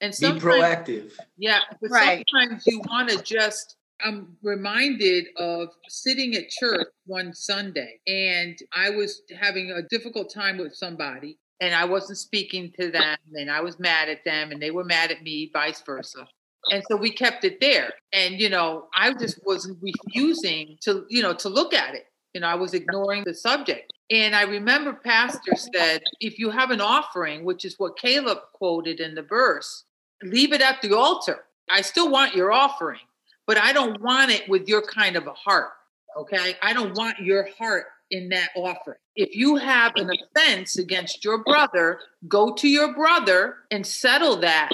And 0.00 0.14
be 0.18 0.26
proactive. 0.28 1.12
Yeah, 1.36 1.60
but 1.82 1.90
right. 1.90 2.24
sometimes 2.32 2.64
you 2.66 2.80
want 2.88 3.10
to 3.10 3.22
just 3.22 3.76
I'm 4.02 4.36
reminded 4.42 5.26
of 5.36 5.68
sitting 5.88 6.34
at 6.34 6.48
church 6.48 6.88
one 7.04 7.34
Sunday 7.34 8.00
and 8.06 8.58
I 8.72 8.90
was 8.90 9.22
having 9.38 9.72
a 9.72 9.82
difficult 9.82 10.32
time 10.32 10.56
with 10.56 10.74
somebody 10.74 11.38
and 11.60 11.74
I 11.74 11.84
wasn't 11.84 12.18
speaking 12.18 12.72
to 12.78 12.90
them 12.90 13.16
and 13.34 13.50
I 13.50 13.60
was 13.60 13.78
mad 13.78 14.08
at 14.08 14.24
them 14.24 14.50
and 14.50 14.60
they 14.60 14.70
were 14.70 14.84
mad 14.84 15.10
at 15.10 15.22
me, 15.22 15.50
vice 15.52 15.82
versa. 15.82 16.26
And 16.70 16.82
so 16.88 16.96
we 16.96 17.10
kept 17.10 17.44
it 17.44 17.60
there. 17.60 17.92
And, 18.12 18.40
you 18.40 18.48
know, 18.48 18.88
I 18.94 19.12
just 19.14 19.40
wasn't 19.44 19.78
refusing 19.80 20.76
to, 20.82 21.06
you 21.08 21.22
know, 21.22 21.34
to 21.34 21.48
look 21.48 21.72
at 21.74 21.94
it. 21.94 22.06
You 22.34 22.40
know, 22.40 22.48
I 22.48 22.54
was 22.54 22.74
ignoring 22.74 23.24
the 23.24 23.34
subject. 23.34 23.92
And 24.10 24.34
I 24.34 24.42
remember 24.42 24.92
Pastor 24.92 25.54
said, 25.56 26.02
if 26.20 26.38
you 26.38 26.50
have 26.50 26.70
an 26.70 26.80
offering, 26.80 27.44
which 27.44 27.64
is 27.64 27.76
what 27.78 27.98
Caleb 27.98 28.38
quoted 28.52 29.00
in 29.00 29.14
the 29.14 29.22
verse, 29.22 29.84
leave 30.22 30.52
it 30.52 30.60
at 30.60 30.82
the 30.82 30.96
altar. 30.96 31.44
I 31.68 31.82
still 31.82 32.10
want 32.10 32.34
your 32.34 32.52
offering, 32.52 33.00
but 33.46 33.58
I 33.58 33.72
don't 33.72 34.00
want 34.00 34.30
it 34.30 34.48
with 34.48 34.68
your 34.68 34.82
kind 34.82 35.16
of 35.16 35.26
a 35.26 35.32
heart. 35.32 35.70
Okay. 36.18 36.56
I 36.62 36.72
don't 36.72 36.96
want 36.96 37.20
your 37.20 37.48
heart 37.58 37.86
in 38.10 38.28
that 38.30 38.50
offering. 38.56 38.98
If 39.16 39.34
you 39.34 39.56
have 39.56 39.92
an 39.96 40.10
offense 40.10 40.78
against 40.78 41.24
your 41.24 41.42
brother, 41.44 42.00
go 42.28 42.54
to 42.54 42.68
your 42.68 42.94
brother 42.94 43.56
and 43.70 43.86
settle 43.86 44.36
that. 44.40 44.70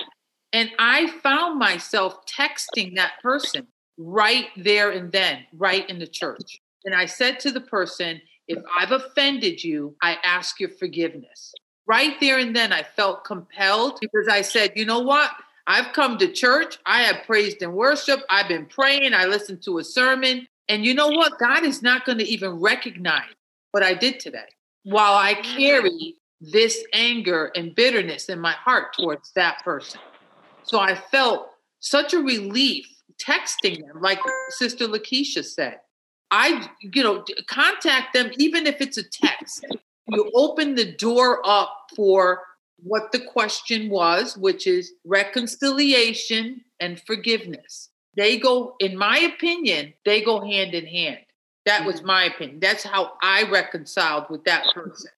And 0.53 0.71
I 0.79 1.09
found 1.23 1.59
myself 1.59 2.25
texting 2.27 2.97
that 2.97 3.13
person 3.23 3.67
right 3.99 4.47
there 4.57 4.91
and 4.91 5.11
then, 5.13 5.45
right 5.53 5.89
in 5.89 5.99
the 5.99 6.07
church. 6.07 6.59
And 6.85 6.95
I 6.95 7.07
said 7.07 7.41
to 7.41 7.51
the 7.51 7.61
person, 7.61 8.21
if 8.49 8.63
I've 8.79 8.93
offended 8.93 9.65
you, 9.65 9.97
I 10.03 10.19
ask 10.23 10.61
your 10.61 10.71
forgiveness. 10.71 11.53
Right 11.87 12.19
there 12.21 12.39
and 12.39 12.55
then, 12.55 12.73
I 12.73 12.83
felt 12.83 13.25
compelled 13.25 13.99
because 14.01 14.29
I 14.29 14.43
said, 14.43 14.73
you 14.77 14.85
know 14.85 15.01
what? 15.01 15.31
I've 15.67 15.93
come 15.93 16.17
to 16.19 16.31
church. 16.31 16.79
I 16.87 17.03
have 17.03 17.25
praised 17.27 17.61
and 17.63 17.73
worship. 17.75 18.21
I've 18.31 18.49
been 18.49 18.67
praying. 18.67 19.15
I 19.15 19.27
listened 19.27 19.63
to 19.65 19.79
a 19.79 19.85
sermon. 19.85 20.47
And 20.69 20.85
you 20.85 20.95
know 20.95 21.09
what? 21.09 21.39
God 21.39 21.65
is 21.65 21.83
not 21.83 22.05
going 22.05 22.19
to 22.19 22.25
even 22.25 22.61
recognize 22.61 23.23
what 23.73 23.83
I 23.83 23.95
did 23.95 24.21
today 24.21 24.49
while 24.85 25.15
I 25.15 25.35
mm-hmm. 25.35 25.59
carry 25.59 26.17
this 26.41 26.85
anger 26.93 27.51
and 27.55 27.75
bitterness 27.75 28.29
in 28.29 28.41
my 28.41 28.53
heart 28.53 28.95
towards 28.99 29.33
that 29.33 29.63
person. 29.65 30.01
So 30.63 30.79
I 30.79 30.95
felt 30.95 31.49
such 31.81 32.13
a 32.13 32.19
relief 32.19 32.87
texting 33.19 33.87
them, 33.87 34.01
like 34.01 34.19
Sister 34.51 34.87
Lakeisha 34.87 35.45
said. 35.45 35.79
I, 36.31 36.69
you 36.81 37.03
know, 37.03 37.25
contact 37.47 38.13
them, 38.13 38.31
even 38.39 38.67
if 38.67 38.81
it's 38.81 38.99
a 38.99 39.05
text. 39.05 39.65
You 40.09 40.31
open 40.35 40.75
the 40.75 40.93
door 40.93 41.41
up 41.45 41.73
for 41.95 42.43
what 42.79 43.13
the 43.13 43.21
question 43.21 43.89
was, 43.89 44.37
which 44.37 44.67
is 44.67 44.93
reconciliation 45.05 46.63
and 46.81 47.01
forgiveness. 47.07 47.91
They 48.17 48.39
go, 48.39 48.75
in 48.81 48.97
my 48.97 49.19
opinion, 49.19 49.93
they 50.05 50.23
go 50.23 50.41
hand 50.41 50.75
in 50.75 50.87
hand. 50.87 51.19
That 51.67 51.85
was 51.85 51.97
mm-hmm. 51.97 52.07
my 52.07 52.25
opinion. 52.25 52.61
That's 52.61 52.85
how 52.85 53.13
I 53.23 53.43
reconciled 53.51 54.27
with 54.31 54.45
that 54.45 54.67
person. 54.75 55.11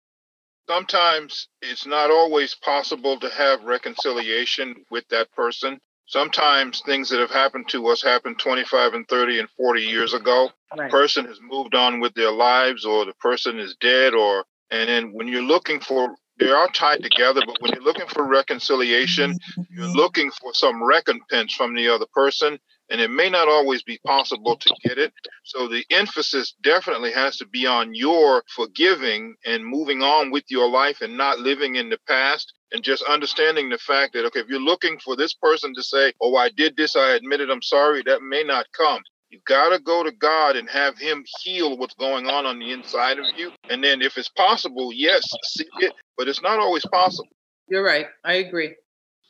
Sometimes 0.68 1.48
it's 1.62 1.86
not 1.86 2.10
always 2.10 2.54
possible 2.54 3.18
to 3.20 3.28
have 3.30 3.64
reconciliation 3.64 4.84
with 4.90 5.06
that 5.08 5.32
person. 5.32 5.80
Sometimes 6.06 6.82
things 6.84 7.10
that 7.10 7.20
have 7.20 7.30
happened 7.30 7.68
to 7.68 7.86
us 7.88 8.02
happened 8.02 8.38
25 8.38 8.94
and 8.94 9.08
30 9.08 9.40
and 9.40 9.50
40 9.50 9.82
years 9.82 10.14
ago. 10.14 10.50
Right. 10.76 10.90
The 10.90 10.96
person 10.96 11.26
has 11.26 11.38
moved 11.42 11.74
on 11.74 12.00
with 12.00 12.14
their 12.14 12.32
lives 12.32 12.84
or 12.84 13.04
the 13.04 13.14
person 13.14 13.58
is 13.58 13.76
dead 13.80 14.14
or 14.14 14.44
and 14.70 14.88
then 14.88 15.12
when 15.12 15.28
you're 15.28 15.42
looking 15.42 15.80
for 15.80 16.14
they 16.38 16.50
are 16.50 16.68
tied 16.68 17.02
together, 17.02 17.42
but 17.44 17.56
when 17.60 17.72
you're 17.72 17.82
looking 17.82 18.06
for 18.06 18.24
reconciliation, 18.24 19.36
you're 19.70 19.88
looking 19.88 20.30
for 20.30 20.54
some 20.54 20.82
recompense 20.82 21.52
from 21.52 21.74
the 21.74 21.88
other 21.88 22.06
person, 22.12 22.58
and 22.90 23.00
it 23.00 23.10
may 23.10 23.28
not 23.28 23.48
always 23.48 23.82
be 23.82 23.98
possible 24.06 24.56
to 24.56 24.74
get 24.84 24.98
it. 24.98 25.12
So 25.44 25.68
the 25.68 25.84
emphasis 25.90 26.54
definitely 26.62 27.12
has 27.12 27.36
to 27.38 27.46
be 27.46 27.66
on 27.66 27.94
your 27.94 28.42
forgiving 28.54 29.34
and 29.44 29.64
moving 29.64 30.02
on 30.02 30.30
with 30.30 30.44
your 30.48 30.68
life 30.68 31.00
and 31.00 31.16
not 31.16 31.38
living 31.38 31.76
in 31.76 31.90
the 31.90 31.98
past 32.06 32.52
and 32.72 32.82
just 32.82 33.02
understanding 33.04 33.68
the 33.68 33.78
fact 33.78 34.12
that 34.12 34.26
okay 34.26 34.40
if 34.40 34.48
you're 34.48 34.60
looking 34.60 34.98
for 34.98 35.16
this 35.16 35.32
person 35.32 35.72
to 35.74 35.82
say 35.82 36.12
oh 36.20 36.36
i 36.36 36.50
did 36.50 36.76
this 36.76 36.96
i 36.96 37.12
admitted 37.12 37.50
i'm 37.50 37.62
sorry 37.62 38.02
that 38.04 38.20
may 38.20 38.42
not 38.42 38.66
come 38.76 39.02
you 39.30 39.40
got 39.46 39.70
to 39.70 39.78
go 39.78 40.02
to 40.02 40.10
God 40.10 40.56
and 40.56 40.68
have 40.70 40.96
Him 40.96 41.24
heal 41.40 41.76
what's 41.76 41.94
going 41.94 42.26
on 42.26 42.46
on 42.46 42.58
the 42.58 42.72
inside 42.72 43.18
of 43.18 43.26
you. 43.36 43.52
And 43.68 43.84
then, 43.84 44.00
if 44.00 44.16
it's 44.16 44.30
possible, 44.30 44.90
yes, 44.92 45.22
seek 45.44 45.68
it, 45.80 45.92
but 46.16 46.28
it's 46.28 46.40
not 46.40 46.58
always 46.58 46.84
possible. 46.86 47.28
You're 47.68 47.84
right. 47.84 48.06
I 48.24 48.34
agree. 48.34 48.74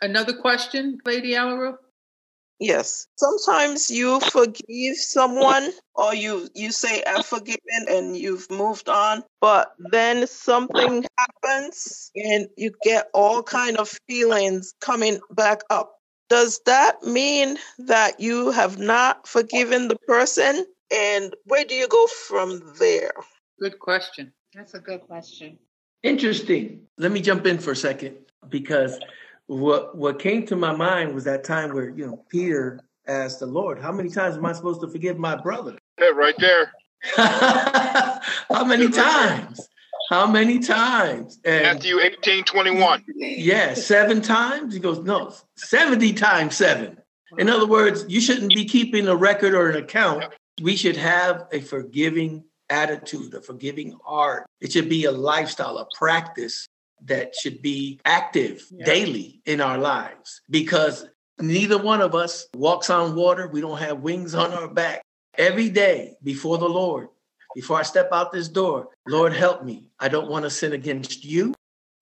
Another 0.01 0.33
question, 0.33 0.99
Lady 1.05 1.33
Alaru? 1.33 1.77
Yes. 2.61 3.07
Sometimes 3.17 3.91
you 3.91 4.21
forgive 4.21 4.97
someone 4.97 5.71
or 5.95 6.15
you 6.15 6.49
you 6.55 6.73
say 6.73 7.03
I've 7.07 7.25
forgiven 7.25 7.87
and 7.89 8.17
you've 8.17 8.51
moved 8.51 8.89
on, 8.89 9.23
but 9.41 9.75
then 9.79 10.27
something 10.27 11.05
happens 11.17 12.11
and 12.17 12.49
you 12.57 12.73
get 12.83 13.09
all 13.15 13.43
kind 13.43 13.77
of 13.77 13.97
feelings 14.09 14.75
coming 14.81 15.21
back 15.31 15.63
up 15.71 15.99
does 16.29 16.61
that 16.67 17.03
mean 17.03 17.57
that 17.79 18.21
you 18.21 18.51
have 18.51 18.79
not 18.79 19.27
forgiven 19.27 19.89
the 19.89 19.97
person? 19.97 20.67
And 20.95 21.35
where 21.45 21.65
do 21.65 21.75
you 21.75 21.89
go 21.89 22.07
from 22.07 22.63
there? 22.79 23.13
Good 23.61 23.79
question. 23.79 24.33
That's 24.55 24.75
a 24.75 24.79
good 24.79 25.03
question. 25.03 25.59
Interesting. 26.03 26.83
Let 26.97 27.13
me 27.13 27.21
jump 27.21 27.47
in 27.47 27.59
for 27.59 27.73
a 27.73 27.77
second 27.77 28.17
because 28.49 28.99
what 29.49 29.97
what 29.97 30.19
came 30.19 30.47
to 30.47 30.57
my 30.57 30.75
mind 30.75 31.15
was 31.15 31.25
that 31.25 31.43
time 31.43 31.75
where 31.75 31.89
you 31.89 32.07
know 32.07 32.25
Peter 32.29 32.81
asked 33.07 33.41
the 33.41 33.47
Lord, 33.47 33.81
"How 33.81 33.91
many 33.91 34.11
times 34.11 34.37
am 34.37 34.47
I 34.47 34.53
supposed 34.53 34.81
to 34.83 34.89
forgive 34.89 35.19
my 35.19 35.35
brother?" 35.35 35.77
Yeah, 35.99 36.09
right 36.09 36.35
there. 36.39 36.73
How 37.17 38.65
many 38.65 38.89
times? 38.89 39.69
How 40.11 40.27
many 40.27 40.59
times? 40.59 41.39
And 41.45 41.63
Matthew 41.63 42.01
18, 42.01 42.45
21. 42.45 43.05
Yeah, 43.15 43.75
seven 43.75 44.23
times? 44.23 44.75
He 44.75 44.81
goes, 44.81 44.99
no, 45.01 45.35
70 45.57 46.15
times 46.15 46.57
seven. 46.57 46.99
In 47.37 47.49
other 47.49 47.67
words, 47.67 48.07
you 48.09 48.21
shouldn't 48.21 48.55
be 48.55 48.65
keeping 48.65 49.07
a 49.07 49.15
record 49.15 49.55
or 49.55 49.69
an 49.69 49.77
account. 49.77 50.25
We 50.63 50.77
should 50.77 50.97
have 50.97 51.47
a 51.53 51.61
forgiving 51.61 52.45
attitude, 52.71 53.35
a 53.35 53.43
forgiving 53.43 53.99
heart. 54.05 54.47
It 54.61 54.73
should 54.73 54.89
be 54.89 55.05
a 55.05 55.13
lifestyle, 55.13 55.77
a 55.79 55.87
practice 55.97 56.67
that 57.07 57.35
should 57.35 57.63
be 57.63 58.01
active 58.05 58.67
yeah. 58.71 58.85
daily 58.85 59.41
in 59.47 59.61
our 59.61 59.79
lives 59.79 60.41
because 60.51 61.07
neither 61.41 61.79
one 61.79 62.01
of 62.01 62.15
us 62.15 62.47
walks 62.55 62.91
on 62.91 63.15
water. 63.15 63.49
We 63.49 63.61
don't 63.61 63.79
have 63.79 64.01
wings 64.01 64.35
on 64.35 64.53
our 64.53 64.69
back. 64.69 65.03
Every 65.37 65.69
day 65.69 66.17
before 66.23 66.59
the 66.59 66.69
Lord, 66.69 67.09
before 67.55 67.79
I 67.79 67.83
step 67.83 68.11
out 68.13 68.33
this 68.33 68.49
door, 68.49 68.89
Lord, 69.07 69.33
help 69.33 69.65
me. 69.65 69.91
I 70.01 70.09
don't 70.09 70.29
want 70.29 70.45
to 70.45 70.51
sin 70.51 70.73
against 70.73 71.25
you. 71.25 71.55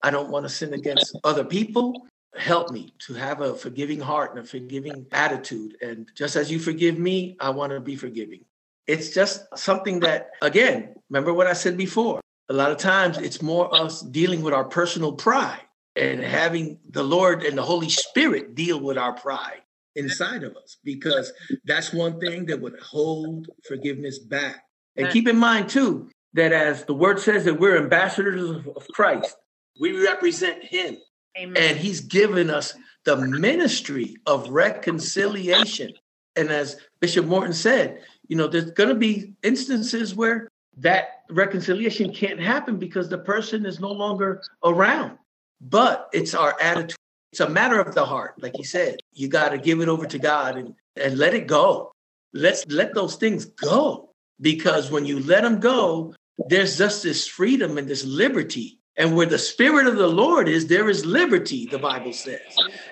I 0.03 0.11
don't 0.11 0.30
want 0.30 0.44
to 0.44 0.49
sin 0.49 0.74
against 0.74 1.16
other 1.24 1.44
people. 1.44 2.07
Help 2.36 2.70
me 2.70 2.92
to 3.01 3.14
have 3.14 3.40
a 3.40 3.55
forgiving 3.55 4.01
heart 4.01 4.30
and 4.30 4.44
a 4.44 4.47
forgiving 4.47 5.07
attitude. 5.12 5.76
And 5.80 6.11
just 6.14 6.36
as 6.36 6.51
you 6.51 6.59
forgive 6.59 6.99
me, 6.99 7.36
I 7.40 7.51
want 7.51 7.72
to 7.72 7.80
be 7.80 7.97
forgiving. 7.97 8.44
It's 8.86 9.11
just 9.11 9.47
something 9.57 10.01
that, 10.01 10.30
again, 10.42 10.94
remember 11.11 11.32
what 11.32 11.47
I 11.47 11.55
said 11.55 11.76
before. 11.76 12.20
A 12.49 12.53
lot 12.53 12.70
of 12.70 12.78
times 12.78 13.18
it's 13.18 13.42
more 13.42 13.74
us 13.74 14.03
dealing 14.03 14.42
with 14.42 14.55
our 14.55 14.64
personal 14.64 15.12
pride 15.12 15.61
and 15.97 16.20
having 16.20 16.78
the 16.90 17.03
Lord 17.03 17.42
and 17.42 17.59
the 17.59 17.62
Holy 17.62 17.88
Spirit 17.88 18.55
deal 18.55 18.80
with 18.80 18.99
our 18.99 19.14
pride 19.14 19.62
inside 19.97 20.42
of 20.42 20.57
us 20.57 20.76
because 20.84 21.32
that's 21.64 21.92
one 21.92 22.20
thing 22.20 22.47
that 22.47 22.61
would 22.61 22.78
hold 22.80 23.49
forgiveness 23.66 24.18
back 24.18 24.66
and 24.97 25.11
keep 25.11 25.28
in 25.28 25.38
mind, 25.38 25.68
too, 25.68 26.09
that 26.34 26.53
as 26.53 26.84
the 26.84 26.94
word 26.94 27.20
says 27.20 27.44
that 27.44 27.61
we're 27.61 27.76
ambassadors 27.76 28.66
of 28.66 28.88
Christ, 28.92 29.36
we 29.80 29.92
represent 30.05 30.64
him. 30.64 30.97
Amen. 31.38 31.62
And 31.62 31.76
he's 31.76 32.01
given 32.01 32.51
us 32.51 32.74
the 33.05 33.16
ministry 33.16 34.16
of 34.26 34.49
reconciliation. 34.49 35.92
And 36.34 36.51
as 36.51 36.76
Bishop 37.01 37.26
Morton 37.26 37.53
said, 37.53 38.03
you 38.28 38.36
know, 38.36 38.47
there's 38.47 38.70
going 38.70 38.88
to 38.88 38.94
be 38.94 39.34
instances 39.42 40.14
where 40.14 40.49
that 40.77 41.22
reconciliation 41.31 42.12
can't 42.12 42.41
happen 42.41 42.79
because 42.79 43.09
the 43.09 43.18
person 43.18 43.64
is 43.66 43.81
no 43.81 43.91
longer 43.91 44.43
around. 44.64 45.18
But 45.61 46.09
it's 46.12 46.35
our 46.35 46.57
attitude. 46.61 46.97
It's 47.33 47.41
a 47.41 47.49
matter 47.49 47.81
of 47.81 47.95
the 47.95 48.05
heart, 48.05 48.35
like 48.41 48.55
he 48.57 48.62
said. 48.62 48.99
You 49.12 49.29
got 49.29 49.51
to 49.51 49.59
give 49.59 49.81
it 49.81 49.89
over 49.89 50.07
to 50.07 50.18
God 50.18 50.57
and, 50.57 50.74
and 50.97 51.18
let 51.18 51.35
it 51.35 51.47
go. 51.47 51.93
Let's 52.33 52.66
let 52.68 52.95
those 52.95 53.16
things 53.16 53.47
go 53.47 54.11
because 54.41 54.91
when 54.91 55.07
you 55.07 55.20
let 55.20 55.43
them 55.43 55.61
go, 55.61 56.14
there's 56.49 56.79
just 56.79 57.03
this 57.03 57.27
freedom 57.27 57.79
and 57.79 57.89
this 57.89 58.05
liberty. 58.05 58.79
And 58.99 59.14
where 59.14 59.27
the 59.27 59.39
Spirit 59.39 59.87
of 59.87 59.97
the 59.97 60.07
Lord 60.07 60.49
is, 60.49 60.66
there 60.66 60.89
is 60.89 61.05
liberty, 61.05 61.66
the 61.66 61.79
Bible 61.79 62.14
says. 62.14 62.41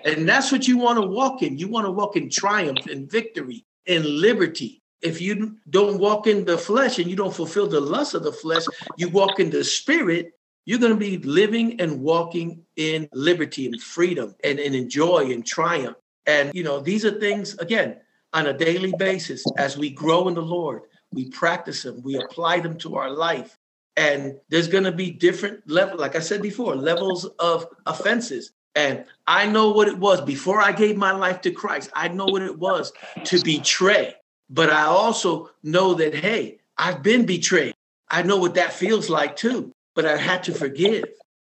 And 0.04 0.28
that's 0.28 0.52
what 0.52 0.68
you 0.68 0.76
want 0.76 1.00
to 1.00 1.06
walk 1.06 1.42
in. 1.42 1.56
You 1.56 1.68
want 1.68 1.86
to 1.86 1.90
walk 1.90 2.16
in 2.16 2.28
triumph 2.28 2.86
and 2.90 3.10
victory 3.10 3.64
and 3.86 4.04
liberty. 4.04 4.82
If 5.04 5.20
you 5.20 5.56
don't 5.70 5.98
walk 5.98 6.26
in 6.26 6.44
the 6.44 6.58
flesh 6.58 6.98
and 6.98 7.08
you 7.08 7.16
don't 7.16 7.34
fulfill 7.34 7.68
the 7.68 7.80
lust 7.80 8.14
of 8.14 8.24
the 8.24 8.32
flesh, 8.32 8.64
you 8.96 9.08
walk 9.08 9.38
in 9.38 9.50
the 9.50 9.62
Spirit, 9.62 10.32
you're 10.64 10.78
going 10.78 10.94
to 10.94 10.98
be 10.98 11.18
living 11.18 11.80
and 11.80 12.00
walking 12.00 12.62
in 12.76 13.08
liberty 13.12 13.66
and 13.66 13.80
freedom 13.80 14.34
and, 14.42 14.58
and 14.58 14.74
in 14.74 14.88
joy 14.88 15.30
and 15.30 15.46
triumph. 15.46 15.96
And, 16.26 16.54
you 16.54 16.64
know, 16.64 16.80
these 16.80 17.04
are 17.04 17.20
things, 17.20 17.54
again, 17.58 18.00
on 18.32 18.46
a 18.46 18.52
daily 18.52 18.92
basis 18.98 19.44
as 19.58 19.76
we 19.76 19.90
grow 19.90 20.26
in 20.26 20.34
the 20.34 20.42
Lord 20.42 20.82
we 21.14 21.30
practice 21.30 21.82
them, 21.82 22.02
we 22.02 22.16
apply 22.16 22.60
them 22.60 22.76
to 22.78 22.96
our 22.96 23.10
life. 23.10 23.56
And 23.96 24.38
there's 24.48 24.68
going 24.68 24.84
to 24.84 24.92
be 24.92 25.10
different 25.10 25.70
level, 25.70 25.98
like 25.98 26.16
I 26.16 26.20
said 26.20 26.42
before, 26.42 26.74
levels 26.74 27.24
of 27.38 27.66
offenses. 27.86 28.52
And 28.74 29.04
I 29.26 29.46
know 29.46 29.70
what 29.70 29.86
it 29.86 29.96
was 29.96 30.20
before 30.20 30.60
I 30.60 30.72
gave 30.72 30.96
my 30.96 31.12
life 31.12 31.40
to 31.42 31.52
Christ. 31.52 31.90
I 31.94 32.08
know 32.08 32.26
what 32.26 32.42
it 32.42 32.58
was 32.58 32.92
to 33.24 33.40
betray. 33.42 34.14
But 34.54 34.70
I 34.70 34.84
also 34.84 35.50
know 35.64 35.94
that, 35.94 36.14
hey, 36.14 36.58
I've 36.78 37.02
been 37.02 37.26
betrayed. 37.26 37.74
I 38.08 38.22
know 38.22 38.36
what 38.36 38.54
that 38.54 38.72
feels 38.72 39.10
like 39.10 39.34
too. 39.34 39.72
But 39.96 40.06
I 40.06 40.16
had 40.16 40.44
to 40.44 40.52
forgive. 40.52 41.06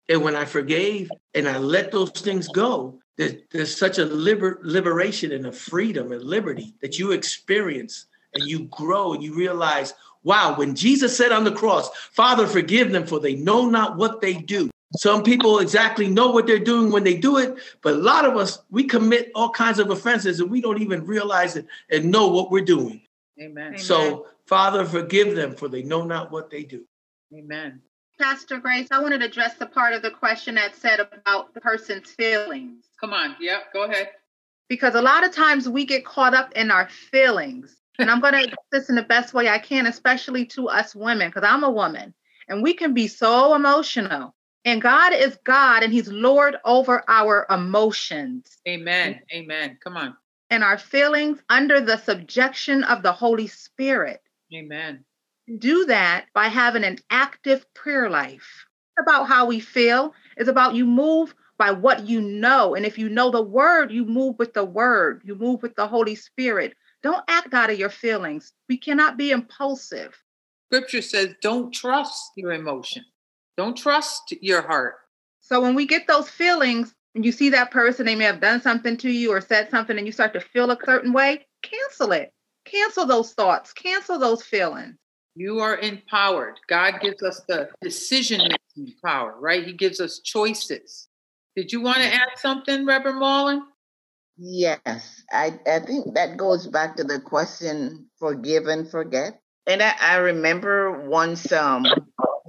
And 0.08 0.22
when 0.22 0.34
I 0.34 0.46
forgave 0.46 1.10
and 1.34 1.46
I 1.46 1.58
let 1.58 1.92
those 1.92 2.10
things 2.10 2.48
go, 2.48 2.98
there's, 3.18 3.34
there's 3.52 3.76
such 3.76 3.98
a 3.98 4.06
liber, 4.06 4.58
liberation 4.62 5.32
and 5.32 5.46
a 5.46 5.52
freedom 5.52 6.12
and 6.12 6.22
liberty 6.22 6.74
that 6.80 6.98
you 6.98 7.12
experience 7.12 8.06
and 8.32 8.48
you 8.48 8.64
grow 8.64 9.12
and 9.12 9.22
you 9.22 9.34
realize, 9.34 9.92
wow, 10.22 10.54
when 10.56 10.74
Jesus 10.74 11.14
said 11.14 11.30
on 11.30 11.44
the 11.44 11.52
cross, 11.52 11.90
Father, 12.12 12.46
forgive 12.46 12.90
them 12.90 13.06
for 13.06 13.20
they 13.20 13.34
know 13.34 13.68
not 13.68 13.98
what 13.98 14.22
they 14.22 14.34
do, 14.34 14.70
Some 14.96 15.22
people 15.22 15.58
exactly 15.58 16.08
know 16.08 16.30
what 16.30 16.46
they're 16.46 16.58
doing 16.58 16.92
when 16.92 17.04
they 17.04 17.16
do 17.16 17.38
it, 17.38 17.56
but 17.82 17.94
a 17.94 17.98
lot 17.98 18.24
of 18.24 18.36
us, 18.36 18.62
we 18.70 18.84
commit 18.84 19.32
all 19.34 19.50
kinds 19.50 19.78
of 19.78 19.90
offenses 19.90 20.40
and 20.40 20.50
we 20.50 20.60
don't 20.60 20.80
even 20.80 21.04
realize 21.04 21.56
it 21.56 21.66
and 21.90 22.10
know 22.10 22.28
what 22.28 22.50
we're 22.50 22.64
doing. 22.64 23.02
Amen. 23.40 23.78
So, 23.78 24.26
Father, 24.46 24.84
forgive 24.84 25.34
them 25.34 25.56
for 25.56 25.68
they 25.68 25.82
know 25.82 26.04
not 26.04 26.30
what 26.30 26.50
they 26.50 26.62
do. 26.62 26.84
Amen. 27.34 27.80
Pastor 28.20 28.58
Grace, 28.58 28.88
I 28.92 29.00
wanted 29.00 29.18
to 29.18 29.26
address 29.26 29.54
the 29.54 29.66
part 29.66 29.94
of 29.94 30.02
the 30.02 30.10
question 30.10 30.54
that 30.54 30.76
said 30.76 31.00
about 31.00 31.52
the 31.52 31.60
person's 31.60 32.10
feelings. 32.10 32.84
Come 33.00 33.12
on. 33.12 33.34
Yeah, 33.40 33.60
go 33.72 33.84
ahead. 33.84 34.10
Because 34.68 34.94
a 34.94 35.02
lot 35.02 35.26
of 35.26 35.32
times 35.32 35.68
we 35.68 35.84
get 35.84 36.04
caught 36.04 36.34
up 36.34 36.52
in 36.52 36.70
our 36.70 36.88
feelings. 36.88 37.76
And 37.98 38.10
I'm 38.10 38.20
going 38.20 38.34
to 38.34 38.46
do 38.46 38.56
this 38.72 38.88
in 38.88 38.94
the 38.94 39.02
best 39.02 39.34
way 39.34 39.48
I 39.48 39.58
can, 39.58 39.86
especially 39.86 40.46
to 40.46 40.68
us 40.68 40.94
women, 40.94 41.28
because 41.28 41.46
I'm 41.48 41.64
a 41.64 41.70
woman 41.70 42.14
and 42.48 42.62
we 42.62 42.74
can 42.74 42.94
be 42.94 43.08
so 43.08 43.54
emotional. 43.54 44.34
And 44.64 44.80
God 44.80 45.12
is 45.12 45.38
God 45.44 45.82
and 45.82 45.92
He's 45.92 46.08
Lord 46.08 46.56
over 46.64 47.04
our 47.08 47.46
emotions. 47.50 48.58
Amen. 48.66 49.20
Amen. 49.32 49.78
Come 49.82 49.96
on. 49.96 50.16
And 50.50 50.64
our 50.64 50.78
feelings 50.78 51.38
under 51.48 51.80
the 51.80 51.96
subjection 51.98 52.84
of 52.84 53.02
the 53.02 53.12
Holy 53.12 53.46
Spirit. 53.46 54.22
Amen. 54.54 55.04
Do 55.58 55.84
that 55.86 56.26
by 56.34 56.48
having 56.48 56.84
an 56.84 56.98
active 57.10 57.66
prayer 57.74 58.08
life. 58.08 58.66
It's 58.96 59.06
about 59.06 59.28
how 59.28 59.46
we 59.46 59.60
feel, 59.60 60.14
it's 60.36 60.48
about 60.48 60.74
you 60.74 60.86
move 60.86 61.34
by 61.58 61.70
what 61.70 62.06
you 62.06 62.20
know. 62.20 62.74
And 62.74 62.86
if 62.86 62.98
you 62.98 63.08
know 63.08 63.30
the 63.30 63.42
word, 63.42 63.90
you 63.90 64.04
move 64.04 64.38
with 64.38 64.54
the 64.54 64.64
word, 64.64 65.22
you 65.24 65.34
move 65.34 65.62
with 65.62 65.74
the 65.76 65.86
Holy 65.86 66.14
Spirit. 66.14 66.74
Don't 67.02 67.24
act 67.28 67.52
out 67.52 67.70
of 67.70 67.78
your 67.78 67.90
feelings. 67.90 68.52
We 68.68 68.78
cannot 68.78 69.16
be 69.16 69.30
impulsive. 69.30 70.16
Scripture 70.72 71.02
says, 71.02 71.34
don't 71.42 71.72
trust 71.72 72.32
your 72.36 72.52
emotion. 72.52 73.04
Don't 73.56 73.76
trust 73.76 74.34
your 74.40 74.62
heart. 74.62 74.96
So 75.40 75.60
when 75.60 75.74
we 75.74 75.86
get 75.86 76.06
those 76.06 76.28
feelings, 76.28 76.94
and 77.14 77.24
you 77.24 77.32
see 77.32 77.50
that 77.50 77.70
person, 77.70 78.06
they 78.06 78.16
may 78.16 78.24
have 78.24 78.40
done 78.40 78.60
something 78.60 78.96
to 78.98 79.10
you 79.10 79.30
or 79.30 79.40
said 79.40 79.70
something, 79.70 79.96
and 79.96 80.06
you 80.06 80.12
start 80.12 80.32
to 80.32 80.40
feel 80.40 80.70
a 80.70 80.78
certain 80.84 81.12
way, 81.12 81.46
cancel 81.62 82.12
it. 82.12 82.32
Cancel 82.64 83.06
those 83.06 83.32
thoughts, 83.32 83.72
cancel 83.72 84.18
those 84.18 84.42
feelings. 84.42 84.96
You 85.36 85.58
are 85.60 85.76
empowered. 85.78 86.58
God 86.68 87.00
gives 87.00 87.22
us 87.22 87.42
the 87.46 87.68
decision 87.82 88.40
making 88.40 88.94
power, 89.04 89.34
right? 89.38 89.66
He 89.66 89.72
gives 89.72 90.00
us 90.00 90.20
choices. 90.20 91.08
Did 91.56 91.72
you 91.72 91.80
want 91.80 91.98
to 91.98 92.12
add 92.12 92.38
something, 92.38 92.86
Reverend 92.86 93.18
Marlin? 93.18 93.64
Yes, 94.36 95.22
I, 95.30 95.58
I 95.66 95.80
think 95.80 96.14
that 96.14 96.36
goes 96.36 96.66
back 96.66 96.96
to 96.96 97.04
the 97.04 97.20
question 97.20 98.06
forgive 98.18 98.66
and 98.66 98.88
forget. 98.88 99.40
And 99.66 99.82
I, 99.82 99.94
I 100.00 100.16
remember 100.16 101.08
once 101.08 101.52
um 101.52 101.86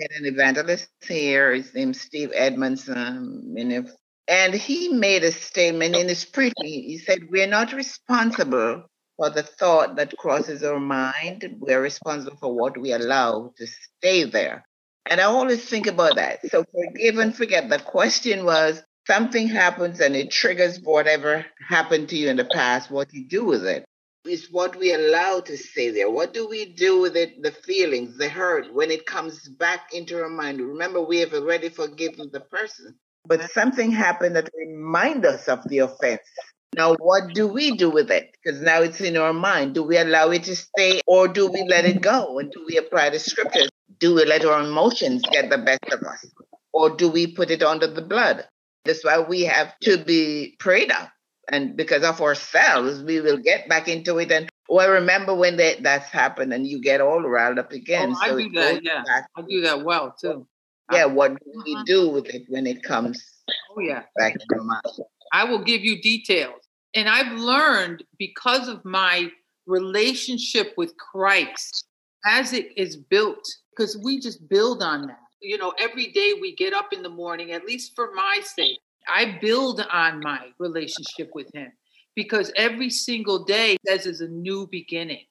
had 0.02 0.12
an 0.20 0.26
evangelist 0.26 0.90
here, 1.08 1.54
his 1.54 1.74
name's 1.74 2.02
Steve 2.02 2.32
Edmondson, 2.34 3.56
and 3.58 3.72
if 3.72 3.90
and 4.28 4.54
he 4.54 4.90
made 4.90 5.24
a 5.24 5.32
statement 5.32 5.96
in 5.96 6.08
his 6.08 6.26
preaching. 6.26 6.56
He 6.66 6.98
said, 6.98 7.30
We're 7.30 7.48
not 7.48 7.74
responsible 7.74 8.84
for 9.18 9.30
the 9.30 9.44
thought 9.44 9.96
that 9.98 10.18
crosses 10.18 10.64
our 10.64 10.80
mind. 10.80 11.58
We're 11.60 11.82
responsible 11.82 12.38
for 12.38 12.54
what 12.54 12.78
we 12.78 12.92
allow 12.92 13.54
to 13.58 13.68
stay 13.68 14.24
there. 14.24 14.66
And 15.06 15.22
I 15.22 15.26
always 15.26 15.64
think 15.64 15.86
about 15.88 16.16
that. 16.16 16.40
So 16.50 16.64
forgive 16.64 17.20
and 17.20 17.36
forget. 17.36 17.70
The 17.70 17.80
question 17.80 18.46
was 18.46 18.82
something 19.06 19.48
happens 19.48 20.00
and 20.00 20.16
it 20.16 20.32
triggers 20.32 20.80
whatever 20.82 21.46
happened 21.68 22.10
to 22.10 22.18
you 22.18 22.30
in 22.30 22.38
the 22.38 22.46
past, 22.46 22.90
what 22.90 23.14
you 23.14 23.28
do 23.28 23.46
with 23.46 23.66
it. 23.66 23.86
Is 24.26 24.52
what 24.52 24.76
we 24.76 24.92
allow 24.92 25.40
to 25.42 25.56
stay 25.56 25.92
there. 25.92 26.10
What 26.10 26.34
do 26.34 26.48
we 26.48 26.66
do 26.66 27.00
with 27.00 27.16
it? 27.16 27.44
The 27.44 27.52
feelings, 27.52 28.18
the 28.18 28.28
hurt, 28.28 28.74
when 28.74 28.90
it 28.90 29.06
comes 29.06 29.48
back 29.48 29.94
into 29.94 30.20
our 30.20 30.30
mind. 30.30 30.60
Remember, 30.60 31.00
we 31.00 31.20
have 31.20 31.34
already 31.34 31.70
forgiven 31.70 32.30
the 32.34 32.40
person, 32.40 32.96
but 33.28 33.52
something 33.52 33.92
happened 33.92 34.36
that 34.36 34.50
remind 34.56 35.26
us 35.26 35.48
of 35.48 35.60
the 35.68 35.80
offense. 35.80 36.24
Now, 36.76 36.96
what 36.96 37.34
do 37.34 37.48
we 37.48 37.78
do 37.78 37.90
with 37.90 38.10
it? 38.10 38.36
Because 38.44 38.62
now 38.62 38.82
it's 38.82 39.00
in 39.00 39.16
our 39.16 39.32
mind. 39.32 39.76
Do 39.76 39.84
we 39.84 39.98
allow 39.98 40.32
it 40.32 40.44
to 40.46 40.56
stay 40.56 41.02
or 41.06 41.28
do 41.28 41.48
we 41.48 41.64
let 41.70 41.86
it 41.86 42.02
go? 42.02 42.40
And 42.40 42.52
do 42.52 42.66
we 42.68 42.78
apply 42.78 43.12
the 43.12 43.20
scriptures? 43.20 43.70
Do 44.00 44.16
we 44.16 44.26
let 44.26 44.44
our 44.44 44.62
emotions 44.62 45.22
get 45.32 45.50
the 45.50 45.60
best 45.60 45.86
of 45.92 46.02
us? 46.02 46.26
Or 46.74 46.90
do 46.90 47.10
we 47.10 47.28
put 47.28 47.52
it 47.52 47.64
under 47.64 47.88
the 47.88 48.02
blood? 48.02 48.46
That's 48.84 49.06
why 49.06 49.20
we 49.20 49.44
have 49.44 49.74
to 49.84 49.98
be 49.98 50.56
prayed 50.60 50.92
up 50.92 51.10
and 51.50 51.76
because 51.76 52.04
of 52.04 52.22
ourselves, 52.22 53.04
we 53.04 53.22
will 53.22 53.38
get 53.38 53.70
back 53.70 53.88
into 53.88 54.18
it. 54.18 54.32
And 54.32 54.50
oh, 54.70 54.76
well, 54.76 54.92
remember 54.92 55.34
when 55.34 55.58
that 55.58 55.84
that's 55.84 56.10
happened, 56.10 56.54
and 56.54 56.66
you 56.68 56.82
get 56.82 57.02
all 57.02 57.22
riled 57.22 57.60
up 57.60 57.72
again. 57.72 58.14
Oh, 58.16 58.20
I 58.22 58.28
so 58.30 58.38
do 58.38 58.50
that. 58.52 58.84
Yeah, 58.84 59.04
I 59.36 59.42
do 59.42 59.62
that 59.62 59.84
well 59.84 60.16
too. 60.20 60.48
Yeah, 60.92 61.06
what 61.06 61.32
do 61.32 61.64
we 61.66 61.84
do 61.86 62.10
with 62.10 62.28
it 62.28 62.44
when 62.48 62.68
it 62.68 62.84
comes? 62.84 63.24
Oh 63.72 63.80
yeah, 63.80 64.04
back 64.18 64.34
in 64.34 64.42
your 64.52 64.64
mind. 64.64 64.82
I 65.34 65.44
will 65.44 65.64
give 65.64 65.82
you 65.82 66.02
details, 66.02 66.62
and 66.94 67.10
I've 67.10 67.34
learned 67.34 68.04
because 68.20 68.68
of 68.68 68.86
my 68.86 69.30
relationship 69.66 70.74
with 70.78 70.96
Christ 70.98 71.86
as 72.26 72.54
it 72.54 72.70
is 72.78 72.96
built, 72.96 73.44
because 73.72 73.98
we 74.04 74.20
just 74.20 74.48
build 74.48 74.84
on 74.84 75.08
that. 75.08 75.20
You 75.42 75.58
know, 75.58 75.74
every 75.80 76.08
day 76.08 76.34
we 76.40 76.56
get 76.56 76.74
up 76.74 76.94
in 76.94 77.04
the 77.04 77.10
morning, 77.10 77.52
at 77.52 77.66
least 77.66 77.94
for 77.96 78.12
my 78.14 78.42
sake, 78.44 78.80
I 79.08 79.38
build 79.42 79.86
on 79.92 80.20
my 80.22 80.40
relationship 80.60 81.32
with 81.34 81.54
him 81.54 81.72
because 82.16 82.52
every 82.56 82.90
single 82.90 83.44
day 83.44 83.78
says 83.88 84.06
is 84.06 84.22
a 84.22 84.28
new 84.28 84.68
beginning. 84.68 85.26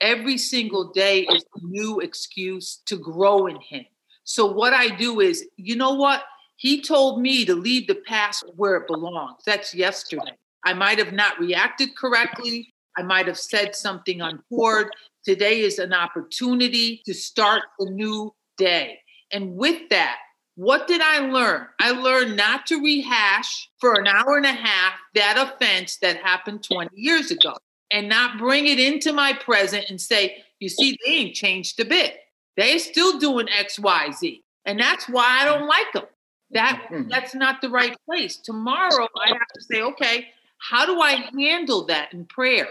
Every 0.00 0.36
single 0.36 0.92
day 0.92 1.22
is 1.22 1.44
a 1.54 1.66
new 1.66 2.00
excuse 2.00 2.82
to 2.86 2.96
grow 2.96 3.46
in 3.46 3.58
him. 3.60 3.86
So 4.24 4.44
what 4.46 4.74
I 4.74 4.94
do 4.94 5.20
is, 5.20 5.46
you 5.56 5.76
know 5.76 5.94
what? 5.94 6.22
He 6.56 6.82
told 6.82 7.20
me 7.20 7.44
to 7.44 7.54
leave 7.54 7.86
the 7.86 8.02
past 8.06 8.44
where 8.56 8.76
it 8.76 8.86
belongs. 8.86 9.42
That's 9.46 9.74
yesterday. 9.74 10.32
I 10.64 10.74
might 10.74 10.98
have 10.98 11.12
not 11.12 11.38
reacted 11.38 11.96
correctly. 11.96 12.74
I 12.96 13.02
might 13.02 13.26
have 13.26 13.38
said 13.38 13.76
something 13.76 14.20
untoward. 14.20 14.88
Today 15.24 15.60
is 15.60 15.78
an 15.78 15.92
opportunity 15.92 17.02
to 17.06 17.14
start 17.14 17.62
a 17.78 17.90
new 17.90 18.34
day. 18.56 18.98
And 19.32 19.54
with 19.54 19.88
that, 19.90 20.16
what 20.56 20.88
did 20.88 21.02
I 21.02 21.20
learn? 21.20 21.66
I 21.78 21.90
learned 21.92 22.36
not 22.36 22.66
to 22.66 22.82
rehash 22.82 23.68
for 23.78 23.94
an 24.00 24.06
hour 24.06 24.36
and 24.36 24.46
a 24.46 24.52
half 24.52 24.94
that 25.14 25.36
offense 25.38 25.98
that 25.98 26.16
happened 26.16 26.64
20 26.64 26.90
years 26.94 27.30
ago 27.30 27.54
and 27.92 28.08
not 28.08 28.38
bring 28.38 28.66
it 28.66 28.80
into 28.80 29.12
my 29.12 29.34
present 29.34 29.86
and 29.90 30.00
say, 30.00 30.42
you 30.58 30.70
see, 30.70 30.98
they 31.04 31.12
ain't 31.12 31.34
changed 31.34 31.78
a 31.78 31.84
bit. 31.84 32.18
They 32.56 32.78
still 32.78 33.18
doing 33.18 33.48
X, 33.50 33.78
Y, 33.78 34.10
Z. 34.12 34.42
And 34.64 34.80
that's 34.80 35.08
why 35.08 35.40
I 35.42 35.44
don't 35.44 35.68
like 35.68 35.92
them. 35.92 36.04
That 36.52 36.82
mm-hmm. 36.90 37.08
that's 37.08 37.34
not 37.34 37.60
the 37.60 37.68
right 37.68 37.96
place. 38.06 38.36
Tomorrow 38.38 39.08
I 39.22 39.28
have 39.28 39.48
to 39.54 39.62
say, 39.62 39.82
okay, 39.82 40.28
how 40.58 40.86
do 40.86 41.00
I 41.00 41.28
handle 41.36 41.84
that 41.86 42.14
in 42.14 42.24
prayer? 42.24 42.68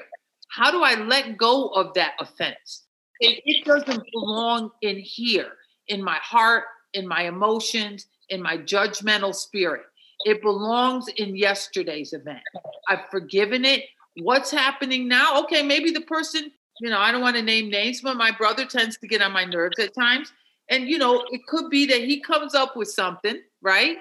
How 0.49 0.71
do 0.71 0.81
I 0.83 0.95
let 0.95 1.37
go 1.37 1.67
of 1.69 1.93
that 1.93 2.13
offense? 2.19 2.83
It, 3.19 3.41
it 3.45 3.65
doesn't 3.65 4.03
belong 4.11 4.71
in 4.81 4.97
here, 4.97 5.51
in 5.87 6.03
my 6.03 6.17
heart, 6.21 6.63
in 6.95 7.07
my 7.07 7.23
emotions, 7.23 8.07
in 8.29 8.41
my 8.41 8.57
judgmental 8.57 9.35
spirit. 9.35 9.83
It 10.25 10.41
belongs 10.41 11.07
in 11.17 11.35
yesterday's 11.35 12.13
event. 12.13 12.41
I've 12.89 13.07
forgiven 13.11 13.65
it. 13.65 13.83
What's 14.21 14.49
happening 14.49 15.07
now? 15.07 15.43
Okay, 15.43 15.61
maybe 15.61 15.91
the 15.91 16.01
person, 16.01 16.51
you 16.79 16.89
know, 16.89 16.99
I 16.99 17.11
don't 17.11 17.21
want 17.21 17.35
to 17.35 17.43
name 17.43 17.69
names, 17.69 18.01
but 18.01 18.17
my 18.17 18.31
brother 18.31 18.65
tends 18.65 18.97
to 18.97 19.07
get 19.07 19.21
on 19.21 19.33
my 19.33 19.43
nerves 19.45 19.77
at 19.77 19.93
times. 19.93 20.31
And, 20.69 20.87
you 20.87 20.97
know, 20.97 21.23
it 21.29 21.45
could 21.47 21.69
be 21.69 21.85
that 21.87 22.01
he 22.01 22.21
comes 22.21 22.55
up 22.55 22.75
with 22.75 22.87
something, 22.87 23.39
right? 23.61 23.97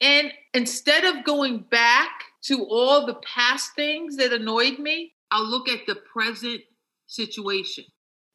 And 0.00 0.32
instead 0.54 1.04
of 1.04 1.24
going 1.24 1.58
back 1.70 2.10
to 2.44 2.64
all 2.64 3.06
the 3.06 3.20
past 3.22 3.74
things 3.76 4.16
that 4.16 4.32
annoyed 4.32 4.78
me, 4.78 5.12
I'll 5.30 5.48
look 5.48 5.68
at 5.68 5.86
the 5.86 5.96
present 5.96 6.62
situation. 7.06 7.84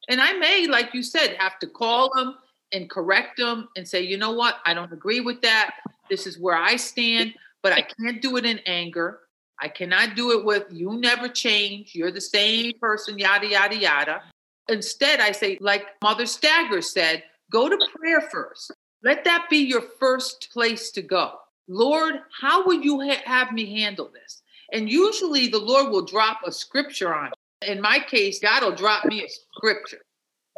And 0.08 0.20
I 0.20 0.34
may, 0.34 0.68
like 0.68 0.94
you 0.94 1.02
said, 1.02 1.36
have 1.38 1.58
to 1.58 1.66
call 1.66 2.16
him, 2.16 2.34
and 2.76 2.90
correct 2.90 3.38
them 3.38 3.68
and 3.74 3.88
say, 3.88 4.02
you 4.02 4.18
know 4.18 4.32
what, 4.32 4.58
I 4.66 4.74
don't 4.74 4.92
agree 4.92 5.20
with 5.20 5.40
that. 5.42 5.74
This 6.10 6.26
is 6.26 6.38
where 6.38 6.56
I 6.56 6.76
stand, 6.76 7.34
but 7.62 7.72
I 7.72 7.82
can't 7.82 8.20
do 8.22 8.36
it 8.36 8.44
in 8.44 8.58
anger. 8.66 9.20
I 9.60 9.68
cannot 9.68 10.14
do 10.14 10.38
it 10.38 10.44
with 10.44 10.64
you 10.70 10.98
never 10.98 11.28
change. 11.28 11.94
You're 11.94 12.12
the 12.12 12.20
same 12.20 12.74
person, 12.78 13.18
yada, 13.18 13.46
yada, 13.48 13.74
yada. 13.74 14.22
Instead, 14.68 15.20
I 15.20 15.32
say, 15.32 15.56
like 15.60 15.86
Mother 16.02 16.26
Stagger 16.26 16.82
said, 16.82 17.24
go 17.50 17.68
to 17.68 17.78
prayer 17.96 18.20
first. 18.20 18.72
Let 19.02 19.24
that 19.24 19.46
be 19.48 19.58
your 19.58 19.82
first 19.98 20.50
place 20.52 20.90
to 20.92 21.02
go. 21.02 21.32
Lord, 21.68 22.16
how 22.40 22.66
would 22.66 22.84
you 22.84 23.00
ha- 23.00 23.22
have 23.24 23.52
me 23.52 23.80
handle 23.80 24.10
this? 24.12 24.42
And 24.72 24.90
usually 24.90 25.48
the 25.48 25.58
Lord 25.58 25.90
will 25.90 26.04
drop 26.04 26.40
a 26.44 26.52
scripture 26.52 27.14
on. 27.14 27.32
In 27.62 27.80
my 27.80 27.98
case, 28.00 28.38
God 28.38 28.62
will 28.62 28.74
drop 28.74 29.06
me 29.06 29.24
a 29.24 29.28
scripture. 29.56 30.02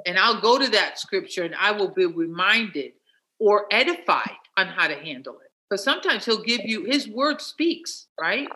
And 0.07 0.19
I'll 0.19 0.41
go 0.41 0.59
to 0.59 0.69
that 0.71 0.99
scripture 0.99 1.45
and 1.45 1.55
I 1.55 1.73
will 1.73 1.89
be 1.89 2.07
reminded 2.07 2.93
or 3.39 3.67
edified 3.71 4.31
on 4.57 4.67
how 4.69 4.89
to 4.89 4.95
handle 4.95 5.35
it. 5.35 5.51
But 5.71 5.81
sometimes 5.81 6.25
he'll 6.25 6.43
give 6.43 6.63
you 6.65 6.85
his 6.85 7.09
word 7.09 7.41
speaks, 7.41 8.07
right? 8.21 8.49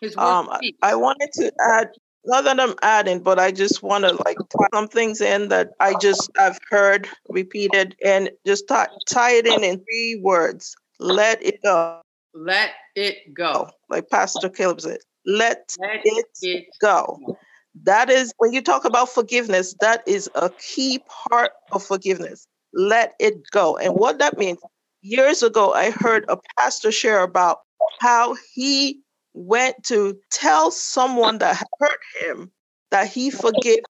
His 0.00 0.16
word 0.16 0.24
um, 0.24 0.50
speaks. 0.54 0.78
I 0.82 0.94
wanted 0.94 1.30
to 1.34 1.52
add, 1.60 1.88
not 2.24 2.44
that 2.44 2.60
I'm 2.60 2.74
adding, 2.82 3.20
but 3.20 3.38
I 3.38 3.50
just 3.50 3.82
want 3.82 4.04
to 4.04 4.12
like 4.24 4.36
put 4.36 4.68
some 4.72 4.88
things 4.88 5.20
in 5.20 5.48
that 5.48 5.70
I 5.80 5.94
just 5.94 6.30
I've 6.38 6.58
heard 6.70 7.08
repeated 7.28 7.96
and 8.04 8.30
just 8.46 8.68
tie, 8.68 8.88
tie 9.06 9.32
it 9.32 9.46
in 9.46 9.64
in 9.64 9.78
three 9.78 10.20
words: 10.22 10.76
let 11.00 11.42
it 11.44 11.62
go. 11.62 12.00
Let 12.34 12.70
it 12.94 13.34
go. 13.34 13.70
Like 13.88 14.08
Pastor 14.08 14.48
Caleb 14.48 14.80
said, 14.80 14.98
let, 15.26 15.74
let 15.80 16.00
it, 16.04 16.26
it 16.42 16.66
go. 16.80 17.18
go. 17.26 17.38
That 17.82 18.10
is 18.10 18.32
when 18.38 18.52
you 18.52 18.62
talk 18.62 18.84
about 18.84 19.08
forgiveness, 19.08 19.74
that 19.80 20.02
is 20.06 20.28
a 20.34 20.50
key 20.50 21.00
part 21.06 21.52
of 21.72 21.82
forgiveness. 21.82 22.46
Let 22.72 23.14
it 23.18 23.50
go. 23.50 23.76
And 23.76 23.94
what 23.94 24.18
that 24.18 24.38
means, 24.38 24.58
years 25.02 25.42
ago, 25.42 25.72
I 25.72 25.90
heard 25.90 26.24
a 26.28 26.38
pastor 26.58 26.92
share 26.92 27.22
about 27.22 27.60
how 28.00 28.36
he 28.54 29.00
went 29.34 29.84
to 29.84 30.18
tell 30.30 30.70
someone 30.70 31.38
that 31.38 31.62
hurt 31.78 32.00
him 32.20 32.50
that 32.90 33.08
he 33.08 33.30
forgave. 33.30 33.82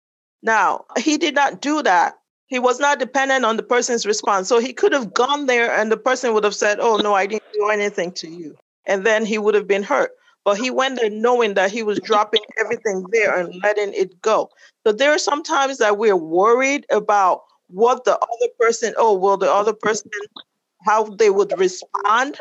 Now, 0.42 0.84
he 0.98 1.18
did 1.18 1.34
not 1.34 1.60
do 1.60 1.82
that. 1.82 2.14
He 2.46 2.58
was 2.58 2.80
not 2.80 2.98
dependent 2.98 3.44
on 3.44 3.56
the 3.56 3.62
person's 3.62 4.06
response. 4.06 4.48
So 4.48 4.58
he 4.58 4.72
could 4.72 4.92
have 4.92 5.14
gone 5.14 5.46
there 5.46 5.72
and 5.72 5.90
the 5.90 5.96
person 5.96 6.34
would 6.34 6.44
have 6.44 6.54
said, 6.54 6.78
Oh, 6.80 6.96
no, 6.96 7.14
I 7.14 7.26
didn't 7.26 7.52
do 7.54 7.68
anything 7.68 8.12
to 8.12 8.28
you. 8.28 8.56
And 8.86 9.04
then 9.06 9.24
he 9.24 9.38
would 9.38 9.54
have 9.54 9.68
been 9.68 9.82
hurt. 9.82 10.10
But 10.44 10.58
he 10.58 10.70
went 10.70 10.98
there 10.98 11.10
knowing 11.10 11.54
that 11.54 11.70
he 11.70 11.82
was 11.82 12.00
dropping 12.00 12.40
everything 12.58 13.04
there 13.12 13.38
and 13.38 13.54
letting 13.62 13.92
it 13.92 14.20
go. 14.22 14.50
So 14.86 14.92
there 14.92 15.12
are 15.12 15.18
some 15.18 15.42
times 15.42 15.78
that 15.78 15.98
we're 15.98 16.16
worried 16.16 16.86
about 16.90 17.42
what 17.68 18.04
the 18.04 18.14
other 18.14 18.52
person, 18.58 18.94
oh, 18.96 19.16
will 19.18 19.36
the 19.36 19.52
other 19.52 19.74
person, 19.74 20.10
how 20.86 21.04
they 21.04 21.30
would 21.30 21.56
respond. 21.58 22.38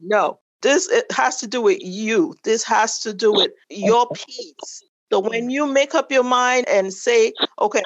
No, 0.00 0.40
this 0.62 0.88
it 0.90 1.10
has 1.12 1.36
to 1.38 1.46
do 1.46 1.60
with 1.60 1.78
you. 1.82 2.34
This 2.42 2.64
has 2.64 2.98
to 3.00 3.12
do 3.12 3.32
with 3.32 3.52
your 3.68 4.08
peace. 4.10 4.82
So 5.12 5.20
when 5.20 5.50
you 5.50 5.66
make 5.66 5.94
up 5.94 6.10
your 6.10 6.24
mind 6.24 6.66
and 6.68 6.92
say, 6.92 7.34
okay, 7.60 7.82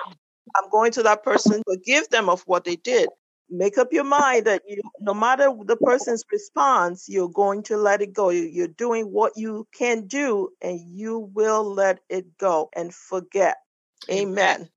I'm 0.57 0.71
going 0.71 0.93
to 0.93 1.03
that 1.03 1.25
person, 1.25 1.63
forgive 1.67 2.09
them 2.11 2.29
of 2.29 2.43
what 2.47 2.65
they 2.65 2.77
did. 2.77 3.09
Make 3.49 3.79
up 3.79 3.93
your 3.93 4.05
mind 4.05 4.47
that 4.47 4.63
you, 4.67 4.83
no 5.01 5.15
matter 5.15 5.53
the 5.65 5.77
person's 5.77 6.25
response, 6.33 7.09
you're 7.09 7.29
going 7.29 7.63
to 7.65 7.77
let 7.77 8.03
it 8.03 8.13
go. 8.13 8.31
You're 8.31 8.67
doing 8.67 9.07
what 9.07 9.33
you 9.37 9.69
can 9.73 10.07
do 10.07 10.51
and 10.61 10.81
you 10.81 11.31
will 11.33 11.65
let 11.65 12.01
it 12.09 12.37
go 12.39 12.71
and 12.75 12.93
forget. 12.93 13.59
Amen. 14.11 14.69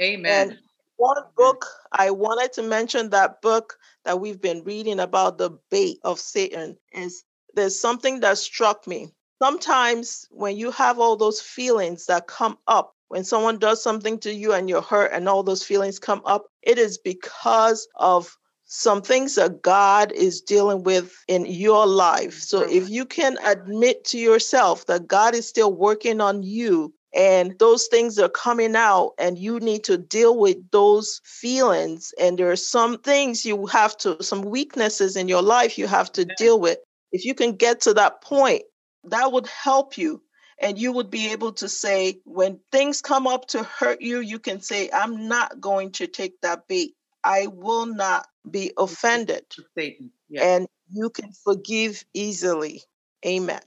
Amen. 0.00 0.50
And 0.50 0.58
one 0.96 1.22
book 1.36 1.64
I 1.92 2.10
wanted 2.10 2.52
to 2.54 2.62
mention 2.62 3.10
that 3.10 3.40
book 3.40 3.78
that 4.04 4.20
we've 4.20 4.40
been 4.40 4.62
reading 4.64 5.00
about 5.00 5.38
the 5.38 5.58
bait 5.70 5.98
of 6.04 6.18
Satan 6.18 6.76
is 6.92 7.24
there's 7.54 7.80
something 7.80 8.20
that 8.20 8.38
struck 8.38 8.86
me. 8.86 9.08
Sometimes 9.40 10.26
when 10.30 10.56
you 10.56 10.70
have 10.72 10.98
all 10.98 11.16
those 11.16 11.40
feelings 11.40 12.06
that 12.06 12.26
come 12.26 12.58
up 12.66 12.94
when 13.08 13.24
someone 13.24 13.58
does 13.58 13.82
something 13.82 14.18
to 14.20 14.32
you 14.32 14.52
and 14.52 14.68
you're 14.68 14.82
hurt 14.82 15.12
and 15.12 15.28
all 15.28 15.42
those 15.42 15.64
feelings 15.64 15.98
come 15.98 16.22
up, 16.24 16.46
it 16.62 16.78
is 16.78 16.98
because 16.98 17.88
of 17.96 18.36
some 18.66 19.00
things 19.00 19.34
that 19.36 19.62
God 19.62 20.12
is 20.12 20.42
dealing 20.42 20.82
with 20.82 21.16
in 21.26 21.46
your 21.46 21.86
life. 21.86 22.34
So 22.34 22.60
if 22.60 22.90
you 22.90 23.06
can 23.06 23.38
admit 23.44 24.04
to 24.06 24.18
yourself 24.18 24.84
that 24.86 25.08
God 25.08 25.34
is 25.34 25.48
still 25.48 25.72
working 25.72 26.20
on 26.20 26.42
you 26.42 26.92
and 27.14 27.58
those 27.58 27.86
things 27.86 28.18
are 28.18 28.28
coming 28.28 28.76
out 28.76 29.12
and 29.18 29.38
you 29.38 29.58
need 29.60 29.84
to 29.84 29.96
deal 29.96 30.38
with 30.38 30.58
those 30.70 31.22
feelings 31.24 32.12
and 32.20 32.38
there 32.38 32.50
are 32.50 32.56
some 32.56 32.98
things 32.98 33.46
you 33.46 33.66
have 33.66 33.96
to 33.96 34.22
some 34.22 34.42
weaknesses 34.42 35.16
in 35.16 35.28
your 35.28 35.40
life 35.40 35.78
you 35.78 35.86
have 35.86 36.12
to 36.12 36.26
deal 36.36 36.60
with 36.60 36.78
if 37.10 37.24
you 37.24 37.34
can 37.34 37.52
get 37.56 37.80
to 37.80 37.94
that 37.94 38.20
point 38.20 38.62
that 39.04 39.32
would 39.32 39.46
help 39.46 39.96
you 39.96 40.20
and 40.60 40.78
you 40.78 40.92
would 40.92 41.10
be 41.10 41.30
able 41.32 41.52
to 41.52 41.68
say 41.68 42.20
when 42.24 42.58
things 42.72 43.00
come 43.00 43.26
up 43.26 43.46
to 43.48 43.62
hurt 43.62 44.00
you 44.00 44.20
you 44.20 44.38
can 44.38 44.60
say 44.60 44.90
i'm 44.92 45.28
not 45.28 45.60
going 45.60 45.90
to 45.92 46.06
take 46.06 46.40
that 46.40 46.66
bait 46.68 46.94
i 47.24 47.46
will 47.46 47.86
not 47.86 48.26
be 48.50 48.72
offended 48.76 49.44
Satan. 49.76 50.10
Yes. 50.28 50.44
and 50.44 50.68
you 50.90 51.10
can 51.10 51.32
forgive 51.32 52.04
easily. 52.14 52.82
Amen. 53.26 53.60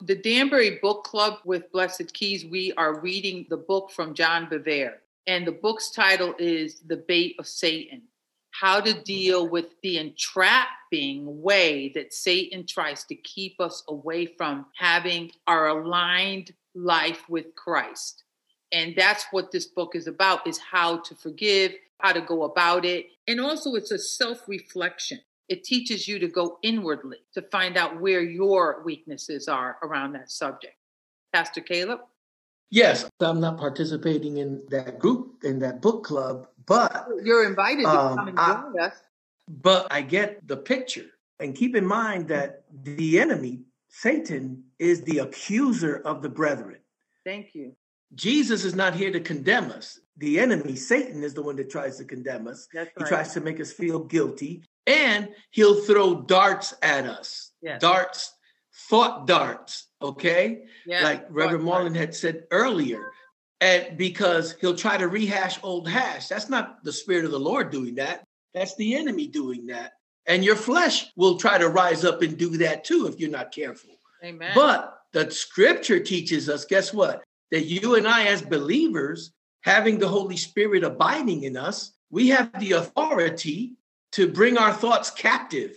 The 0.00 0.14
danbury 0.14 0.78
book 0.80 1.04
club 1.04 1.38
with 1.44 1.70
blessed 1.72 2.12
keys 2.14 2.44
we 2.44 2.72
are 2.74 3.00
reading 3.00 3.46
the 3.50 3.56
book 3.56 3.90
from 3.90 4.14
john 4.14 4.46
bevere 4.46 4.94
and 5.26 5.46
the 5.46 5.52
book's 5.52 5.90
title 5.90 6.34
is 6.38 6.80
the 6.86 6.96
bait 6.96 7.34
of 7.38 7.46
satan 7.46 8.02
how 8.58 8.80
to 8.80 8.92
deal 9.02 9.48
with 9.48 9.66
the 9.82 9.98
entrapping 9.98 11.42
way 11.42 11.92
that 11.94 12.12
Satan 12.12 12.66
tries 12.66 13.04
to 13.04 13.14
keep 13.14 13.60
us 13.60 13.84
away 13.88 14.26
from 14.26 14.66
having 14.76 15.30
our 15.46 15.68
aligned 15.68 16.52
life 16.74 17.22
with 17.28 17.54
Christ. 17.54 18.24
And 18.72 18.94
that's 18.96 19.26
what 19.30 19.52
this 19.52 19.66
book 19.66 19.94
is 19.94 20.08
about 20.08 20.46
is 20.46 20.58
how 20.58 20.98
to 20.98 21.14
forgive, 21.14 21.72
how 21.98 22.12
to 22.12 22.20
go 22.20 22.44
about 22.44 22.84
it. 22.84 23.06
And 23.28 23.40
also 23.40 23.74
it's 23.74 23.92
a 23.92 23.98
self-reflection. 23.98 25.20
It 25.48 25.64
teaches 25.64 26.08
you 26.08 26.18
to 26.18 26.28
go 26.28 26.58
inwardly 26.62 27.18
to 27.34 27.42
find 27.42 27.76
out 27.76 28.00
where 28.00 28.22
your 28.22 28.82
weaknesses 28.84 29.48
are 29.48 29.76
around 29.82 30.12
that 30.12 30.30
subject. 30.30 30.74
Pastor 31.32 31.60
Caleb? 31.60 32.00
Yes, 32.70 33.08
I'm 33.20 33.40
not 33.40 33.58
participating 33.58 34.36
in 34.36 34.62
that 34.68 34.98
group, 34.98 35.42
in 35.42 35.58
that 35.60 35.80
book 35.80 36.04
club, 36.04 36.48
but 36.66 37.06
you're 37.22 37.46
invited 37.48 37.82
to 37.82 37.88
um, 37.88 38.16
come 38.16 38.28
and 38.28 38.36
join 38.36 38.80
I, 38.80 38.86
us. 38.86 38.94
But 39.48 39.86
I 39.90 40.02
get 40.02 40.46
the 40.46 40.56
picture. 40.56 41.06
And 41.40 41.54
keep 41.54 41.76
in 41.76 41.86
mind 41.86 42.28
that 42.28 42.64
the 42.82 43.20
enemy, 43.20 43.62
Satan, 43.88 44.64
is 44.78 45.02
the 45.02 45.18
accuser 45.18 46.02
of 46.04 46.20
the 46.20 46.28
brethren. 46.28 46.78
Thank 47.24 47.54
you. 47.54 47.76
Jesus 48.14 48.64
is 48.64 48.74
not 48.74 48.94
here 48.94 49.12
to 49.12 49.20
condemn 49.20 49.70
us. 49.70 50.00
The 50.16 50.40
enemy, 50.40 50.74
Satan, 50.74 51.22
is 51.22 51.34
the 51.34 51.42
one 51.42 51.56
that 51.56 51.70
tries 51.70 51.98
to 51.98 52.04
condemn 52.04 52.48
us. 52.48 52.66
Right. 52.74 52.88
He 52.98 53.04
tries 53.04 53.34
to 53.34 53.40
make 53.40 53.60
us 53.60 53.72
feel 53.72 54.00
guilty, 54.00 54.64
and 54.86 55.28
he'll 55.50 55.80
throw 55.82 56.22
darts 56.22 56.74
at 56.82 57.06
us. 57.06 57.52
Yes. 57.62 57.80
Darts, 57.80 58.34
thought 58.88 59.26
darts, 59.26 59.87
okay? 60.02 60.64
Yes. 60.86 61.04
Like 61.04 61.26
Reverend 61.30 61.64
Marlin 61.64 61.94
had 61.94 62.14
said 62.14 62.44
earlier 62.50 63.12
and 63.60 63.96
because 63.96 64.54
he'll 64.60 64.76
try 64.76 64.96
to 64.96 65.08
rehash 65.08 65.58
old 65.62 65.88
hash. 65.88 66.28
That's 66.28 66.48
not 66.48 66.82
the 66.84 66.92
spirit 66.92 67.24
of 67.24 67.30
the 67.30 67.40
Lord 67.40 67.70
doing 67.70 67.96
that. 67.96 68.24
That's 68.54 68.76
the 68.76 68.94
enemy 68.94 69.26
doing 69.26 69.66
that. 69.66 69.92
And 70.26 70.44
your 70.44 70.56
flesh 70.56 71.06
will 71.16 71.38
try 71.38 71.58
to 71.58 71.68
rise 71.68 72.04
up 72.04 72.22
and 72.22 72.36
do 72.36 72.56
that 72.58 72.84
too 72.84 73.06
if 73.06 73.18
you're 73.18 73.30
not 73.30 73.52
careful. 73.52 73.90
Amen. 74.22 74.52
But 74.54 74.98
the 75.12 75.30
scripture 75.30 76.00
teaches 76.00 76.48
us, 76.48 76.64
guess 76.64 76.92
what? 76.92 77.22
That 77.50 77.64
you 77.64 77.94
and 77.94 78.06
I, 78.06 78.26
as 78.26 78.42
believers, 78.42 79.32
having 79.62 79.98
the 79.98 80.08
Holy 80.08 80.36
Spirit 80.36 80.84
abiding 80.84 81.44
in 81.44 81.56
us, 81.56 81.92
we 82.10 82.28
have 82.28 82.50
the 82.58 82.72
authority 82.72 83.74
to 84.12 84.28
bring 84.28 84.58
our 84.58 84.72
thoughts 84.72 85.10
captive, 85.10 85.76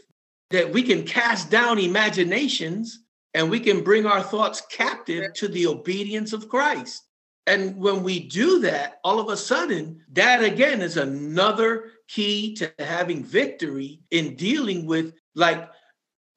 that 0.50 0.72
we 0.72 0.84
can 0.84 1.04
cast 1.04 1.50
down 1.50 1.80
imaginations 1.80 3.04
and 3.34 3.50
we 3.50 3.60
can 3.60 3.84
bring 3.84 4.06
our 4.06 4.22
thoughts 4.22 4.62
captive 4.70 5.34
to 5.36 5.48
the 5.48 5.68
obedience 5.68 6.34
of 6.34 6.50
Christ. 6.50 7.04
And 7.48 7.78
when 7.78 8.04
we 8.04 8.20
do 8.20 8.60
that, 8.60 9.00
all 9.04 9.20
of 9.20 9.30
a 9.30 9.38
sudden, 9.38 10.04
that 10.14 10.44
again 10.44 10.82
is 10.82 10.98
another 10.98 11.92
key 12.08 12.54
to 12.56 12.72
having 12.78 13.24
victory 13.24 14.02
in 14.12 14.36
dealing 14.36 14.86
with, 14.86 15.14
like, 15.36 15.70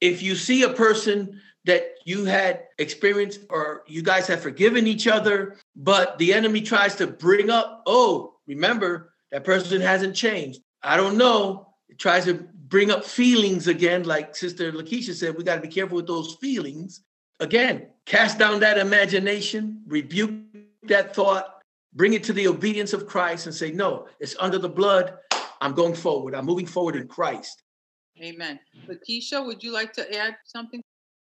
if 0.01 0.23
you 0.23 0.35
see 0.35 0.63
a 0.63 0.71
person 0.71 1.41
that 1.67 1.95
you 2.05 2.25
had 2.25 2.65
experienced 2.79 3.41
or 3.51 3.85
you 3.87 4.03
guys 4.03 4.27
have 4.27 4.41
forgiven 4.41 4.87
each 4.87 5.07
other, 5.07 5.57
but 5.77 6.19
the 6.19 6.33
enemy 6.33 6.61
tries 6.61 6.95
to 6.97 7.07
bring 7.07 7.51
up, 7.51 7.83
oh, 7.87 8.35
remember, 8.47 9.13
that 9.31 9.45
person 9.45 9.81
hasn't 9.81 10.15
changed. 10.15 10.61
I 10.83 10.97
don't 10.97 11.17
know. 11.17 11.69
It 11.89 11.99
tries 11.99 12.27
to 12.27 12.47
bring 12.75 12.91
up 12.91 13.05
feelings 13.05 13.69
again, 13.69 14.03
like 14.03 14.35
Sister 14.35 14.73
Lakeisha 14.73 15.15
said, 15.15 15.37
we 15.37 15.45
got 15.45 15.55
to 15.55 15.61
be 15.61 15.69
careful 15.69 15.95
with 15.95 16.09
those 16.09 16.35
feelings. 16.41 17.05
Again, 17.39 17.87
cast 18.05 18.37
down 18.37 18.59
that 18.59 18.79
imagination, 18.79 19.81
rebuke 19.87 20.33
that 20.89 21.15
thought, 21.15 21.63
bring 21.93 22.15
it 22.15 22.25
to 22.25 22.33
the 22.33 22.49
obedience 22.49 22.93
of 22.93 23.07
Christ, 23.07 23.47
and 23.47 23.55
say, 23.55 23.71
No, 23.71 24.09
it's 24.19 24.35
under 24.41 24.59
the 24.59 24.69
blood. 24.69 25.17
I'm 25.61 25.73
going 25.75 25.95
forward. 25.95 26.35
I'm 26.35 26.47
moving 26.47 26.67
forward 26.67 26.97
in 26.97 27.07
Christ. 27.07 27.63
Amen. 28.21 28.59
Lakeisha, 28.89 29.47
would 29.47 29.63
you 29.63 29.73
like 29.73 29.93
to 29.93 30.13
add 30.13 30.35
something? 30.45 30.83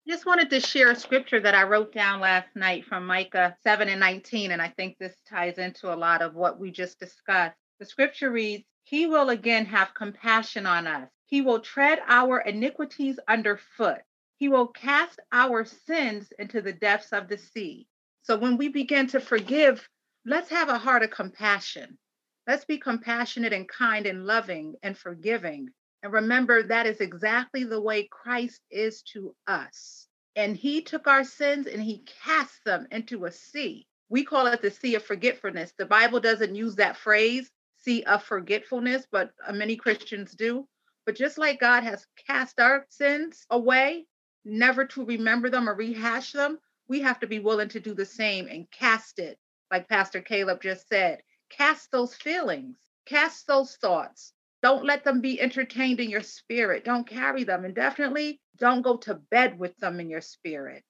Just 0.09 0.26
wanted 0.26 0.51
to 0.51 0.59
share 0.59 0.90
a 0.90 0.97
scripture 0.97 1.38
that 1.38 1.55
I 1.55 1.62
wrote 1.62 1.94
down 1.94 2.18
last 2.18 2.49
night 2.57 2.86
from 2.86 3.07
Micah 3.07 3.57
7 3.62 3.88
and 3.88 4.01
19, 4.01 4.51
and 4.51 4.61
I 4.61 4.70
think 4.70 4.99
this 4.99 5.14
ties 5.30 5.59
into 5.59 5.94
a 5.94 5.94
lot 5.94 6.22
of 6.22 6.34
what 6.34 6.59
we 6.59 6.72
just 6.72 6.99
discussed. 6.99 7.55
The 7.78 7.86
scripture 7.86 8.32
reads, 8.32 8.64
He 8.82 9.07
will 9.07 9.28
again 9.28 9.64
have 9.66 9.94
compassion 9.94 10.66
on 10.66 10.88
us. 10.88 11.09
He 11.27 11.41
will 11.41 11.61
tread 11.61 12.01
our 12.07 12.41
iniquities 12.41 13.18
underfoot. 13.27 14.03
He 14.37 14.49
will 14.49 14.68
cast 14.68 15.18
our 15.33 15.64
sins 15.64 16.33
into 16.39 16.62
the 16.62 16.72
depths 16.72 17.12
of 17.12 17.29
the 17.29 17.39
sea. 17.39 17.87
So 18.22 18.39
when 18.39 18.57
we 18.57 18.68
begin 18.68 19.07
to 19.09 19.20
forgive, 19.20 19.89
let's 20.24 20.51
have 20.51 20.68
a 20.68 20.79
heart 20.79 21.03
of 21.03 21.11
compassion. 21.11 21.99
Let's 22.47 22.64
be 22.64 22.79
compassionate 22.79 23.53
and 23.53 23.68
kind 23.68 24.07
and 24.07 24.24
loving 24.24 24.77
and 24.83 24.97
forgiving. 24.97 25.68
And 26.03 26.12
remember, 26.12 26.62
that 26.62 26.87
is 26.87 27.01
exactly 27.01 27.64
the 27.64 27.81
way 27.81 28.05
Christ 28.05 28.62
is 28.70 29.03
to 29.12 29.35
us. 29.47 30.07
And 30.37 30.57
he 30.57 30.83
took 30.83 31.09
our 31.09 31.24
sins 31.24 31.66
and 31.66 31.83
he 31.83 32.05
cast 32.22 32.62
them 32.64 32.87
into 32.93 33.24
a 33.24 33.33
sea. 33.33 33.87
We 34.09 34.24
call 34.24 34.47
it 34.47 34.62
the 34.62 34.70
sea 34.70 34.95
of 34.95 35.05
forgetfulness. 35.05 35.72
The 35.77 35.87
Bible 35.87 36.20
doesn't 36.20 36.55
use 36.55 36.77
that 36.77 36.97
phrase, 36.97 37.51
sea 37.79 38.05
of 38.05 38.22
forgetfulness, 38.22 39.07
but 39.11 39.33
uh, 39.45 39.53
many 39.53 39.74
Christians 39.77 40.33
do. 40.33 40.68
But 41.07 41.16
just 41.16 41.38
like 41.38 41.61
God 41.61 41.84
has 41.84 42.04
cast 42.26 42.61
our 42.61 42.84
sins 42.90 43.46
away, 43.48 44.07
never 44.44 44.84
to 44.86 45.04
remember 45.04 45.48
them 45.48 45.68
or 45.68 45.74
rehash 45.74 46.32
them, 46.32 46.59
we 46.88 47.00
have 47.00 47.20
to 47.20 47.26
be 47.26 47.38
willing 47.38 47.68
to 47.70 47.80
do 47.80 47.94
the 47.94 48.04
same 48.04 48.48
and 48.48 48.70
cast 48.70 49.18
it, 49.18 49.38
like 49.70 49.88
Pastor 49.88 50.20
Caleb 50.20 50.61
just 50.62 50.88
said. 50.88 51.22
Cast 51.48 51.92
those 51.92 52.14
feelings, 52.14 52.76
cast 53.07 53.46
those 53.46 53.76
thoughts. 53.76 54.32
Don't 54.62 54.84
let 54.84 55.04
them 55.04 55.20
be 55.20 55.40
entertained 55.40 56.00
in 56.00 56.11
your 56.11 56.22
spirit. 56.22 56.84
Don't 56.84 57.09
carry 57.09 57.44
them. 57.44 57.64
And 57.64 57.74
definitely 57.74 58.40
don't 58.59 58.82
go 58.82 58.96
to 58.98 59.14
bed 59.14 59.59
with 59.59 59.76
them 59.76 60.00
in 60.00 60.11
your 60.11 60.20
spirit. 60.20 60.82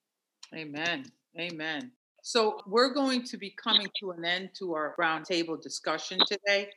Amen. 0.54 1.04
Amen. 1.38 1.90
So 2.22 2.60
we're 2.66 2.94
going 2.94 3.22
to 3.24 3.36
be 3.36 3.50
coming 3.62 3.88
to 4.00 4.12
an 4.12 4.24
end 4.24 4.50
to 4.58 4.74
our 4.74 4.94
roundtable 4.98 5.60
discussion 5.60 6.18
today. 6.26 6.70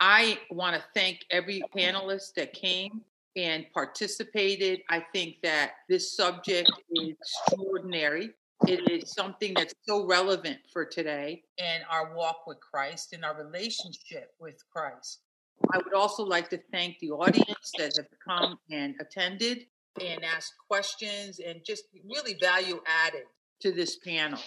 I 0.00 0.38
want 0.50 0.76
to 0.76 0.84
thank 0.94 1.24
every 1.30 1.62
panelist 1.74 2.34
that 2.34 2.52
came 2.52 3.00
and 3.36 3.66
participated. 3.72 4.80
I 4.90 5.04
think 5.12 5.36
that 5.42 5.72
this 5.88 6.16
subject 6.16 6.70
is 6.90 7.14
extraordinary. 7.20 8.30
It 8.66 8.90
is 8.90 9.12
something 9.12 9.52
that's 9.54 9.74
so 9.86 10.06
relevant 10.06 10.58
for 10.72 10.84
today 10.84 11.42
and 11.58 11.82
our 11.90 12.14
walk 12.14 12.46
with 12.46 12.58
Christ 12.60 13.12
and 13.12 13.24
our 13.24 13.36
relationship 13.36 14.32
with 14.40 14.62
Christ. 14.70 15.20
I 15.72 15.78
would 15.78 15.94
also 15.94 16.24
like 16.24 16.48
to 16.50 16.60
thank 16.72 16.98
the 16.98 17.10
audience 17.10 17.72
that 17.78 17.96
have 17.96 18.06
come 18.26 18.58
and 18.70 18.94
attended 19.00 19.66
and 20.00 20.24
asked 20.24 20.54
questions 20.68 21.38
and 21.38 21.60
just 21.64 21.84
really 22.04 22.36
value 22.40 22.80
added 22.86 23.24
to 23.60 23.72
this 23.72 23.98
panel. 23.98 24.40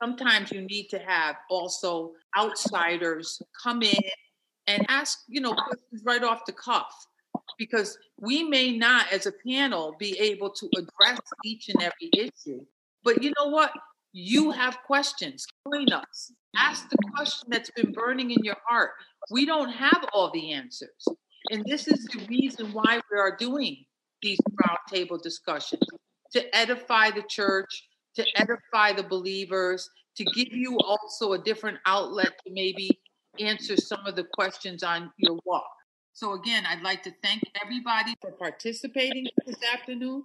Sometimes 0.00 0.52
you 0.52 0.62
need 0.62 0.88
to 0.90 0.98
have 0.98 1.36
also 1.50 2.12
outsiders 2.36 3.42
come 3.62 3.82
in 3.82 4.00
and 4.66 4.84
ask, 4.88 5.20
you 5.28 5.40
know, 5.40 5.54
questions 5.54 6.02
right 6.04 6.22
off 6.22 6.44
the 6.46 6.52
cuff 6.52 7.06
because 7.58 7.98
we 8.18 8.42
may 8.42 8.76
not, 8.76 9.12
as 9.12 9.26
a 9.26 9.32
panel, 9.46 9.94
be 9.98 10.18
able 10.18 10.50
to 10.50 10.68
address 10.76 11.20
each 11.44 11.68
and 11.68 11.82
every 11.82 12.10
issue. 12.12 12.64
But 13.04 13.22
you 13.22 13.32
know 13.38 13.48
what? 13.48 13.72
You 14.12 14.50
have 14.50 14.78
questions. 14.86 15.46
Join 15.70 15.92
us. 15.92 16.32
Ask 16.56 16.88
the 16.88 16.98
question 17.14 17.48
that's 17.50 17.70
been 17.70 17.92
burning 17.92 18.30
in 18.30 18.42
your 18.42 18.56
heart. 18.66 18.92
We 19.30 19.44
don't 19.44 19.70
have 19.70 20.04
all 20.12 20.30
the 20.32 20.52
answers. 20.52 21.06
And 21.50 21.64
this 21.66 21.86
is 21.86 22.06
the 22.06 22.26
reason 22.26 22.72
why 22.72 23.00
we 23.10 23.18
are 23.18 23.36
doing 23.36 23.84
these 24.22 24.38
roundtable 24.62 25.22
discussions 25.22 25.82
to 26.32 26.56
edify 26.56 27.10
the 27.10 27.22
church, 27.28 27.84
to 28.16 28.24
edify 28.36 28.92
the 28.92 29.02
believers, 29.02 29.88
to 30.16 30.24
give 30.24 30.48
you 30.50 30.78
also 30.78 31.34
a 31.34 31.38
different 31.38 31.78
outlet 31.86 32.32
to 32.44 32.52
maybe 32.52 32.98
answer 33.40 33.76
some 33.76 34.06
of 34.06 34.16
the 34.16 34.24
questions 34.24 34.82
on 34.82 35.10
your 35.18 35.38
walk. 35.44 35.66
So, 36.12 36.32
again, 36.32 36.64
I'd 36.66 36.82
like 36.82 37.02
to 37.02 37.12
thank 37.22 37.42
everybody 37.62 38.14
for 38.20 38.32
participating 38.32 39.26
this 39.46 39.56
afternoon. 39.72 40.24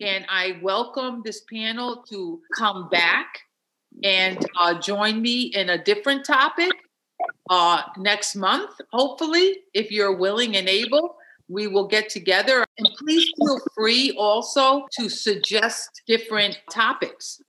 And 0.00 0.24
I 0.28 0.58
welcome 0.62 1.22
this 1.24 1.42
panel 1.52 2.04
to 2.10 2.40
come 2.56 2.88
back 2.90 3.26
and 4.02 4.44
uh, 4.58 4.80
join 4.80 5.20
me 5.20 5.52
in 5.54 5.70
a 5.70 5.82
different 5.82 6.24
topic 6.24 6.72
uh, 7.50 7.82
next 7.98 8.34
month, 8.34 8.70
hopefully, 8.92 9.58
if 9.74 9.90
you're 9.90 10.16
willing 10.16 10.56
and 10.56 10.68
able. 10.68 11.16
We 11.48 11.66
will 11.66 11.86
get 11.86 12.08
together 12.08 12.64
and 12.78 12.88
please 12.98 13.30
feel 13.36 13.58
free 13.74 14.14
also 14.18 14.86
to 14.98 15.08
suggest 15.08 16.02
different 16.06 16.58
topics. 16.70 17.40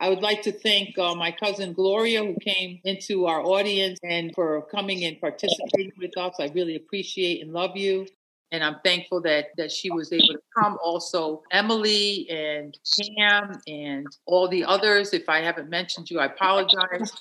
I 0.00 0.08
would 0.08 0.22
like 0.22 0.42
to 0.42 0.52
thank 0.52 0.96
uh, 0.96 1.14
my 1.14 1.32
cousin 1.32 1.72
Gloria, 1.72 2.24
who 2.24 2.36
came 2.36 2.80
into 2.84 3.26
our 3.26 3.42
audience 3.42 3.98
and 4.04 4.32
for 4.34 4.62
coming 4.62 5.04
and 5.04 5.20
participating 5.20 5.92
with 5.98 6.16
us. 6.16 6.36
I 6.38 6.46
really 6.54 6.76
appreciate 6.76 7.42
and 7.42 7.52
love 7.52 7.76
you. 7.76 8.06
And 8.52 8.62
I'm 8.64 8.76
thankful 8.84 9.20
that, 9.22 9.46
that 9.56 9.70
she 9.72 9.90
was 9.90 10.12
able 10.12 10.28
to 10.28 10.40
come. 10.56 10.78
Also, 10.82 11.42
Emily 11.50 12.28
and 12.30 12.78
Pam 13.18 13.60
and 13.66 14.06
all 14.24 14.48
the 14.48 14.64
others. 14.64 15.12
If 15.12 15.28
I 15.28 15.40
haven't 15.40 15.68
mentioned 15.68 16.10
you, 16.10 16.20
I 16.20 16.26
apologize. 16.26 17.12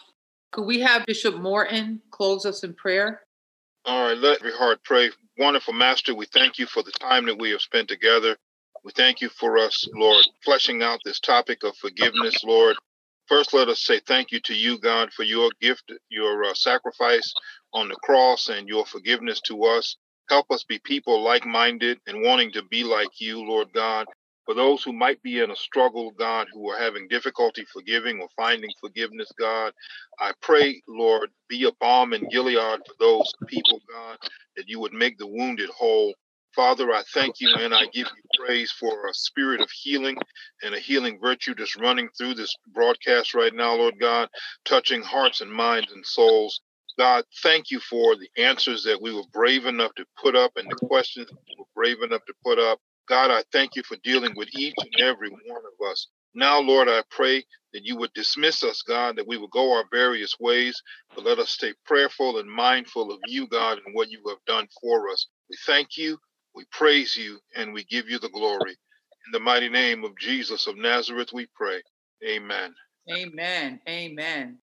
Could 0.51 0.65
we 0.65 0.79
have 0.81 1.05
Bishop 1.05 1.35
Morton 1.35 2.01
close 2.11 2.45
us 2.45 2.63
in 2.63 2.73
prayer? 2.75 3.21
All 3.85 4.07
right, 4.07 4.17
let 4.17 4.39
every 4.39 4.53
heart 4.53 4.79
pray. 4.83 5.09
Wonderful 5.37 5.73
Master, 5.73 6.15
we 6.15 6.25
thank 6.27 6.57
you 6.59 6.65
for 6.65 6.83
the 6.83 6.91
time 6.91 7.25
that 7.25 7.39
we 7.39 7.51
have 7.51 7.61
spent 7.61 7.89
together. 7.89 8.37
We 8.87 8.93
thank 8.93 9.21
you 9.21 9.29
for 9.29 9.59
us, 9.59 9.85
Lord, 9.93 10.25
fleshing 10.45 10.81
out 10.81 11.01
this 11.05 11.19
topic 11.19 11.65
of 11.65 11.75
forgiveness, 11.77 12.41
Lord. 12.45 12.77
First, 13.27 13.53
let 13.53 13.69
us 13.69 13.81
say 13.85 13.99
thank 14.07 14.31
you 14.31 14.39
to 14.45 14.55
you, 14.55 14.79
God, 14.79 15.13
for 15.13 15.23
your 15.23 15.51
gift, 15.61 15.91
your 16.09 16.45
uh, 16.45 16.55
sacrifice 16.55 17.33
on 17.73 17.89
the 17.89 17.97
cross, 17.97 18.49
and 18.49 18.69
your 18.69 18.85
forgiveness 18.87 19.41
to 19.47 19.65
us. 19.65 19.97
Help 20.29 20.51
us 20.51 20.63
be 20.63 20.79
people 20.85 21.21
like 21.21 21.45
minded 21.45 21.99
and 22.07 22.23
wanting 22.23 22.53
to 22.53 22.63
be 22.63 22.85
like 22.85 23.21
you, 23.21 23.45
Lord 23.45 23.73
God. 23.73 24.07
For 24.45 24.55
those 24.55 24.83
who 24.83 24.93
might 24.93 25.21
be 25.21 25.41
in 25.41 25.51
a 25.51 25.57
struggle, 25.57 26.11
God, 26.11 26.47
who 26.53 26.71
are 26.71 26.79
having 26.79 27.09
difficulty 27.09 27.65
forgiving 27.73 28.21
or 28.21 28.29
finding 28.37 28.71
forgiveness, 28.81 29.29
God, 29.37 29.73
I 30.19 30.33
pray, 30.41 30.81
Lord, 30.89 31.29
be 31.49 31.65
a 31.65 31.73
balm 31.81 32.13
in 32.13 32.29
Gilead 32.29 32.79
for 32.87 32.95
those 33.01 33.31
people, 33.47 33.81
God, 33.93 34.17
that 34.57 34.69
you 34.69 34.79
would 34.81 34.93
make 34.95 35.19
the 35.19 35.27
wounded 35.27 35.69
whole. 35.71 36.15
Father, 36.57 36.93
I 36.93 37.03
thank 37.15 37.41
you 37.41 37.55
and 37.55 37.73
I 37.73 37.83
give 37.87 38.07
you 38.09 38.45
praise 38.45 38.73
for 38.73 39.07
a 39.07 39.15
spirit 39.15 39.61
of 39.61 39.71
healing 39.71 40.17
and 40.63 40.75
a 40.75 40.81
healing 40.81 41.19
virtue 41.21 41.55
that's 41.55 41.77
running 41.77 42.09
through 42.17 42.35
this 42.35 42.55
broadcast 42.75 43.35
right 43.35 43.55
now, 43.55 43.75
Lord 43.75 44.01
God, 44.01 44.29
touching 44.65 45.03
hearts 45.03 45.41
and 45.41 45.53
minds 45.53 45.93
and 45.93 46.05
souls. 46.05 46.61
God, 46.99 47.25
thank 47.43 47.71
you 47.71 47.79
for 47.81 48.17
the 48.17 48.29
answers 48.43 48.83
that 48.85 49.01
we 49.01 49.15
were 49.15 49.23
brave 49.33 49.67
enough 49.67 49.95
to 49.97 50.05
put 50.21 50.35
up 50.35 50.53
and 50.57 50.69
the 50.69 50.75
questions 50.87 51.29
we 51.31 51.55
were 51.59 51.65
brave 51.75 52.03
enough 52.03 52.25
to 52.27 52.35
put 52.45 52.59
up. 52.59 52.79
God, 53.09 53.31
I 53.31 53.45
thank 53.53 53.77
you 53.77 53.83
for 53.85 53.97
dealing 54.03 54.33
with 54.37 54.49
each 54.57 54.75
and 54.79 55.01
every 55.01 55.31
one 55.31 55.41
of 55.65 55.91
us. 55.91 56.09
Now, 56.35 56.61
Lord, 56.61 56.89
I 56.89 57.03
pray 57.11 57.45
that 57.73 57.85
you 57.85 57.97
would 57.97 58.13
dismiss 58.13 58.63
us, 58.65 58.83
God, 58.83 59.17
that 59.17 59.27
we 59.27 59.37
would 59.39 59.51
go 59.51 59.73
our 59.73 59.85
various 59.91 60.37
ways, 60.41 60.81
but 61.15 61.25
let 61.25 61.39
us 61.39 61.51
stay 61.51 61.73
prayerful 61.87 62.39
and 62.39 62.51
mindful 62.51 63.11
of 63.13 63.19
you, 63.27 63.47
God, 63.47 63.79
and 63.85 63.95
what 63.95 64.11
you 64.11 64.21
have 64.29 64.45
done 64.47 64.67
for 64.81 65.09
us. 65.11 65.27
We 65.49 65.57
thank 65.65 65.97
you 65.97 66.19
we 66.57 66.65
praise 66.71 67.17
you 67.17 67.39
and 67.55 67.73
we 67.73 67.85
give 67.85 68.09
you 68.09 68.19
the 68.19 68.29
glory. 68.31 68.71
In 69.27 69.33
the 69.33 69.41
mighty 69.41 69.69
name 69.69 70.05
of 70.05 70.17
Jesus 70.19 70.67
of 70.67 70.77
Nazareth, 70.77 71.29
we 71.33 71.47
pray. 71.55 71.81
Amen. 72.27 72.75
Amen. 73.11 73.81
Amen. 73.89 74.55